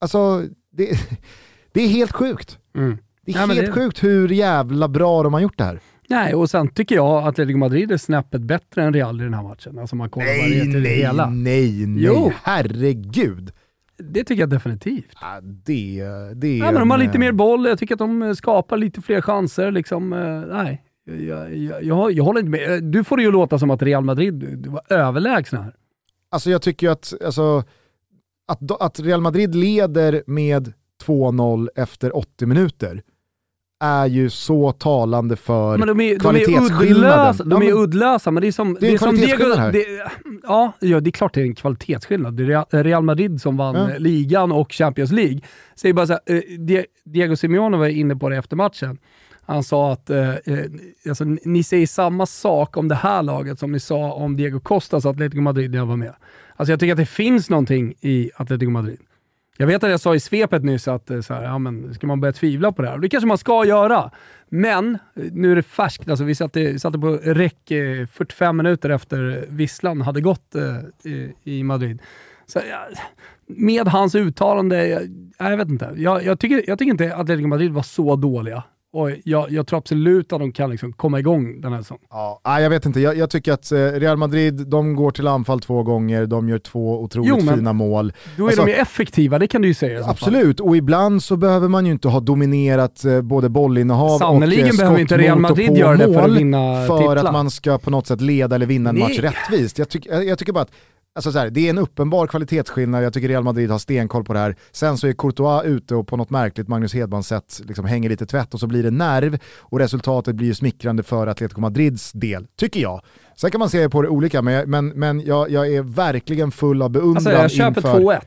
Alltså, 0.00 0.44
det, 0.72 0.98
det, 1.72 1.82
är 1.82 1.88
helt 1.88 2.12
sjukt. 2.12 2.58
Mm. 2.76 2.98
Det 3.26 3.32
är 3.32 3.40
ja, 3.40 3.46
helt 3.46 3.66
det... 3.66 3.72
sjukt 3.72 4.04
hur 4.04 4.28
jävla 4.28 4.88
bra 4.88 5.22
de 5.22 5.34
har 5.34 5.40
gjort 5.40 5.58
det 5.58 5.64
här. 5.64 5.80
Nej, 6.12 6.34
och 6.34 6.50
sen 6.50 6.68
tycker 6.68 6.94
jag 6.94 7.06
att 7.06 7.24
Atletico 7.24 7.58
Madrid 7.58 7.92
är 7.92 7.96
snäppet 7.96 8.40
bättre 8.40 8.82
än 8.82 8.94
Real 8.94 9.20
i 9.20 9.24
den 9.24 9.34
här 9.34 9.42
matchen. 9.42 9.78
Alltså 9.78 9.96
man 9.96 10.10
kollar 10.10 10.26
nej, 10.26 10.68
nej, 10.68 10.80
det 10.82 10.88
hela. 10.88 11.26
nej, 11.30 11.86
nej, 11.86 12.04
jo. 12.04 12.32
herregud. 12.42 13.52
Det 13.98 14.24
tycker 14.24 14.42
jag 14.42 14.50
definitivt. 14.50 15.16
Ja, 15.20 15.40
det, 15.42 16.04
det 16.34 16.56
ja, 16.56 16.64
men 16.64 16.74
de 16.74 16.90
har 16.90 16.98
lite 16.98 17.18
mer 17.18 17.32
boll, 17.32 17.66
jag 17.66 17.78
tycker 17.78 17.94
att 17.94 17.98
de 17.98 18.36
skapar 18.36 18.76
lite 18.76 19.00
fler 19.02 19.20
chanser. 19.20 19.70
Liksom, 19.70 20.12
eh, 20.12 20.40
nej, 20.56 20.82
jag, 21.04 21.56
jag, 21.56 21.84
jag, 21.84 22.12
jag 22.12 22.24
håller 22.24 22.40
inte 22.40 22.50
med. 22.50 22.84
Du 22.84 23.04
får 23.04 23.16
det 23.16 23.22
ju 23.22 23.30
låta 23.30 23.58
som 23.58 23.70
att 23.70 23.82
Real 23.82 24.04
Madrid 24.04 24.66
var 24.66 24.82
överlägsna 24.88 25.62
här. 25.62 25.74
Alltså 26.30 26.50
jag 26.50 26.62
tycker 26.62 26.86
ju 26.86 26.92
att, 26.92 27.14
alltså, 27.24 27.64
att, 28.48 28.82
att 28.82 29.00
Real 29.00 29.20
Madrid 29.20 29.54
leder 29.54 30.22
med 30.26 30.72
2-0 31.06 31.68
efter 31.76 32.16
80 32.16 32.46
minuter 32.46 33.02
är 33.82 34.06
ju 34.06 34.30
så 34.30 34.72
talande 34.72 35.36
för 35.36 35.78
men 35.78 35.88
de 35.88 36.00
är, 36.00 36.18
kvalitetsskillnaden. 36.18 37.36
De 37.36 37.56
är, 37.56 37.60
de 37.60 37.68
är 37.68 37.82
uddlösa, 37.82 38.30
men 38.30 38.40
det 38.40 38.46
är 38.46 38.52
som... 38.52 38.74
Det 38.74 38.86
är 38.86 38.90
det 38.90 38.94
är 38.94 38.98
kvalitetsskillnad 38.98 39.58
här. 39.58 39.72
Det, 39.72 39.86
ja, 40.42 40.72
ja, 40.80 41.00
det 41.00 41.10
är 41.10 41.12
klart 41.12 41.34
det 41.34 41.40
är 41.40 41.44
en 41.44 41.54
kvalitetsskillnad. 41.54 42.34
Det 42.34 42.42
är 42.42 42.84
Real 42.84 43.02
Madrid 43.02 43.40
som 43.40 43.56
vann 43.56 43.74
ja. 43.74 43.98
ligan 43.98 44.52
och 44.52 44.72
Champions 44.72 45.12
League. 45.12 45.40
Säger 45.74 45.94
bara 45.94 46.06
så 46.06 46.12
här, 46.12 46.20
eh, 46.26 46.82
Diego 47.04 47.36
Simeone 47.36 47.76
var 47.76 47.86
inne 47.86 48.16
på 48.16 48.28
det 48.28 48.36
efter 48.36 48.56
matchen. 48.56 48.98
Han 49.46 49.64
sa 49.64 49.92
att 49.92 50.10
eh, 50.10 50.30
eh, 50.30 50.36
alltså, 51.08 51.24
ni 51.24 51.62
säger 51.62 51.86
samma 51.86 52.26
sak 52.26 52.76
om 52.76 52.88
det 52.88 52.94
här 52.94 53.22
laget 53.22 53.58
som 53.58 53.72
ni 53.72 53.80
sa 53.80 54.12
om 54.12 54.36
Diego 54.36 54.60
Costas 54.60 55.06
Atletico 55.06 55.40
Madrid 55.40 55.70
när 55.70 55.78
jag 55.78 55.86
var 55.86 55.96
med. 55.96 56.14
Alltså 56.56 56.72
jag 56.72 56.80
tycker 56.80 56.92
att 56.92 56.98
det 56.98 57.06
finns 57.06 57.50
någonting 57.50 57.94
i 58.00 58.30
Atletico 58.36 58.70
Madrid. 58.70 58.98
Jag 59.56 59.66
vet 59.66 59.84
att 59.84 59.90
jag 59.90 60.00
sa 60.00 60.14
i 60.14 60.20
svepet 60.20 60.64
nyss 60.64 60.88
att 60.88 61.10
eh, 61.10 61.20
så 61.20 61.34
här, 61.34 61.42
ja, 61.42 61.58
men, 61.58 61.94
ska 61.94 62.06
man 62.06 62.20
börja 62.20 62.32
tvivla 62.32 62.72
på 62.72 62.82
det 62.82 62.88
här? 62.88 62.98
Det 62.98 63.08
kanske 63.08 63.26
man 63.26 63.38
ska 63.38 63.64
göra. 63.64 64.10
Men, 64.48 64.94
eh, 64.94 65.24
nu 65.32 65.52
är 65.52 65.56
det 65.56 65.62
färskt. 65.62 66.08
Alltså, 66.08 66.24
vi 66.24 66.34
satte, 66.34 66.78
satte 66.78 66.98
på 66.98 67.08
räck 67.12 67.70
eh, 67.70 68.06
45 68.06 68.56
minuter 68.56 68.90
efter 68.90 69.46
visslan 69.48 70.00
hade 70.00 70.20
gått 70.20 70.54
eh, 70.54 71.12
i 71.44 71.62
Madrid. 71.62 72.02
Så, 72.46 72.60
ja, 72.70 72.88
med 73.46 73.88
hans 73.88 74.14
uttalande, 74.14 74.88
jag, 74.88 75.02
jag 75.38 75.56
vet 75.56 75.68
inte. 75.68 75.92
Jag, 75.96 76.24
jag, 76.24 76.40
tycker, 76.40 76.64
jag 76.66 76.78
tycker 76.78 76.90
inte 76.90 77.14
att 77.14 77.20
Atletico 77.20 77.48
Madrid 77.48 77.72
var 77.72 77.82
så 77.82 78.16
dåliga. 78.16 78.62
Och 78.94 79.10
jag, 79.24 79.50
jag, 79.50 79.66
tror 79.66 79.78
absolut 79.78 80.32
att 80.32 80.38
de 80.38 80.52
kan 80.52 80.70
liksom 80.70 80.92
komma 80.92 81.18
igång 81.18 81.60
den 81.60 81.72
här 81.72 81.80
säsongen. 81.80 82.02
Ja, 82.10 82.40
jag 82.44 82.70
vet 82.70 82.86
inte, 82.86 83.00
jag, 83.00 83.16
jag, 83.16 83.30
tycker 83.30 83.52
att 83.52 83.72
eh, 83.72 83.78
Real 83.78 84.16
Madrid, 84.16 84.66
de 84.66 84.96
går 84.96 85.10
till 85.10 85.26
anfall 85.26 85.60
två 85.60 85.82
gånger, 85.82 86.26
de 86.26 86.48
gör 86.48 86.58
två 86.58 87.02
otroligt 87.02 87.28
jo, 87.28 87.54
fina 87.54 87.72
mål. 87.72 88.12
Då 88.36 88.44
är 88.44 88.48
alltså, 88.48 88.64
de 88.64 88.70
ju 88.70 88.76
effektiva, 88.76 89.38
det 89.38 89.46
kan 89.46 89.62
du 89.62 89.68
ju 89.68 89.74
säga. 89.74 90.04
Absolut, 90.06 90.60
och 90.60 90.76
ibland 90.76 91.22
så 91.22 91.36
behöver 91.36 91.68
man 91.68 91.86
ju 91.86 91.92
inte 91.92 92.08
ha 92.08 92.20
dominerat 92.20 93.04
eh, 93.04 93.20
både 93.20 93.48
bollinnehav 93.48 94.18
Sannoliken 94.18 94.64
och 94.64 94.74
eh, 94.74 94.78
behöver 94.78 94.98
inte 94.98 95.18
Real 95.18 95.38
Madrid 95.38 95.76
göra 95.76 95.96
det 95.96 96.14
för 96.14 96.22
att 96.22 96.30
vinna 96.30 96.86
För 96.86 96.98
titlar. 96.98 97.16
att 97.16 97.32
man 97.32 97.50
ska 97.50 97.78
på 97.78 97.90
något 97.90 98.06
sätt 98.06 98.20
leda 98.20 98.54
eller 98.54 98.66
vinna 98.66 98.90
en 98.90 98.96
Nej. 98.96 99.08
match 99.08 99.18
rättvist. 99.18 99.78
Jag, 99.78 99.88
tyck, 99.88 100.06
jag 100.06 100.38
tycker 100.38 100.52
bara 100.52 100.62
att 100.62 100.72
Alltså 101.14 101.32
så 101.32 101.38
här, 101.38 101.50
det 101.50 101.66
är 101.66 101.70
en 101.70 101.78
uppenbar 101.78 102.26
kvalitetsskillnad, 102.26 103.04
jag 103.04 103.12
tycker 103.12 103.28
Real 103.28 103.44
Madrid 103.44 103.70
har 103.70 103.78
stenkoll 103.78 104.24
på 104.24 104.32
det 104.32 104.38
här. 104.38 104.56
Sen 104.72 104.98
så 104.98 105.06
är 105.06 105.12
Courtois 105.12 105.64
ute 105.64 105.94
och 105.94 106.08
på 106.08 106.16
något 106.16 106.30
märkligt 106.30 106.68
Magnus 106.68 106.94
Hedman 106.94 107.22
sätt 107.22 107.60
liksom 107.64 107.84
hänger 107.84 108.08
lite 108.08 108.26
tvätt 108.26 108.54
och 108.54 108.60
så 108.60 108.66
blir 108.66 108.82
det 108.82 108.90
nerv 108.90 109.38
och 109.58 109.78
resultatet 109.78 110.34
blir 110.34 110.46
ju 110.46 110.54
smickrande 110.54 111.02
för 111.02 111.26
Atletico 111.26 111.60
Madrids 111.60 112.12
del, 112.12 112.46
tycker 112.56 112.80
jag. 112.80 113.00
Sen 113.36 113.50
kan 113.50 113.58
man 113.58 113.70
se 113.70 113.88
på 113.88 114.02
det 114.02 114.08
olika, 114.08 114.42
men, 114.42 114.70
men, 114.70 114.88
men 114.88 115.20
jag, 115.20 115.50
jag 115.50 115.74
är 115.74 115.82
verkligen 115.82 116.50
full 116.50 116.82
av 116.82 116.90
beundran 116.90 117.16
Alltså 117.16 117.30
jag 117.30 117.50
köper 117.50 117.88
inför... 117.88 118.00
2-1. 118.00 118.20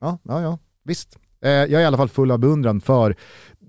Ja, 0.00 0.18
ja, 0.22 0.42
ja, 0.42 0.58
visst. 0.84 1.18
Eh, 1.42 1.50
jag 1.50 1.72
är 1.72 1.80
i 1.80 1.84
alla 1.84 1.96
fall 1.96 2.08
full 2.08 2.30
av 2.30 2.38
beundran 2.38 2.80
för 2.80 3.16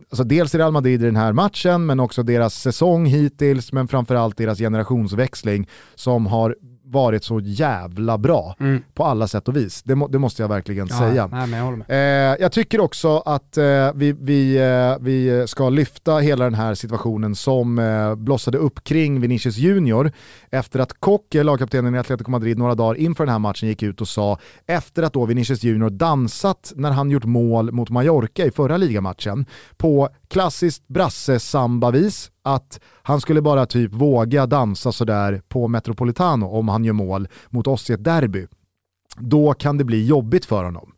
alltså 0.10 0.24
dels 0.24 0.55
Real 0.55 0.72
Madrid 0.72 1.01
i 1.01 1.05
den 1.05 1.16
här 1.16 1.34
matchen, 1.34 1.86
men 1.86 1.99
också 1.99 2.24
deras 2.24 2.62
säsong 2.62 3.05
hittills, 3.05 3.74
men 3.74 3.88
framförallt 3.88 4.38
deras 4.38 4.57
generationsväxling 4.57 5.68
som 5.95 6.26
har 6.26 6.55
varit 6.91 7.23
så 7.23 7.39
jävla 7.39 8.17
bra 8.17 8.55
mm. 8.59 8.81
på 8.93 9.05
alla 9.05 9.27
sätt 9.27 9.47
och 9.47 9.55
vis. 9.55 9.83
Det, 9.83 9.95
må, 9.95 10.07
det 10.07 10.19
måste 10.19 10.41
jag 10.41 10.49
verkligen 10.49 10.87
ja, 10.89 10.97
säga. 10.97 11.27
Nej, 11.27 11.49
jag, 11.51 11.83
eh, 11.87 12.37
jag, 12.39 12.51
tycker 12.51 12.79
också 12.79 13.17
att 13.17 13.57
eh, 13.57 13.93
vi, 13.95 14.15
vi, 14.21 14.57
eh, 14.57 15.03
vi 15.03 15.43
ska 15.47 15.69
lyfta 15.69 16.17
hela 16.17 16.43
den 16.43 16.53
här 16.53 16.75
situationen 16.75 17.35
som 17.35 17.79
eh, 17.79 18.15
blossade 18.15 18.57
upp 18.57 18.83
kring 18.83 19.21
Vinicius 19.21 19.57
Junior 19.57 20.11
efter 20.49 20.79
att 20.79 20.93
Kocke, 20.99 21.43
lagkaptenen 21.43 21.95
i 21.95 21.99
Atletico 21.99 22.31
Madrid, 22.31 22.57
några 22.57 22.75
dagar 22.75 22.95
inför 22.95 23.25
den 23.25 23.31
här 23.31 23.39
matchen 23.39 23.69
gick 23.69 23.83
ut 23.83 24.01
och 24.01 24.07
sa 24.07 24.37
efter 24.67 25.03
att 25.03 25.13
då 25.13 25.25
Vinicius 25.25 25.63
Junior 25.63 25.89
dansat 25.89 26.73
när 26.75 26.91
han 26.91 27.11
gjort 27.11 27.25
mål 27.25 27.71
mot 27.71 27.89
Mallorca 27.89 28.45
i 28.45 28.51
förra 28.51 28.77
ligamatchen 28.77 29.45
på 29.77 30.09
klassiskt 30.27 30.87
brasse-samba-vis 30.87 32.31
att 32.43 32.79
han 32.83 33.21
skulle 33.21 33.41
bara 33.41 33.65
typ 33.65 33.93
våga 33.93 34.45
dansa 34.45 34.91
sådär 34.91 35.41
på 35.47 35.67
Metropolitano 35.67 36.45
om 36.45 36.67
han 36.67 36.85
gör 36.85 36.93
mål 36.93 37.27
mot 37.49 37.67
oss 37.67 37.89
i 37.89 37.93
ett 37.93 38.03
derby. 38.03 38.47
Då 39.17 39.53
kan 39.53 39.77
det 39.77 39.83
bli 39.83 40.05
jobbigt 40.07 40.45
för 40.45 40.63
honom. 40.63 40.93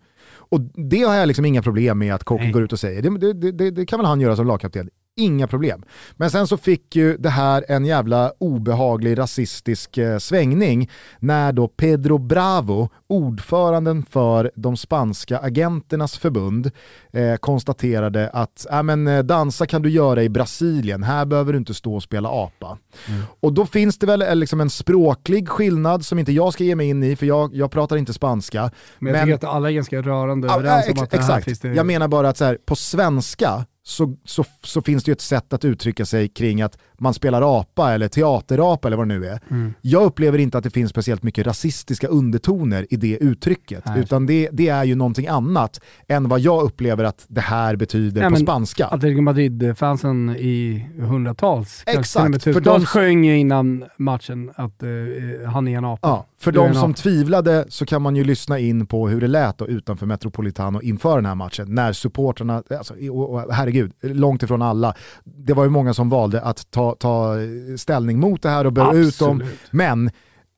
Och 0.52 0.62
det 0.62 1.02
har 1.02 1.16
jag 1.16 1.28
liksom 1.28 1.46
inga 1.46 1.62
problem 1.62 2.00
med 2.00 2.16
att 2.16 2.24
Kocke 2.24 2.52
går 2.52 2.64
ut 2.64 2.74
och 2.74 2.80
säger. 2.80 3.02
Det, 3.02 3.34
det, 3.34 3.52
det, 3.52 3.72
det, 3.72 3.86
kan 3.86 4.00
väl 4.00 4.06
han 4.06 4.22
göra 4.22 4.36
som 4.36 4.48
lagkapten 4.48 4.90
inga 5.18 5.48
problem. 5.48 5.84
Men 6.16 6.32
sen 6.32 6.48
så 6.48 6.58
fick 6.58 6.96
ju 6.96 7.18
det 7.18 7.30
här 7.30 7.66
en 7.68 7.86
jävla 7.86 8.34
obehaglig 8.38 9.18
rasistisk 9.18 9.98
eh, 9.98 10.18
svängning 10.18 10.90
när 11.20 11.54
då 11.54 11.68
Pedro 11.68 12.18
Bravo, 12.18 12.90
ordföranden 13.08 14.06
för 14.10 14.52
de 14.56 14.78
spanska 14.78 15.40
agenternas 15.40 16.18
förbund, 16.18 16.72
eh, 17.14 17.36
konstaterade 17.36 18.30
att 18.30 18.66
äh, 18.72 18.84
men, 18.84 19.08
eh, 19.08 19.24
dansa 19.24 19.66
kan 19.66 19.82
du 19.82 19.90
göra 19.90 20.24
i 20.24 20.30
Brasilien, 20.30 21.04
här 21.04 21.26
behöver 21.26 21.54
du 21.54 21.60
inte 21.60 21.74
stå 21.74 21.96
och 21.96 22.04
spela 22.04 22.30
apa. 22.30 22.78
Mm. 23.08 23.22
Och 23.40 23.54
då 23.54 23.66
finns 23.66 23.98
det 23.98 24.06
väl 24.06 24.22
eh, 24.22 24.36
liksom 24.36 24.62
en 24.62 24.70
språklig 24.70 25.50
skillnad 25.50 26.06
som 26.06 26.20
inte 26.20 26.32
jag 26.32 26.54
ska 26.54 26.64
ge 26.64 26.76
mig 26.76 26.90
in 26.90 27.04
i, 27.04 27.16
för 27.16 27.26
jag, 27.26 27.56
jag 27.56 27.72
pratar 27.72 27.98
inte 27.98 28.14
spanska. 28.14 28.72
Men 29.00 29.08
jag 29.08 29.14
men, 29.14 29.26
tycker 29.26 29.48
att 29.48 29.56
alla 29.56 29.70
är 29.70 29.74
ganska 29.74 30.02
rörande 30.02 30.48
överens 30.48 30.88
om 30.98 31.04
att 31.04 31.12
det 31.12 31.24
här 31.24 31.42
finns 31.42 31.60
det... 31.60 31.74
Jag 31.74 31.86
menar 31.86 32.08
bara 32.08 32.30
att 32.30 32.38
så 32.38 32.46
här, 32.46 32.58
på 32.66 32.76
svenska 32.76 33.66
så, 33.84 34.16
så, 34.26 34.46
så, 34.64 34.82
finns 34.82 35.04
det 35.04 35.10
ju 35.10 35.14
ett 35.14 35.22
sätt 35.22 35.54
att 35.54 35.66
uttrycka 35.66 36.06
sig 36.06 36.28
kring 36.28 36.62
att 36.62 36.78
man 37.00 37.14
spelar 37.14 37.60
apa 37.60 37.94
eller 37.94 38.08
teaterapa 38.08 38.88
eller 38.88 38.98
vad 38.98 39.08
det 39.08 39.20
nu 39.20 39.28
är. 39.28 39.40
Mm. 39.50 39.74
Jag 39.82 40.04
upplever 40.04 40.38
inte 40.38 40.58
att 40.58 40.64
det 40.64 40.70
finns 40.70 40.90
speciellt 40.90 41.24
mycket 41.24 41.48
rasistiska 41.48 42.08
undertoner 42.08 42.88
i 42.90 42.96
det 42.96 43.18
uttrycket, 43.18 43.86
Nej. 43.86 44.00
utan 44.00 44.26
det, 44.26 44.50
det, 44.52 44.68
är 44.68 44.84
ju 44.84 44.96
någonting 44.96 45.28
annat 45.28 45.82
än 46.08 46.30
vad 46.30 46.40
jag 46.40 46.64
upplever 46.64 47.04
att 47.04 47.26
det 47.28 47.42
här 47.42 47.76
betyder 47.76 48.22
Nej, 48.22 48.30
på 48.30 48.36
spanska. 48.36 48.86
Atletico 48.88 49.22
Madrid-fansen 49.22 50.30
i 50.30 50.88
hundratals, 51.00 51.84
Exakt. 51.86 52.44
För 52.44 52.60
de 52.60 52.86
sjöng 52.86 53.26
innan 53.26 53.86
matchen 53.98 54.52
att 54.56 54.84
uh, 54.84 55.48
han 55.48 55.68
är 55.68 55.78
en 55.78 55.86
apa. 55.86 56.08
Ja, 56.08 56.26
för 56.42 56.52
de 56.52 56.74
som 56.74 56.94
tvivlade 56.94 57.66
så 57.70 57.86
kan 57.86 58.02
man 58.02 58.16
ju 58.16 58.24
lyssna 58.24 58.60
in 58.60 58.86
på 58.86 59.08
hur 59.08 59.22
det 59.22 59.28
lät 59.28 59.58
då 59.58 59.68
utanför 59.68 60.06
Metropolitano 60.06 60.82
inför 60.82 61.16
den 61.16 61.26
här 61.26 61.36
matchen, 61.36 61.76
när 61.76 61.94
supportrarna, 61.94 62.64
alltså, 62.78 62.94
och, 63.12 63.54
herregud, 63.54 63.92
långt 64.02 64.44
ifrån 64.44 64.62
alla, 64.62 64.94
det 65.24 65.54
var 65.54 65.64
ju 65.64 65.70
många 65.70 65.94
som 65.94 66.10
valde 66.10 66.42
att 66.42 66.72
ta 66.72 66.96
ta, 66.96 67.36
ställning 67.78 68.20
mot 68.20 68.42
det 68.42 68.50
här 68.50 68.66
och 68.66 68.74
böra 68.74 68.94
ut 68.94 69.20
dem. 69.20 69.44
Men 69.72 70.10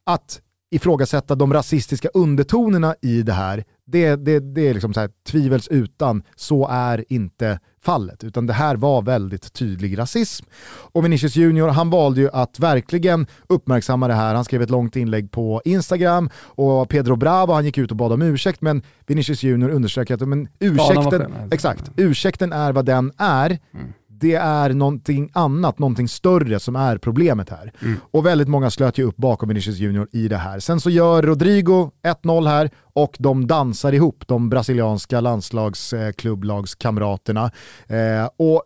att 0.05 0.41
ifrågasätta 0.71 1.35
de 1.35 1.53
rasistiska 1.53 2.09
undertonerna 2.13 2.95
i 3.01 3.21
det 3.21 3.33
här, 3.33 3.63
det, 3.85 4.15
det, 4.15 4.39
det 4.39 4.69
är 4.69 4.73
liksom 4.73 4.93
så 4.93 4.99
här, 4.99 5.09
tvivelsutan, 5.27 6.23
så 6.35 6.67
är 6.67 7.05
inte 7.09 7.59
fallet. 7.81 8.23
Utan 8.23 8.47
det 8.47 8.53
här 8.53 8.75
var 8.75 9.01
väldigt 9.01 9.53
tydlig 9.53 9.97
rasism. 9.97 10.45
Och 10.65 11.05
Vinicius 11.05 11.35
Junior, 11.35 11.67
han 11.67 11.89
valde 11.89 12.21
ju 12.21 12.29
att 12.33 12.59
verkligen 12.59 13.27
uppmärksamma 13.47 14.07
det 14.07 14.13
här. 14.13 14.35
Han 14.35 14.45
skrev 14.45 14.61
ett 14.61 14.69
långt 14.69 14.95
inlägg 14.95 15.31
på 15.31 15.61
Instagram 15.65 16.29
och 16.37 16.89
Pedro 16.89 17.15
Bravo, 17.15 17.53
han 17.53 17.65
gick 17.65 17.77
ut 17.77 17.91
och 17.91 17.97
bad 17.97 18.11
om 18.11 18.21
ursäkt, 18.21 18.61
men 18.61 18.81
Vinicius 19.07 19.43
Junior 19.43 19.69
underströk 19.69 20.11
att 20.11 20.27
men, 20.27 20.47
ursäkten, 20.59 21.33
exakt, 21.51 21.91
ursäkten 21.95 22.53
är 22.53 22.71
vad 22.71 22.85
den 22.85 23.11
är. 23.17 23.59
Mm 23.73 23.93
det 24.23 24.35
är 24.35 24.69
någonting 24.69 25.29
annat, 25.33 25.79
någonting 25.79 26.07
större 26.07 26.59
som 26.59 26.75
är 26.75 26.97
problemet 26.97 27.49
här. 27.49 27.73
Mm. 27.81 27.99
Och 28.11 28.25
väldigt 28.25 28.47
många 28.47 28.69
slöt 28.69 28.97
ju 28.97 29.03
upp 29.03 29.17
bakom 29.17 29.49
Vinicius 29.49 29.77
Junior 29.77 30.07
i 30.11 30.27
det 30.27 30.37
här. 30.37 30.59
Sen 30.59 30.79
så 30.79 30.89
gör 30.89 31.23
Rodrigo 31.23 31.91
1-0 32.03 32.47
här 32.47 32.69
och 32.93 33.15
de 33.19 33.47
dansar 33.47 33.93
ihop, 33.93 34.27
de 34.27 34.49
brasilianska 34.49 35.21
landslagsklubblagskamraterna. 35.21 37.51
Eh, 37.87 38.29
och 38.37 38.63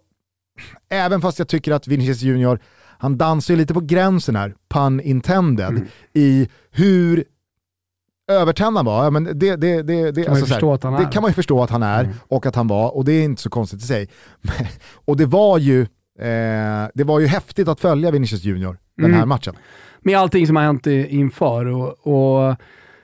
även 0.90 1.22
fast 1.22 1.40
jag 1.40 1.48
tycker 1.48 1.72
att 1.72 1.88
Vinicius 1.88 2.22
Junior, 2.22 2.60
han 3.00 3.18
dansar 3.18 3.54
ju 3.54 3.58
lite 3.58 3.74
på 3.74 3.82
gränsen 3.82 4.36
här, 4.36 4.56
pun 4.70 5.02
intended, 5.02 5.70
mm. 5.70 5.86
i 6.14 6.50
hur 6.72 7.24
övertänd 8.28 8.78
han 8.78 8.86
var, 8.86 9.04
ja, 9.04 9.10
men 9.10 9.24
det, 9.24 9.34
det, 9.34 9.56
det, 9.56 10.12
det, 10.12 10.24
kan, 10.24 10.36
alltså, 10.36 10.54
här, 10.54 11.06
det 11.06 11.12
kan 11.12 11.22
man 11.22 11.32
ju 11.32 11.36
förstå 11.36 11.64
att 11.64 11.70
han 11.70 11.84
är 11.84 12.04
mm. 12.04 12.16
och 12.28 12.46
att 12.46 12.56
han 12.56 12.68
var 12.68 12.96
och 12.96 13.06
det 13.06 13.12
är 13.12 13.24
inte 13.24 13.42
så 13.42 13.50
konstigt 13.50 13.82
i 13.82 13.86
sig. 13.86 14.10
och 15.06 15.18
det 15.18 15.26
var 15.26 15.58
ju 15.58 15.82
eh, 16.20 16.88
det 16.94 17.04
var 17.04 17.20
ju 17.20 17.28
häftigt 17.28 17.68
att 17.68 17.80
följa 17.80 18.12
Vinicius 18.12 18.44
Junior 18.44 18.78
den 18.98 19.06
mm. 19.06 19.20
här 19.20 19.26
matchen. 19.26 19.56
Med 20.02 20.18
allting 20.18 20.48
som 20.48 20.56
har 20.56 20.64
hänt 20.64 20.88
inför 20.88 21.66
och, 21.66 22.08
och 22.08 22.56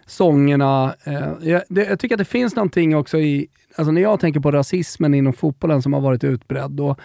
sångerna. 0.06 0.96
Eh, 1.04 1.32
jag, 1.42 1.62
det, 1.70 1.86
jag, 1.86 2.00
tycker 2.00 2.16
att 2.16 2.20
det 2.20 2.26
finns 2.26 2.56
någonting 2.56 2.96
också 2.96 3.20
i, 3.20 3.48
alltså 3.76 3.92
när 3.92 4.02
jag 4.02 4.20
tänker 4.20 4.40
på 4.40 4.52
rasismen 4.52 5.14
inom 5.14 5.34
fotbollen 5.34 5.82
som 5.82 5.94
har 5.94 6.02
varit 6.02 6.24
utbredd, 6.24 6.80
och 6.80 7.00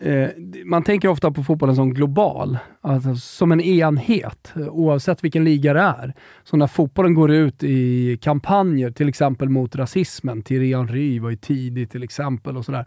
Eh, 0.00 0.28
man 0.64 0.82
tänker 0.82 1.08
ofta 1.08 1.30
på 1.30 1.42
fotbollen 1.42 1.76
som 1.76 1.94
global, 1.94 2.58
alltså 2.80 3.14
som 3.14 3.52
en 3.52 3.60
enhet, 3.60 4.52
eh, 4.56 4.68
oavsett 4.68 5.24
vilken 5.24 5.44
liga 5.44 5.72
det 5.72 5.80
är. 5.80 6.14
Så 6.44 6.56
när 6.56 6.66
fotbollen 6.66 7.14
går 7.14 7.30
ut 7.30 7.62
i 7.62 8.16
kampanjer, 8.22 8.90
till 8.90 9.08
exempel 9.08 9.48
mot 9.48 9.76
rasismen, 9.76 10.42
Thierry 10.42 10.74
Henry 10.74 11.18
var 11.18 11.30
ju 11.30 11.36
tidig 11.36 11.90
till 11.90 12.02
exempel 12.02 12.56
och 12.56 12.64
sådär, 12.64 12.86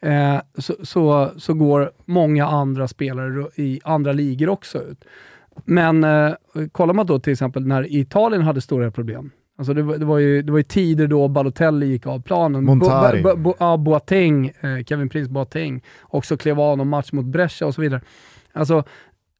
eh, 0.00 0.40
så, 0.58 0.74
så, 0.82 1.30
så, 1.36 1.54
går 1.54 1.90
många 2.04 2.46
andra 2.46 2.88
spelare 2.88 3.48
i 3.56 3.80
andra 3.84 4.12
ligor 4.12 4.48
också 4.48 4.78
ut. 4.78 5.04
Men 5.64 6.04
eh, 6.04 6.32
kollar 6.72 6.94
man 6.94 7.06
då 7.06 7.18
till 7.18 7.32
exempel 7.32 7.66
när 7.66 7.96
Italien 7.96 8.42
hade 8.42 8.60
stora 8.60 8.90
problem, 8.90 9.30
Alltså 9.62 9.74
det, 9.74 9.82
var, 9.82 9.98
det, 9.98 10.04
var 10.04 10.18
ju, 10.18 10.42
det 10.42 10.52
var 10.52 10.58
ju 10.58 10.64
tider 10.64 11.06
då 11.06 11.28
Balotelli 11.28 11.86
gick 11.86 12.06
av 12.06 12.22
planen. 12.22 12.64
Montari. 12.64 13.22
Bo, 13.22 13.36
bo, 13.36 13.54
ja, 13.58 13.76
Boateng, 13.76 14.52
eh, 14.60 14.84
Kevin 14.86 15.08
Prince 15.08 15.30
Boateng, 15.30 15.82
också 16.02 16.36
klev 16.36 16.60
av 16.60 16.78
någon 16.78 16.88
match 16.88 17.12
mot 17.12 17.24
Brescia 17.24 17.66
och 17.66 17.74
så 17.74 17.80
vidare. 17.80 18.00
Alltså, 18.52 18.84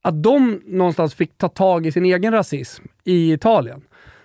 att 0.03 0.23
de 0.23 0.61
någonstans 0.67 1.15
fick 1.15 1.39
ta 1.39 1.49
tag 1.49 1.87
i 1.87 1.93
sin 1.93 2.05
egen 2.05 2.33
rasism 2.33 2.85
i 3.05 3.33
Italien. 3.33 3.83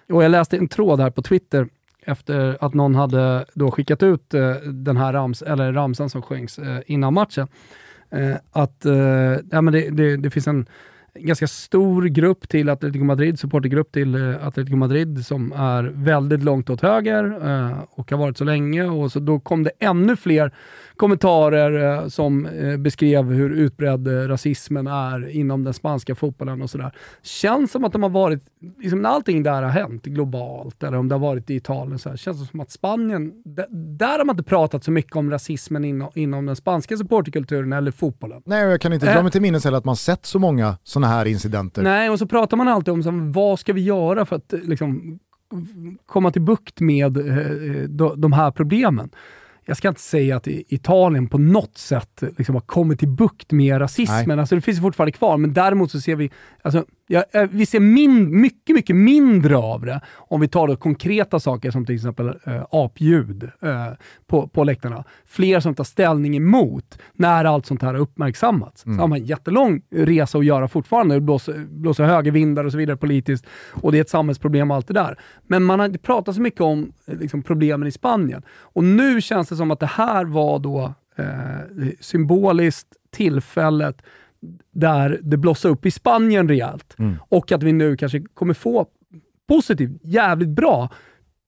Och 0.10 0.24
jag 0.24 0.32
läste 0.32 0.58
en 0.58 0.68
tråd 0.68 1.00
här 1.00 1.10
på 1.10 1.22
Twitter 1.22 1.68
efter 2.06 2.58
att 2.62 2.74
någon 2.74 2.96
hade 2.96 3.46
då 3.54 3.72
skickat 3.72 4.04
ut 4.04 4.34
eh, 4.34 4.52
den 4.56 4.98
här 4.98 5.14
rams, 5.14 5.42
eller 5.42 5.74
ramsan 5.74 6.10
som 6.10 6.22
sjöngs 6.22 6.60
eh, 6.60 6.80
innan 6.86 7.14
matchen. 7.14 7.48
Eh, 8.10 8.36
att 8.52 8.86
eh, 8.86 8.96
ja, 9.52 9.62
men 9.62 9.74
det, 9.74 9.90
det, 9.90 10.18
det 10.18 10.30
finns 10.30 10.48
en 10.48 10.66
ganska 11.20 11.48
stor 11.48 12.06
grupp 12.06 12.50
till 12.50 12.70
Atletico 12.70 13.04
Madrid, 13.06 13.40
supportergrupp 13.40 13.92
till 13.92 14.16
eh, 14.16 14.48
Atletico 14.48 14.76
Madrid 14.76 15.26
som 15.26 15.52
är 15.52 15.84
väldigt 15.84 16.44
långt 16.44 16.70
åt 16.70 16.82
höger 16.82 17.24
eh, 17.24 17.80
och 17.90 18.12
har 18.12 18.18
varit 18.18 18.38
så 18.38 18.44
länge. 18.44 18.84
Och 18.84 19.12
så 19.12 19.20
då 19.20 19.40
kom 19.40 19.64
det 19.64 19.72
ännu 19.80 20.16
fler 20.16 20.52
kommentarer 20.98 22.02
eh, 22.04 22.08
som 22.08 22.46
eh, 22.46 22.78
beskrev 22.78 23.26
hur 23.26 23.50
utbredd 23.50 24.08
eh, 24.08 24.12
rasismen 24.12 24.88
är 24.88 25.30
inom 25.30 25.64
den 25.64 25.74
spanska 25.74 26.16
fotbollen 26.16 26.62
och 26.62 26.70
sådär. 26.70 26.92
Känns 27.22 27.72
som 27.72 27.84
att 27.84 27.94
de 27.94 28.04
har 28.04 28.10
varit, 28.10 28.44
liksom 28.80 29.02
när 29.02 29.10
allting 29.10 29.44
där 29.44 29.64
har 29.64 29.70
hänt 29.70 30.06
globalt, 30.06 30.84
eller 30.84 30.98
om 30.98 31.08
det 31.08 31.16
har 31.16 31.20
varit 31.20 31.50
i 31.50 31.56
Italien, 31.56 32.00
så 32.00 32.10
här, 32.10 32.18
känns 32.18 32.42
det 32.42 32.46
som 32.46 32.60
att 32.60 32.72
Spanien, 32.72 33.34
där 33.98 34.18
har 34.18 34.26
man 34.26 34.34
inte 34.34 34.50
pratat 34.50 34.84
så 34.84 34.92
mycket 34.92 35.16
om 35.16 35.32
rasismen 35.32 35.86
inom, 35.86 36.10
inom 36.16 36.46
den 36.46 36.56
spanska 36.56 36.98
supporterkulturen 36.98 37.74
eller 37.74 37.92
fotbollen. 37.92 38.42
Nej, 38.46 38.64
jag 38.64 38.82
kan 38.82 38.94
inte 38.94 39.14
dra 39.14 39.24
mig 39.24 39.32
till 39.32 39.42
minnes 39.42 39.64
heller 39.64 39.78
att 39.78 39.86
man 39.86 39.96
sett 39.96 40.26
så 40.26 40.40
många 40.40 40.78
sådana 40.84 41.08
här 41.08 41.26
incidenter. 41.26 41.82
Nej, 41.82 42.10
och 42.10 42.20
så 42.20 42.28
pratar 42.28 42.58
man 42.58 42.68
alltid 42.68 42.94
om 42.94 43.04
så, 43.04 43.12
vad 43.14 43.60
ska 43.60 43.74
vi 43.74 43.82
göra 43.82 44.26
för 44.26 44.36
att 44.36 44.54
liksom, 44.64 45.20
komma 46.06 46.32
till 46.32 46.42
bukt 46.42 46.80
med 46.80 47.14
de 48.18 48.34
här 48.34 48.52
problemen 48.52 49.10
jag 49.68 49.78
ska 49.78 49.88
inte 49.88 50.02
säga 50.02 50.36
att 50.36 50.48
Italien 50.48 51.28
på 51.28 51.38
något 51.38 51.78
sätt 51.78 52.24
liksom 52.38 52.56
har 52.56 52.62
kommit 52.62 53.00
till 53.00 53.08
bukt 53.08 53.52
med 53.52 53.82
rasismen. 53.82 54.40
Alltså 54.40 54.56
det 54.56 54.62
finns 54.62 54.82
fortfarande 54.82 55.12
kvar, 55.12 55.38
men 55.38 55.54
däremot 55.54 55.92
så 55.92 56.02
ser 56.02 56.16
vi, 56.16 56.32
alltså, 56.62 56.86
ja, 57.08 57.24
eh, 57.32 57.50
vi 57.52 57.66
ser 57.66 57.80
min, 57.80 58.42
mycket, 58.42 58.76
mycket 58.76 58.96
mindre 58.96 59.58
av 59.58 59.86
det 59.86 60.02
om 60.16 60.42
vi 60.42 60.48
tar 60.48 60.68
då 60.68 60.76
konkreta 60.76 61.40
saker 61.40 61.72
som 61.72 61.86
till 61.86 61.96
exempel 61.96 62.28
äh, 62.28 62.66
apljud 62.72 63.44
äh, 63.44 63.88
på, 64.28 64.48
på 64.48 64.64
läktarna. 64.64 65.04
Fler 65.26 65.60
som 65.60 65.76
tar 65.76 65.84
ställning 65.84 66.38
emot 66.38 67.00
när 67.14 67.46
allt 67.46 67.66
sånt 67.66 67.82
här 67.82 67.94
har 67.94 68.00
uppmärksammats. 68.00 68.86
Mm. 68.86 68.98
Så 68.98 69.04
har 69.04 69.08
man 69.08 69.20
en 69.20 69.26
jättelång 69.26 69.82
resa 69.90 70.38
att 70.38 70.46
göra 70.46 70.68
fortfarande. 70.68 71.16
Det 71.16 71.22
blåser, 71.22 71.66
blåser 71.70 72.04
högervindar 72.04 72.66
och 72.66 72.72
så 72.72 72.78
vidare 72.78 72.98
politiskt 72.98 73.46
och 73.72 73.92
det 73.92 73.98
är 73.98 74.02
ett 74.02 74.10
samhällsproblem 74.10 74.72
och 74.72 74.78
allt 74.78 74.88
det 74.88 74.94
där. 74.94 75.20
Men 75.48 75.64
man 75.64 75.80
har 75.80 75.86
inte 75.86 76.00
pratat 76.00 76.36
så 76.36 76.42
mycket 76.42 76.62
om 76.62 76.94
liksom, 77.06 77.44
problemen 77.44 77.88
i 77.88 77.92
Spanien. 77.92 78.44
Och 78.50 78.84
nu 78.84 79.22
känns 79.22 79.50
det 79.50 79.56
som 79.56 79.72
att 79.72 79.80
det 79.80 79.86
här 79.86 80.26
var 80.26 80.60
då 80.60 80.94
eh, 81.16 81.88
symboliskt 82.00 82.88
tillfället 83.12 84.02
där 84.72 85.20
det 85.24 85.38
blossar 85.38 85.70
upp 85.70 85.86
i 85.86 85.92
Spanien 85.92 86.50
rejält. 86.50 86.96
Mm. 87.00 87.16
Och 87.30 87.52
att 87.52 87.64
vi 87.64 87.74
nu 87.74 87.98
kanske 87.98 88.22
kommer 88.34 88.54
få 88.54 88.88
positivt, 89.48 90.00
jävligt 90.04 90.50
bra 90.50 90.90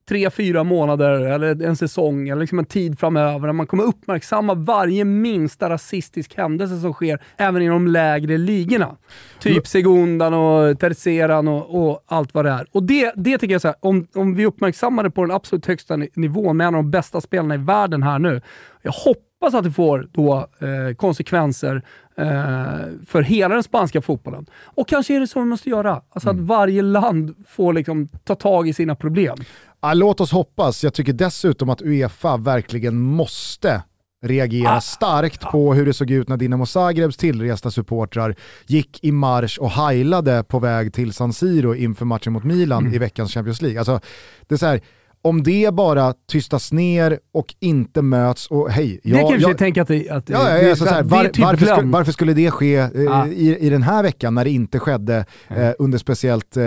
tre, 0.10 0.30
fyra 0.30 0.64
månader 0.64 1.10
eller 1.10 1.64
en 1.64 1.76
säsong 1.76 2.30
eller 2.30 2.42
liksom 2.42 2.60
en 2.60 2.66
tid 2.66 3.00
framöver 3.00 3.48
där 3.48 3.54
man 3.54 3.68
kommer 3.68 3.84
uppmärksamma 3.84 4.54
varje 4.54 5.06
minsta 5.06 5.70
rasistisk 5.70 6.38
händelse 6.38 6.80
som 6.80 6.94
sker 6.94 7.20
även 7.38 7.62
i 7.62 7.68
de 7.68 7.88
lägre 7.88 8.38
ligorna. 8.38 8.96
Typ 9.40 9.68
Segundan 9.68 10.34
och 10.34 10.80
Terceran 10.80 11.48
och, 11.48 11.90
och, 11.90 12.04
allt 12.06 12.34
vad 12.34 12.46
det 12.46 12.52
är. 12.52 12.68
Och 12.72 12.84
det, 12.84 13.14
det 13.16 13.38
tycker 13.38 13.54
jag, 13.54 13.62
så 13.62 13.68
här, 13.68 13.78
om, 13.80 14.08
om 14.16 14.36
vi 14.36 14.46
uppmärksammar 14.46 15.04
det 15.04 15.12
på 15.12 15.22
den 15.22 15.32
absolut 15.32 15.66
högsta 15.66 15.96
nivån 15.96 16.58
med 16.58 16.68
en 16.68 16.76
av 16.76 16.84
de 16.84 16.92
bästa 16.92 17.22
spelarna 17.22 17.56
i 17.56 17.58
världen 17.58 18.04
här 18.04 18.20
nu. 18.20 18.42
Jag 18.82 18.92
hoppas 18.92 19.54
att 19.54 19.64
det 19.64 19.72
får 19.72 20.08
då 20.12 20.38
eh, 20.38 20.96
konsekvenser 20.96 21.84
för 23.08 23.22
hela 23.22 23.54
den 23.54 23.64
spanska 23.64 24.02
fotbollen. 24.02 24.46
Och 24.64 24.88
kanske 24.88 25.16
är 25.16 25.20
det 25.20 25.28
så 25.28 25.40
vi 25.40 25.46
måste 25.46 25.70
göra. 25.70 26.02
Alltså 26.10 26.30
mm. 26.30 26.44
att 26.44 26.48
varje 26.48 26.82
land 26.82 27.36
får 27.48 27.74
liksom 27.74 28.08
ta 28.24 28.36
tag 28.36 28.68
i 28.68 28.74
sina 28.74 28.96
problem. 28.96 29.38
Ja, 29.82 29.94
låt 29.94 30.22
oss 30.22 30.32
hoppas. 30.32 30.84
Jag 30.84 30.94
tycker 30.94 31.14
dessutom 31.14 31.70
att 31.70 31.82
Uefa 31.82 32.38
verkligen 32.38 33.00
måste 33.00 33.82
reagera 34.22 34.76
ah. 34.76 34.82
starkt 34.82 35.42
på 35.42 35.74
hur 35.74 35.86
det 35.86 35.94
såg 35.94 36.12
ut 36.12 36.28
när 36.28 36.38
Dinamo 36.38 36.66
Zagrebs 36.66 37.18
tillresta 37.18 37.72
supportrar 37.72 38.36
gick 38.68 39.04
i 39.04 39.12
marsch 39.12 39.60
och 39.60 39.72
heilade 39.72 40.44
på 40.44 40.60
väg 40.60 40.94
till 40.94 41.14
San 41.14 41.34
Siro 41.34 41.76
inför 41.76 42.06
matchen 42.06 42.34
mot 42.34 42.44
Milan 42.44 42.84
mm. 42.84 42.94
i 42.94 42.98
veckans 42.98 43.34
Champions 43.34 43.62
League. 43.62 43.80
Alltså, 43.80 44.00
det 44.48 44.56
är 44.56 44.60
så 44.60 44.66
här, 44.66 44.82
om 45.22 45.44
det 45.44 45.74
bara 45.74 46.14
tystas 46.32 46.72
ner 46.72 47.20
och 47.32 47.56
inte 47.60 48.02
möts 48.02 48.48
och 48.48 48.72
hej. 48.72 49.00
Jag, 49.04 49.20
det 49.20 49.32
kan 49.32 49.42
jag 49.42 49.58
tänka 49.58 49.82
att 49.82 49.88
det, 49.88 50.10
att 50.10 50.30
ja, 50.30 50.44
det, 50.44 50.70
alltså, 50.70 50.86
här, 50.86 51.04
var, 51.04 51.26
typ 51.26 51.46
varför, 51.46 51.66
skulle, 51.66 51.88
varför, 51.88 52.12
skulle, 52.12 52.34
det 52.34 52.52
ske 52.52 52.76
eh, 52.76 52.90
ah. 53.10 53.28
i, 53.28 53.58
i 53.60 53.70
den 53.70 53.84
här 53.84 54.04
veckan 54.04 54.36
när 54.36 54.44
det 54.44 54.52
inte 54.52 54.80
skedde 54.80 55.26
eh, 55.48 55.72
under 55.80 55.98
speciellt 55.98 56.58
eh, 56.58 56.64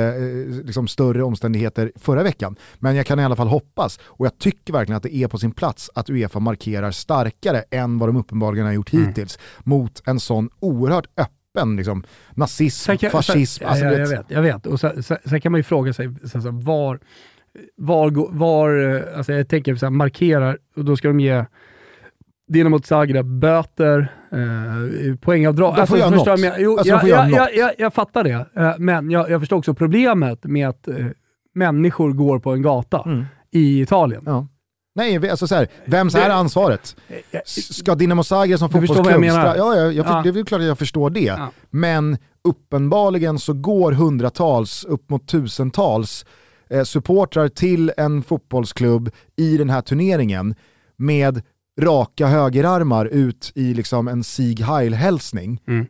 liksom 0.64 0.88
större 0.88 1.22
omständigheter 1.22 1.92
förra 1.96 2.22
veckan? 2.22 2.56
Men 2.78 2.96
jag 2.96 3.06
kan 3.06 3.20
i 3.20 3.24
alla 3.24 3.36
fall 3.36 3.48
hoppas 3.48 4.00
och 4.04 4.26
jag 4.26 4.38
tycker 4.38 4.72
verkligen 4.72 4.96
att 4.96 5.02
det 5.02 5.14
är 5.14 5.28
på 5.28 5.38
sin 5.38 5.52
plats 5.52 5.90
att 5.94 6.10
Uefa 6.10 6.40
markerar 6.40 6.90
starkare 6.90 7.64
än 7.70 7.98
vad 7.98 8.08
de 8.08 8.16
uppenbarligen 8.16 8.66
har 8.66 8.72
gjort 8.72 8.92
mm. 8.92 9.06
hittills 9.06 9.38
mot 9.58 10.02
en 10.06 10.20
sån 10.20 10.50
oerhört 10.60 11.06
öppen 11.16 11.76
liksom, 11.76 12.04
nazism, 12.34 12.96
kan, 12.96 13.10
fascism. 13.10 13.58
Sen, 13.58 13.68
alltså, 13.68 13.84
ja, 13.84 13.92
jag, 13.92 14.08
vet, 14.08 14.26
jag 14.28 14.42
vet. 14.42 14.66
Och 14.66 14.80
sen, 14.80 15.02
sen, 15.02 15.18
sen 15.24 15.40
kan 15.40 15.52
man 15.52 15.58
ju 15.58 15.62
fråga 15.62 15.92
sig 15.92 16.14
så, 16.24 16.40
så, 16.40 16.50
var 16.50 17.00
var, 17.76 18.36
var 18.38 18.94
eh, 18.94 19.16
alltså 19.16 19.32
jag 19.32 19.48
tänker 19.48 19.74
så 19.74 19.86
här, 19.86 19.90
markerar, 19.90 20.58
och 20.76 20.84
då 20.84 20.96
ska 20.96 21.08
de 21.08 21.20
ge 21.20 21.44
Dinamo 22.48 22.78
Zagreb 22.82 23.26
böter, 23.26 24.14
eh, 24.32 25.16
poängavdrag. 25.16 25.80
Alltså, 25.80 25.98
göra 25.98 26.10
något. 26.10 26.26
Jag, 26.26 26.60
jo, 26.60 26.78
alltså, 26.78 27.06
jag, 27.06 27.30
jag, 27.30 27.54
jag, 27.54 27.72
jag, 27.78 27.94
fattar 27.94 28.24
det, 28.24 28.46
eh, 28.56 28.74
men 28.78 29.10
jag, 29.10 29.30
jag 29.30 29.40
förstår 29.40 29.56
också 29.56 29.74
problemet 29.74 30.44
med 30.44 30.68
att 30.68 30.88
eh, 30.88 31.06
människor 31.54 32.12
går 32.12 32.38
på 32.38 32.52
en 32.52 32.62
gata 32.62 33.02
mm. 33.06 33.24
i 33.50 33.80
Italien. 33.80 34.22
Ja. 34.26 34.46
Nej, 34.94 35.30
alltså 35.30 35.46
så 35.46 35.54
här, 35.54 35.68
vems 35.84 36.14
är 36.14 36.30
ansvaret? 36.30 36.96
Ska 37.44 37.94
Dinamo 37.94 38.24
Zagreb 38.24 38.58
som 38.58 38.70
fotbollsklubb... 38.70 39.24
Ja, 39.24 39.56
ja, 39.56 39.74
jag, 39.76 39.94
ja. 39.94 40.22
det 40.24 40.40
är 40.40 40.44
klart 40.44 40.60
att 40.60 40.66
jag 40.66 40.78
förstår 40.78 41.10
det. 41.10 41.20
Ja. 41.20 41.50
Men 41.70 42.18
uppenbarligen 42.44 43.38
så 43.38 43.52
går 43.52 43.92
hundratals, 43.92 44.84
upp 44.84 45.10
mot 45.10 45.28
tusentals 45.28 46.24
eh, 46.72 46.84
supportrar 46.84 47.48
till 47.48 47.92
en 47.96 48.22
fotbollsklubb 48.22 49.10
i 49.36 49.56
den 49.56 49.70
här 49.70 49.80
turneringen 49.80 50.54
med 50.96 51.42
raka 51.80 52.26
högerarmar 52.26 53.06
ut 53.06 53.52
i 53.54 53.74
liksom 53.74 54.08
en 54.08 54.24
Sieg 54.24 54.60
Heil-hälsning. 54.60 55.60
Mm. 55.66 55.86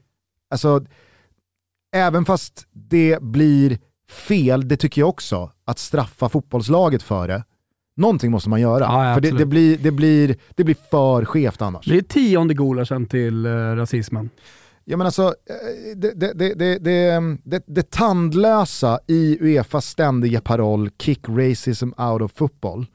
Alltså, 0.51 0.85
även 1.97 2.25
fast 2.25 2.67
det 2.73 3.23
blir 3.23 3.79
fel, 4.11 4.69
det 4.69 4.77
tycker 4.77 5.01
jag 5.01 5.09
också, 5.09 5.51
att 5.65 5.79
straffa 5.79 6.29
fotbollslaget 6.29 7.03
för 7.03 7.29
det, 7.29 7.45
Någonting 7.97 8.31
måste 8.31 8.51
man 8.51 8.61
göra, 8.61 8.85
ja, 8.85 9.15
för 9.15 9.21
det, 9.21 9.31
det, 9.31 9.47
blir, 9.47 9.79
det, 9.79 9.91
blir, 9.91 10.37
det 10.55 10.65
blir 10.65 10.77
för 10.91 11.25
skevt 11.25 11.63
annars. 11.63 11.87
Det 11.87 11.97
är 11.97 12.03
tionde 12.03 12.55
gulaschen 12.55 13.07
till 13.07 13.47
eh, 13.47 13.51
rasismen. 13.51 14.31
Jag 14.93 14.99
menar 14.99 15.11
så, 15.11 15.35
det, 15.97 16.35
det, 16.35 16.79
det, 16.79 17.11
ehm, 17.11 17.39
det, 17.45 17.65
det, 17.67 17.91
tandlösa 17.91 19.01
i 19.07 19.39
Uefas 19.41 19.87
ständiga 19.87 20.41
paroll 20.41 20.91
“kick 20.99 21.29
racism 21.29 21.89
out 21.97 22.23
of 22.23 22.33
football” 22.33 22.87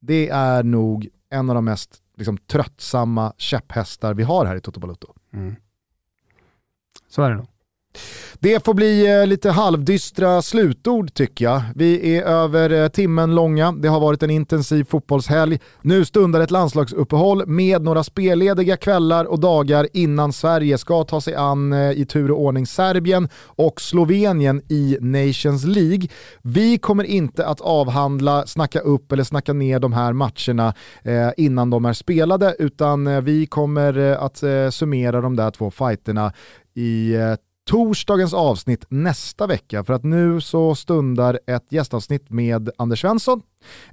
det 0.00 0.28
är 0.28 0.62
nog 0.62 1.08
en 1.30 1.50
av 1.50 1.54
de 1.54 1.64
mest 1.64 2.02
liksom, 2.16 2.38
tröttsamma 2.38 3.32
käpphästar 3.38 4.14
vi 4.14 4.22
har 4.22 4.46
här 4.46 4.56
i 4.56 4.60
Toto 4.60 4.80
Balutto. 4.80 5.14
Mm. 5.32 5.56
Så 7.08 7.22
är 7.22 7.30
det 7.30 7.36
nog. 7.36 7.46
Det 8.44 8.64
får 8.64 8.74
bli 8.74 9.20
eh, 9.20 9.26
lite 9.26 9.50
halvdystra 9.50 10.42
slutord 10.42 11.14
tycker 11.14 11.44
jag. 11.44 11.62
Vi 11.74 12.16
är 12.16 12.22
över 12.22 12.70
eh, 12.70 12.88
timmen 12.88 13.34
långa, 13.34 13.72
det 13.72 13.88
har 13.88 14.00
varit 14.00 14.22
en 14.22 14.30
intensiv 14.30 14.84
fotbollshelg. 14.84 15.58
Nu 15.82 16.04
stundar 16.04 16.40
ett 16.40 16.50
landslagsuppehåll 16.50 17.46
med 17.46 17.82
några 17.82 18.04
spellediga 18.04 18.76
kvällar 18.76 19.24
och 19.24 19.40
dagar 19.40 19.88
innan 19.92 20.32
Sverige 20.32 20.78
ska 20.78 21.04
ta 21.04 21.20
sig 21.20 21.34
an 21.34 21.72
eh, 21.72 21.90
i 21.90 22.06
tur 22.06 22.30
och 22.30 22.40
ordning 22.40 22.66
Serbien 22.66 23.28
och 23.46 23.80
Slovenien 23.80 24.62
i 24.68 24.98
Nations 25.00 25.64
League. 25.64 26.08
Vi 26.42 26.78
kommer 26.78 27.04
inte 27.04 27.46
att 27.46 27.60
avhandla, 27.60 28.46
snacka 28.46 28.80
upp 28.80 29.12
eller 29.12 29.24
snacka 29.24 29.52
ner 29.52 29.78
de 29.78 29.92
här 29.92 30.12
matcherna 30.12 30.74
innan 31.36 31.70
de 31.70 31.84
är 31.84 31.92
spelade 31.92 32.56
utan 32.58 33.24
vi 33.24 33.46
kommer 33.46 33.98
att 33.98 34.42
summera 34.74 35.20
de 35.20 35.36
där 35.36 35.50
två 35.50 35.70
fighterna 35.70 36.32
i 36.74 37.16
torsdagens 37.70 38.34
avsnitt 38.34 38.84
nästa 38.88 39.46
vecka 39.46 39.84
för 39.84 39.92
att 39.92 40.04
nu 40.04 40.40
så 40.40 40.74
stundar 40.74 41.38
ett 41.46 41.72
gästavsnitt 41.72 42.30
med 42.30 42.70
Anders 42.78 43.00
Svensson. 43.00 43.42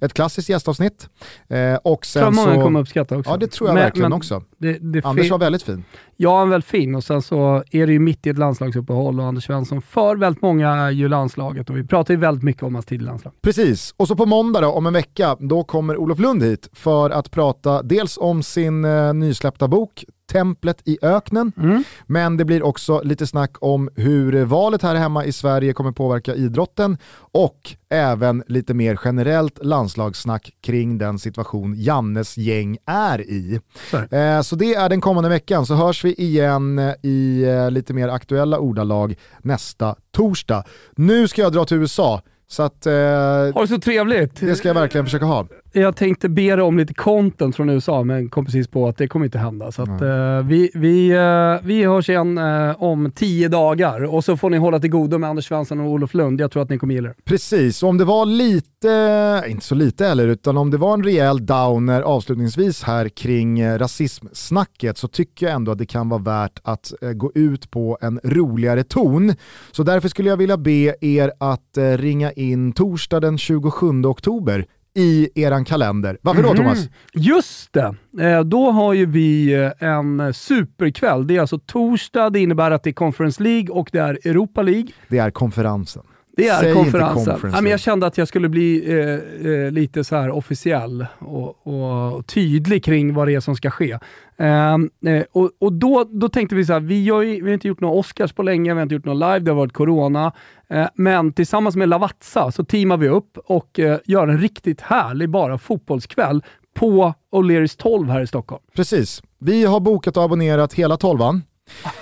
Ett 0.02 0.14
klassiskt 0.14 0.50
gästavsnitt. 0.50 1.10
Eh, 1.48 1.76
och 1.76 2.06
sen 2.06 2.22
tror 2.22 2.32
många 2.32 2.56
så... 2.56 2.62
kommer 2.62 2.80
uppskatta 2.80 3.18
också. 3.18 3.32
Ja 3.32 3.38
det 3.38 3.48
tror 3.48 3.70
jag 3.70 3.74
men, 3.74 3.84
verkligen 3.84 4.10
men 4.10 4.18
också. 4.18 4.44
Det, 4.58 4.78
det 4.78 5.06
Anders 5.06 5.32
var 5.32 5.38
väldigt 5.38 5.64
fin. 5.64 5.84
Ja, 6.18 6.40
han 6.40 6.50
var 6.50 6.54
väldigt 6.54 6.70
fin 6.70 6.96
och 6.96 7.04
sen 7.04 7.22
så 7.22 7.64
är 7.72 7.88
det 7.88 7.94
ju 7.94 8.00
mitt 8.00 8.28
i 8.28 8.30
ett 8.30 8.38
landslagsuppehåll 8.38 9.20
och 9.20 9.26
Anders 9.26 9.46
Svensson 9.46 9.82
för 9.82 10.16
väldigt 10.16 10.42
många 10.42 10.70
är 10.70 10.92
ju 10.92 11.08
landslaget 11.08 11.70
och 11.70 11.78
vi 11.78 11.84
pratar 11.84 12.14
ju 12.14 12.20
väldigt 12.20 12.44
mycket 12.44 12.64
om 12.64 12.76
hans 12.76 12.86
tid 12.86 13.02
i 13.02 13.04
landslag. 13.04 13.34
Precis, 13.42 13.94
och 13.98 14.08
så 14.08 14.16
på 14.16 14.26
måndag 14.26 14.62
då, 14.62 14.68
om 14.68 14.86
en 14.86 14.94
vecka, 14.94 15.38
då 15.40 15.64
kommer 15.64 15.98
Olof 15.98 16.20
Lund 16.20 16.44
hit 16.44 16.70
för 16.74 17.10
att 17.10 17.32
prata 17.32 17.84
dels 17.84 18.18
om 18.18 18.44
sin 18.44 18.86
eh, 18.86 19.14
nysläppta 19.14 19.68
bok 19.68 20.06
templet 20.32 20.82
i 20.86 20.98
öknen. 21.02 21.52
Mm. 21.58 21.84
Men 22.06 22.38
det 22.38 22.46
blir 22.46 22.64
också 22.64 23.02
lite 23.04 23.28
snack 23.28 23.56
om 23.62 23.90
hur 23.96 24.46
valet 24.46 24.82
här 24.82 24.96
hemma 24.96 25.26
i 25.26 25.32
Sverige 25.32 25.74
kommer 25.74 25.92
påverka 25.92 26.36
idrotten 26.36 26.98
och 27.34 27.76
även 27.90 28.44
lite 28.48 28.74
mer 28.74 29.00
generellt 29.06 29.66
landslagssnack 29.66 30.52
kring 30.62 30.98
den 30.98 31.20
situation 31.20 31.74
Jannes 31.78 32.38
gäng 32.38 32.78
är 32.86 33.22
i. 33.22 33.60
Så, 33.92 34.16
eh, 34.16 34.42
så 34.42 34.56
det 34.56 34.74
är 34.76 34.90
den 34.90 35.02
kommande 35.02 35.30
veckan, 35.30 35.66
så 35.66 35.76
hörs 35.76 36.06
vi 36.06 36.14
igen 36.14 36.80
eh, 36.80 36.94
i 37.04 37.44
eh, 37.44 37.72
lite 37.72 37.94
mer 37.94 38.08
aktuella 38.08 38.60
ordalag 38.60 39.16
nästa 39.42 39.96
torsdag. 40.12 40.64
Nu 40.96 41.28
ska 41.28 41.42
jag 41.42 41.54
dra 41.54 41.66
till 41.66 41.78
USA, 41.78 42.22
så 42.52 42.64
att, 42.64 42.86
eh, 42.86 42.94
ha 42.94 43.62
det 43.62 43.68
så 43.68 43.80
trevligt! 43.80 44.40
Det 44.40 44.56
ska 44.56 44.68
jag 44.68 44.76
verkligen 44.76 45.06
försöka 45.06 45.26
ha. 45.26 45.48
Jag 45.74 45.96
tänkte 45.96 46.30
be 46.30 46.56
dig 46.56 46.62
om 46.62 46.78
lite 46.78 46.94
content 46.94 47.56
från 47.56 47.70
USA, 47.70 48.04
men 48.04 48.30
kom 48.30 48.46
precis 48.46 48.68
på 48.68 48.88
att 48.88 48.98
det 48.98 49.08
kommer 49.08 49.26
inte 49.26 49.38
hända. 49.38 49.72
Så 49.72 49.82
att, 49.82 50.02
mm. 50.02 50.38
eh, 50.38 50.46
vi, 50.46 50.72
vi, 50.74 51.10
eh, 51.10 51.68
vi 51.68 51.84
hörs 51.84 52.10
igen 52.10 52.38
eh, 52.38 52.84
om 52.84 53.12
tio 53.12 53.48
dagar 53.48 54.04
och 54.04 54.24
så 54.24 54.38
får 54.38 54.50
ni 54.50 54.58
hålla 54.58 54.80
till 54.80 54.90
godo 54.90 55.18
med 55.18 55.30
Anders 55.30 55.48
Svensson 55.48 55.80
och 55.80 55.90
Olof 55.90 56.14
Lund. 56.14 56.42
Jag 56.42 56.52
tror 56.52 56.64
att 56.64 56.70
ni 56.70 56.78
kommer 56.78 56.94
gilla 56.94 57.10
det. 57.10 57.16
Precis, 57.26 57.84
och 57.84 57.90
om 57.90 57.98
det 57.98 58.06
var 58.06 58.26
lite, 58.26 59.44
inte 59.48 59.66
så 59.66 59.76
lite 59.76 60.06
heller, 60.06 60.28
utan 60.28 60.58
om 60.58 60.72
det 60.72 60.78
var 60.78 60.94
en 60.94 61.04
rejäl 61.04 61.46
downer 61.46 62.02
avslutningsvis 62.02 62.84
här 62.84 63.10
kring 63.10 63.60
eh, 63.60 63.78
rasismsnacket 63.80 64.98
så 64.98 65.08
tycker 65.08 65.46
jag 65.46 65.56
ändå 65.56 65.72
att 65.72 65.78
det 65.78 65.86
kan 65.86 66.10
vara 66.10 66.22
värt 66.22 66.60
att 66.64 66.94
eh, 67.02 67.12
gå 67.12 67.32
ut 67.36 67.72
på 67.72 67.98
en 68.02 68.20
roligare 68.24 68.84
ton. 68.84 69.34
Så 69.72 69.84
därför 69.84 70.10
skulle 70.10 70.30
jag 70.30 70.38
vilja 70.38 70.58
be 70.58 70.96
er 71.02 71.32
att 71.40 71.78
eh, 71.78 71.84
ringa 71.84 72.32
in 72.32 72.41
torsdag 72.74 73.20
den 73.20 73.38
27 73.38 74.06
oktober 74.06 74.66
i 74.96 75.30
eran 75.36 75.66
kalender. 75.66 76.18
Varför 76.22 76.44
då 76.44 76.50
mm. 76.50 76.64
Thomas? 76.64 76.90
Just 77.14 77.74
det, 77.74 77.96
eh, 78.20 78.42
då 78.44 78.72
har 78.72 78.94
ju 78.94 79.06
vi 79.06 79.54
eh, 79.54 79.90
en 79.90 80.34
superkväll. 80.34 81.28
Det 81.28 81.38
är 81.38 81.42
alltså 81.42 81.60
torsdag, 81.60 82.30
det 82.30 82.40
innebär 82.40 82.72
att 82.72 82.84
det 82.84 82.90
är 82.90 82.94
Conference 82.94 83.44
League 83.44 83.70
och 83.70 83.90
det 83.92 84.00
är 84.00 84.20
Europa 84.28 84.62
League. 84.62 84.88
Det 85.08 85.18
är 85.18 85.32
konferensen. 85.32 86.04
Det 86.38 86.48
är 86.48 86.60
Säg 86.60 86.74
konferensen. 86.74 87.40
Ja, 87.54 87.62
men 87.62 87.72
jag 87.72 87.80
kände 87.80 88.08
att 88.08 88.18
jag 88.18 88.28
skulle 88.28 88.50
bli 88.50 88.92
eh, 88.92 89.52
eh, 89.52 89.72
lite 89.72 90.04
så 90.04 90.16
här 90.16 90.30
officiell 90.30 91.06
och, 91.20 91.68
och, 91.68 92.28
tydlig 92.28 92.84
kring 92.84 93.14
vad 93.14 93.28
det 93.28 93.36
är 93.36 93.40
som 93.40 93.56
ska 93.56 93.70
ske. 93.70 94.00
Ehm, 94.38 94.90
eh, 95.06 95.24
och, 95.32 95.52
och 95.60 95.74
då, 95.74 96.04
då 96.12 96.30
tänkte 96.30 96.56
vi 96.56 96.66
så 96.66 96.74
här, 96.74 96.80
vi, 96.80 97.10
har 97.10 97.22
ju, 97.22 97.36
vi 97.36 97.50
har 97.50 97.54
inte 97.54 97.68
gjort 97.68 97.80
några 97.80 97.96
Oscars 97.96 98.34
på 98.34 98.44
länge, 98.44 98.74
vi 98.74 98.76
har 98.76 98.84
inte 98.84 98.96
gjort 98.96 99.06
något 99.06 99.18
live, 99.18 99.40
det 99.40 99.52
har 99.52 99.56
varit 99.56 99.74
corona. 99.74 100.32
Eh, 100.70 100.88
men 100.96 101.34
tillsammans 101.34 101.76
med 101.76 101.90
Lavazza 101.90 102.52
så 102.52 102.64
teamar 102.64 102.98
vi 102.98 103.10
upp 103.10 103.38
och 103.38 103.80
eh, 103.80 104.00
gör 104.06 104.28
en 104.28 104.38
riktigt 104.38 104.82
härlig 104.82 105.30
bara 105.30 105.58
fotbollskväll 105.58 106.44
på 106.74 107.14
O'Learys 107.32 107.78
12 107.78 108.10
här 108.10 108.22
i 108.22 108.28
Stockholm. 108.28 108.64
Precis. 108.76 109.22
Vi 109.40 109.66
har 109.66 109.80
bokat 109.80 110.18
och 110.18 110.24
abonnerat 110.24 110.74
hela 110.74 110.98
tolvan. 110.98 111.44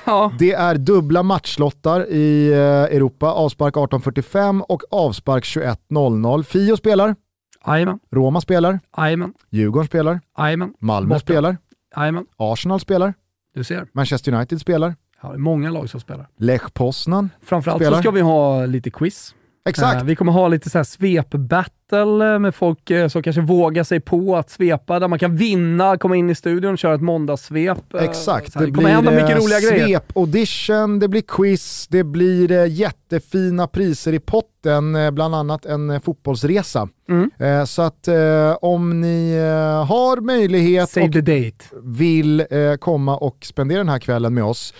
Ja. 0.05 0.31
Det 0.39 0.51
är 0.51 0.75
dubbla 0.75 1.23
matchlottar 1.23 2.09
i 2.09 2.51
eh, 2.51 2.57
Europa, 2.95 3.27
avspark 3.31 3.75
18.45 3.75 4.61
och 4.61 4.83
avspark 4.91 5.43
21.00. 5.43 6.43
Fio 6.43 6.77
spelar. 6.77 7.15
Amen. 7.61 7.99
Roma 8.11 8.41
spelar. 8.41 8.79
Amen. 8.91 9.33
Djurgården 9.49 9.87
spelar. 9.87 10.19
Amen. 10.37 10.73
Malmö 10.79 11.09
Borta. 11.09 11.19
spelar. 11.19 11.57
Amen. 11.95 12.25
Arsenal 12.37 12.79
spelar. 12.79 13.13
Du 13.53 13.63
ser. 13.63 13.87
Manchester 13.93 14.33
United 14.33 14.61
spelar. 14.61 14.95
Ja, 15.21 15.29
det 15.29 15.35
är 15.35 15.37
många 15.37 15.69
lag 15.69 15.89
som 15.89 15.99
spelar. 15.99 16.27
Lech 16.37 16.73
Poznan 16.73 17.29
Framförallt 17.41 17.81
spelar. 17.81 17.97
så 17.97 18.01
ska 18.01 18.11
vi 18.11 18.21
ha 18.21 18.65
lite 18.65 18.89
quiz. 18.91 19.35
Exakt. 19.65 20.01
Uh, 20.01 20.07
vi 20.07 20.15
kommer 20.15 20.31
ha 20.31 20.47
lite 20.47 20.69
så 20.69 20.77
här 20.77 20.83
svep-battle 20.83 22.39
med 22.39 22.55
folk 22.55 22.91
uh, 22.91 23.07
som 23.07 23.23
kanske 23.23 23.41
vågar 23.41 23.83
sig 23.83 23.99
på 23.99 24.35
att 24.35 24.49
svepa, 24.49 24.99
där 24.99 25.07
man 25.07 25.19
kan 25.19 25.35
vinna, 25.35 25.97
komma 25.97 26.15
in 26.15 26.29
i 26.29 26.35
studion 26.35 26.71
och 26.71 26.77
köra 26.77 26.95
ett 26.95 27.01
måndagssvep. 27.01 27.93
Exakt, 27.99 28.53
det, 28.53 28.65
det 28.65 28.71
kommer 28.71 28.89
hända 28.89 29.11
mycket 29.11 29.37
roliga 29.37 29.59
grejer. 29.59 29.99
Svep-audition, 29.99 30.99
det 30.99 31.07
blir 31.07 31.21
quiz, 31.21 31.87
det 31.87 32.03
blir 32.03 32.65
jättefina 32.65 33.67
priser 33.67 34.13
i 34.13 34.19
potten, 34.19 34.97
bland 35.11 35.35
annat 35.35 35.65
en 35.65 36.01
fotbollsresa. 36.01 36.89
Mm. 37.09 37.65
Så 37.67 37.81
att 37.81 38.07
om 38.61 39.01
ni 39.01 39.37
har 39.87 40.21
möjlighet 40.21 40.89
Save 40.89 41.05
och 41.07 41.15
vill 41.83 42.45
komma 42.79 43.17
och 43.17 43.37
spendera 43.41 43.77
den 43.77 43.89
här 43.89 43.99
kvällen 43.99 44.33
med 44.33 44.43
oss, 44.43 44.73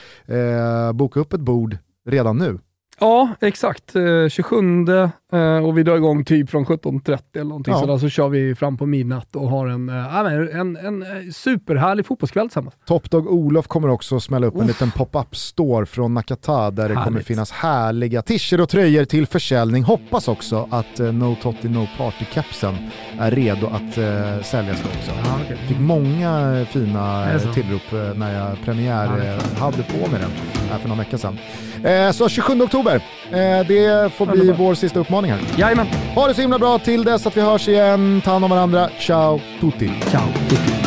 boka 0.93 1.19
upp 1.19 1.33
ett 1.33 1.41
bord 1.41 1.77
redan 2.09 2.37
nu. 2.37 2.59
Ja, 2.99 3.35
exakt. 3.39 3.95
Eh, 3.95 4.29
27 4.29 5.18
och 5.63 5.77
vi 5.77 5.83
drar 5.83 5.95
igång 5.95 6.25
typ 6.25 6.49
från 6.49 6.65
17.30 6.65 7.19
eller 7.33 7.43
någonting 7.43 7.73
ja. 7.73 7.79
sådär, 7.79 7.97
så 7.97 8.09
kör 8.09 8.29
vi 8.29 8.55
fram 8.55 8.77
på 8.77 8.85
midnatt 8.85 9.35
och 9.35 9.49
har 9.49 9.67
en, 9.67 9.89
eh, 9.89 10.15
en, 10.59 10.77
en, 10.77 11.03
en 11.03 11.33
superhärlig 11.33 12.05
fotbollskväll 12.05 12.47
tillsammans. 12.47 12.75
Topdog 12.85 13.27
Olof 13.27 13.67
kommer 13.67 13.89
också 13.89 14.19
smälla 14.19 14.47
upp 14.47 14.55
Uff. 14.55 14.61
en 14.61 14.67
liten 14.67 14.91
pop-up 14.91 15.35
store 15.35 15.85
från 15.85 16.13
Nakata 16.13 16.71
där 16.71 16.83
Härligt. 16.83 16.97
det 16.97 17.03
kommer 17.03 17.21
finnas 17.21 17.51
härliga 17.51 18.21
t-shirts 18.21 18.61
och 18.61 18.69
tröjor 18.69 19.05
till 19.05 19.27
försäljning. 19.27 19.83
Hoppas 19.83 20.27
också 20.27 20.67
att 20.71 20.99
uh, 20.99 21.13
No 21.13 21.35
Totti 21.41 21.69
No 21.69 21.87
Party-kepsen 21.97 22.75
är 23.19 23.31
redo 23.31 23.67
att 23.67 23.97
uh, 23.97 24.43
säljas 24.43 24.85
också. 24.85 25.11
Ja, 25.25 25.41
okay. 25.45 25.57
Fick 25.57 25.79
många 25.79 26.65
fina 26.69 27.39
tillrop 27.53 27.93
uh, 27.93 28.19
när 28.19 28.39
jag 28.39 28.61
premiär 28.65 29.39
hade 29.59 29.83
på 29.83 30.11
mig 30.11 30.19
den 30.19 30.31
här 30.71 30.79
för 30.79 30.89
några 30.89 31.03
veckor 31.03 31.17
sedan. 31.17 31.37
Eh, 31.83 32.11
så 32.11 32.29
27 32.29 32.61
oktober, 32.61 32.95
eh, 33.31 33.67
det 33.67 34.13
får 34.13 34.25
bli 34.25 34.51
vår 34.51 34.75
sista 34.75 34.99
uppmaning 34.99 35.18
utmaningar. 35.19 35.39
Jajamän. 35.57 35.87
Ha 36.15 36.27
det 36.27 36.33
så 36.33 36.41
himla 36.41 36.59
bra 36.59 36.79
till 36.79 37.03
dess 37.03 37.27
att 37.27 37.37
vi 37.37 37.41
hörs 37.41 37.67
igen. 37.67 38.21
Ta 38.25 38.31
hand 38.31 38.45
om 38.45 38.51
varandra. 38.51 38.89
Ciao 38.99 39.39
tutti. 39.61 39.91
Ciao 40.11 40.27
tutti. 40.49 40.78